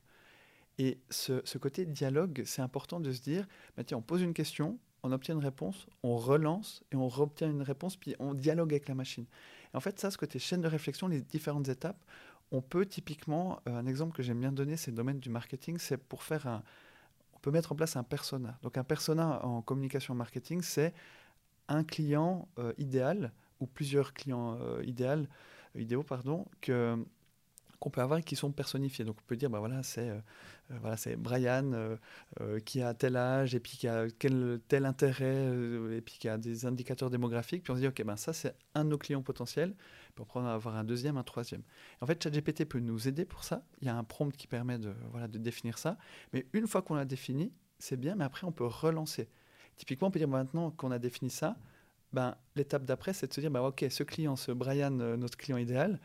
[0.78, 3.46] Et ce, côté dialogue, c'est important de se dire,
[3.76, 7.50] bah tiens, on pose une question, on obtient une réponse, on relance et on obtient
[7.50, 9.26] une réponse, puis on dialogue avec la machine.
[9.74, 12.02] Et en fait, ça, ce côté chaîne de réflexion, les différentes étapes,
[12.52, 15.78] on peut typiquement, euh, un exemple que j'aime bien donner, c'est le domaine du marketing,
[15.78, 16.64] c'est pour faire un,
[17.34, 18.58] on peut mettre en place un persona.
[18.64, 20.94] Donc un persona en communication marketing, c'est
[21.68, 25.28] un client euh, idéal ou plusieurs clients euh, idéaux,
[25.76, 26.98] idéaux pardon, que
[27.80, 29.06] qu'on peut avoir et qui sont personnifiés.
[29.06, 30.20] Donc on peut dire, bah voilà, c'est euh,
[30.72, 31.98] euh, voilà, Brian
[32.66, 35.48] qui a tel âge et puis qui a quel, tel intérêt
[35.92, 37.64] et puis qui a des indicateurs démographiques.
[37.64, 39.76] Puis on se dit, ok, ben ça c'est un de nos clients potentiels.
[40.16, 41.64] Puis on peut en avoir un deuxième, un troisième.
[42.02, 43.64] En fait, ChatGPT peut nous aider pour ça.
[43.82, 45.98] Il y a un prompt qui permet de voilà de définir ça.
[46.34, 48.16] Mais une fois qu'on l'a défini, c'est bien.
[48.16, 49.30] Mais après, on peut relancer.
[49.78, 51.56] Typiquement, on peut dire maintenant qu'on a défini ça,
[52.12, 55.38] ben, l'étape d'après, c'est de se dire, ben, OK, ce client, ce Brian, euh, notre
[55.38, 56.00] client idéal,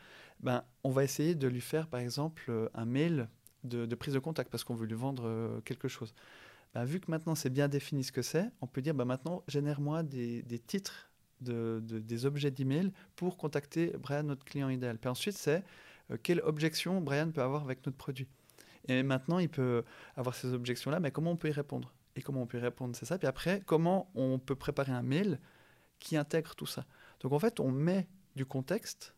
[0.44, 3.28] ben, on va essayer de lui faire, par exemple, euh, un mail
[3.64, 6.14] de, prise de contact parce qu'on veut lui vendre euh, quelque chose.
[6.74, 9.42] Ben, vu que maintenant c'est bien défini ce que c'est, on peut dire, ben, maintenant,
[9.48, 14.98] génère-moi des, titres de, des objets d'email pour contacter Brian, notre client idéal.
[14.98, 15.64] Puis ensuite, c'est
[16.22, 18.28] quelle objection Brian peut avoir avec notre produit.
[18.86, 19.82] Et maintenant, il peut
[20.14, 21.94] avoir ces objections-là, mais comment on peut y répondre?
[22.16, 23.16] Et comment on peut y répondre, c'est ça.
[23.16, 25.40] Puis après, comment on peut préparer un mail
[25.98, 26.84] qui intègre tout ça?
[27.20, 29.14] Donc en fait, on met du contexte.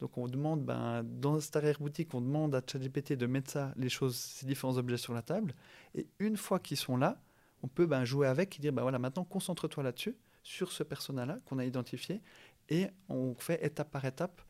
[0.00, 3.88] Donc on demande, ben, dans cette arrière-boutique, on demande à ChatGPT de mettre ça, les
[3.88, 5.54] choses, ces différents objets sur la table.
[5.94, 7.20] Et une fois qu'ils sont là,
[7.62, 11.38] on peut ben, jouer avec et dire, ben voilà, maintenant concentre-toi là-dessus, sur ce persona-là
[11.46, 12.22] qu'on a identifié,
[12.68, 14.42] et on fait étape par étape,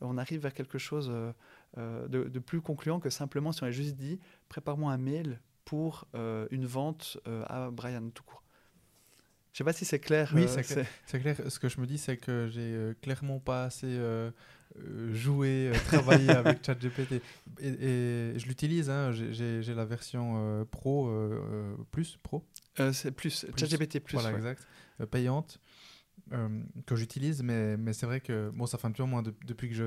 [0.00, 1.32] on arrive vers quelque chose euh,
[1.78, 6.06] euh, de, plus concluant que simplement si on a juste dit, prépare-moi un mail pour
[6.14, 8.43] euh, une vente à Brian tout court.
[9.54, 10.32] Je sais pas si c'est clair.
[10.34, 11.36] Oui, euh, c'est clair.
[11.48, 14.32] Ce que je me dis, c'est que j'ai euh, clairement pas assez euh,
[15.12, 17.22] joué, travaillé avec ChatGPT.
[17.60, 18.90] Et, et, je l'utilise.
[18.90, 21.08] Hein, j'ai la version Pro,
[21.92, 22.44] plus Pro.
[22.92, 24.18] c'est plus, ChatGPT plus.
[24.18, 24.66] Voilà, exact.
[25.12, 25.60] payante.
[26.30, 29.76] que j'utilise, mais, mais c'est vrai que bon, ça fait un petit moment depuis que
[29.76, 29.84] je,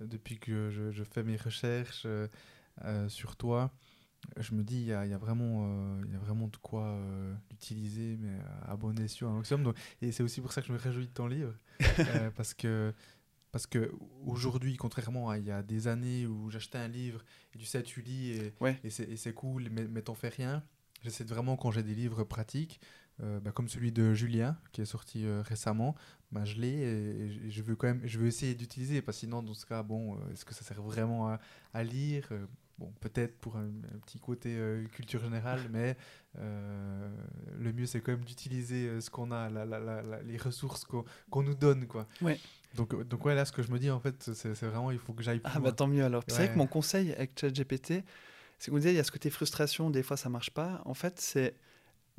[0.00, 2.06] depuis que je, je fais mes recherches
[3.08, 3.72] sur toi
[4.36, 6.56] je me dis, il y a, y a, vraiment, euh, il y a vraiment de
[6.56, 9.72] quoi euh, l'utiliser, mais euh, abonner sur un maximum.
[10.02, 11.54] et c'est aussi pour ça que je me réjouis de ton livre,
[12.36, 12.92] parce que
[13.50, 13.90] parce que
[14.26, 17.82] aujourd'hui, contrairement à il y a des années où j'achetais un livre et tu sais,
[17.82, 18.52] tu lis et,
[18.84, 20.62] et c'est cool, mais, mais t'en fais rien.
[21.02, 22.78] J'essaie vraiment quand j'ai des livres pratiques,
[23.18, 25.94] bah, comme celui de Julien qui est sorti récemment,
[26.30, 29.42] bah, je l'ai et, je veux quand même, je veux essayer d'utiliser, parce que sinon
[29.42, 31.40] dans ce cas, bon, est-ce que ça sert vraiment à,
[31.72, 32.28] à lire
[32.78, 33.70] Bon, peut-être pour un,
[34.06, 35.96] petit côté euh, culture générale, mais
[36.38, 37.10] euh,
[37.58, 39.48] le mieux c'est quand même d'utiliser euh, ce qu'on a,
[40.22, 42.06] les ressources qu'on nous donne, quoi.
[42.22, 42.38] Ouais.
[42.74, 45.12] Donc, donc ouais, là, ce que je me dis, en fait, c'est vraiment, il faut
[45.12, 46.22] que j'aille Ah bah tant mieux alors.
[46.28, 48.04] C'est vrai que mon conseil avec ChatGPT,
[48.58, 50.82] c'est qu'on disait, il y a ce côté frustration, des fois ça marche pas.
[50.84, 51.56] En fait, c'est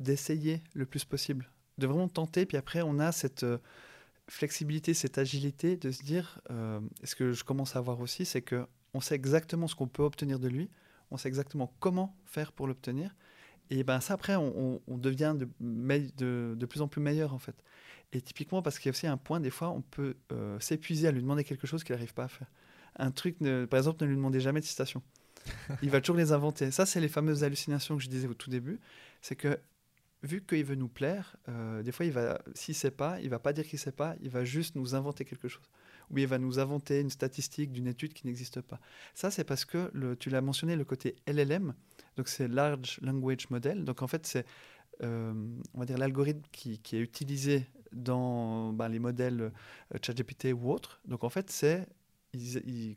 [0.00, 3.46] d'essayer le plus possible, de vraiment tenter, puis après on a cette
[4.28, 6.40] flexibilité, cette agilité de se dire,
[7.04, 10.02] ce que je commence à voir aussi, c'est que on sait exactement ce qu'on peut
[10.02, 10.70] obtenir de lui,
[11.10, 13.14] on sait exactement comment faire pour l'obtenir.
[13.70, 17.54] Et ben ça, après, on, devient de, plus en plus meilleur, en fait.
[18.12, 21.06] Et typiquement, parce qu'il y a aussi un point, des fois, on peut euh, s'épuiser
[21.06, 22.48] à lui demander quelque chose qu'il n'arrive pas à faire.
[22.96, 25.02] un truc, par exemple, ne lui demandez jamais de citations.
[25.82, 26.72] il va toujours les inventer.
[26.72, 28.80] Ça, c'est les fameuses hallucinations que je disais au tout début.
[29.22, 29.60] C'est que
[30.22, 33.38] vu qu'il veut nous plaire, euh, des fois, il va, s'il sait pas, il va
[33.38, 35.64] pas dire qu'il sait pas, il va juste nous inventer quelque chose.
[36.10, 38.80] Ou il va nous inventer une statistique d'une étude qui n'existe pas.
[39.14, 41.74] Ça, c'est parce que tu l'as mentionné, le côté LLM,
[42.16, 43.84] donc c'est Large Language Model.
[43.84, 44.44] Donc en fait, c'est,
[45.02, 45.32] euh,
[45.74, 49.40] on va dire, l'algorithme qui, est utilisé dans ben, les modèles
[49.94, 51.00] euh, ChatGPT ou autres.
[51.06, 51.86] Donc en fait, c'est,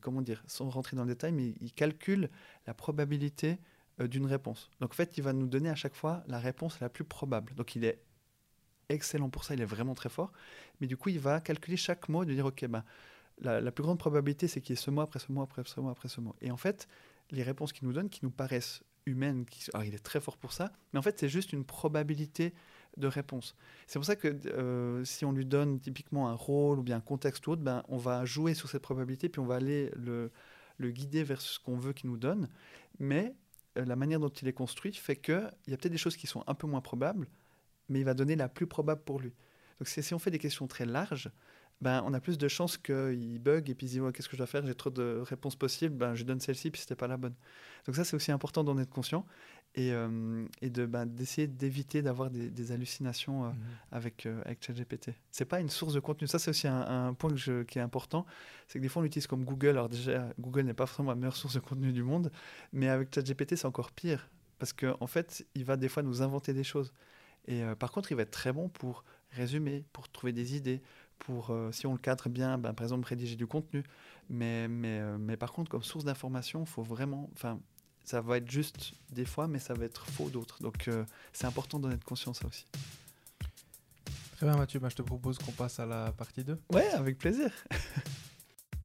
[0.02, 2.30] comment dire, sans rentrer dans le détail, mais ils calculent
[2.68, 3.60] la probabilité
[4.00, 4.70] euh, d'une réponse.
[4.80, 7.54] Donc en fait, il va nous donner à chaque fois la réponse la plus probable.
[7.56, 8.00] Donc il est
[8.90, 10.32] excellent pour ça, il est vraiment très fort.
[10.80, 12.84] Mais du coup, il va calculer chaque mot, de dire, OK, ben,
[13.40, 15.80] la, plus grande probabilité, c'est qu'il y ait ce mot après ce mot, après ce
[15.80, 16.36] mot, après ce mot.
[16.42, 16.88] Et en fait,
[17.32, 20.38] les réponses qu'il nous donne, qui nous paraissent humaines, qui, alors il est très fort
[20.38, 22.54] pour ça, mais en fait, c'est juste une probabilité
[22.98, 23.56] de réponse.
[23.88, 27.02] C'est pour ça que euh, si on lui donne typiquement un rôle ou bien un
[27.02, 30.32] contexte ou autre, ben, on va jouer sur cette probabilité, puis on va aller le,
[30.78, 32.50] le guider vers ce qu'on veut qu'il nous donne.
[33.00, 33.36] Mais
[33.78, 36.28] euh, la manière dont il est construit fait qu'il y a peut-être des choses qui
[36.28, 37.28] sont un peu moins probables,
[37.90, 39.34] mais il va donner la plus probable pour lui.
[39.80, 41.32] Donc si on fait des questions très larges,
[41.82, 44.38] ben, on a plus de chances qu'il bug et puis il dit qu'est-ce que je
[44.38, 47.18] dois faire, j'ai trop de réponses possibles, ben, je donne celle-ci puis c'était pas la
[47.18, 47.36] bonne.
[47.86, 49.26] Donc ça c'est aussi important d'en être conscient
[49.76, 53.56] et, euh, et de ben, d'essayer d'éviter d'avoir des, hallucinations euh, mhm.
[53.92, 55.12] avec, euh, avec ChatGPT.
[55.32, 57.82] C'est pas une source de contenu, ça c'est aussi un, point que je, qui est
[57.82, 58.26] important,
[58.68, 61.16] c'est que des fois on l'utilise comme Google, alors déjà Google n'est pas forcément la
[61.16, 62.32] meilleure source de contenu du monde,
[62.72, 66.22] mais avec ChatGPT c'est encore pire parce qu'en en fait il va des fois nous
[66.22, 66.94] inventer des choses.
[67.48, 70.82] Et par contre il va être très bon pour résumer, pour trouver des idées,
[71.20, 73.84] pour, euh, si on le cadre bien, ben, par exemple, rédiger du contenu.
[74.30, 77.30] Mais, mais, euh, mais par contre, comme source d'information, faut vraiment.
[77.34, 77.60] Enfin,
[78.04, 80.62] ça va être juste des fois, mais ça va être faux d'autres.
[80.62, 82.66] Donc, euh, c'est important d'en être conscient, ça aussi.
[84.36, 84.80] Très bien, Mathieu.
[84.80, 86.60] Ben, je te propose qu'on passe à la partie 2.
[86.72, 87.52] Ouais, avec plaisir.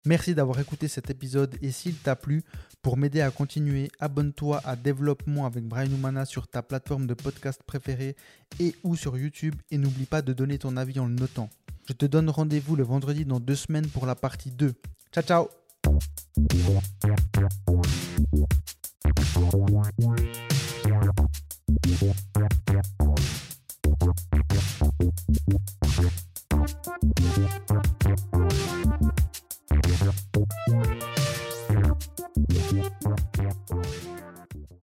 [0.05, 2.43] Merci d'avoir écouté cet épisode et s'il t'a plu,
[2.83, 7.63] pour m'aider à continuer, abonne-toi à Développement avec Brian Humana sur ta plateforme de podcast
[7.67, 8.17] préférée
[8.61, 11.51] et ou sur YouTube et n'oublie pas de donner ton avis en le notant.
[11.89, 14.75] Je te donne rendez-vous le vendredi dans deux semaines pour la partie 2.
[15.13, 15.49] Ciao ciao
[29.71, 29.87] Thank
[32.73, 34.38] you.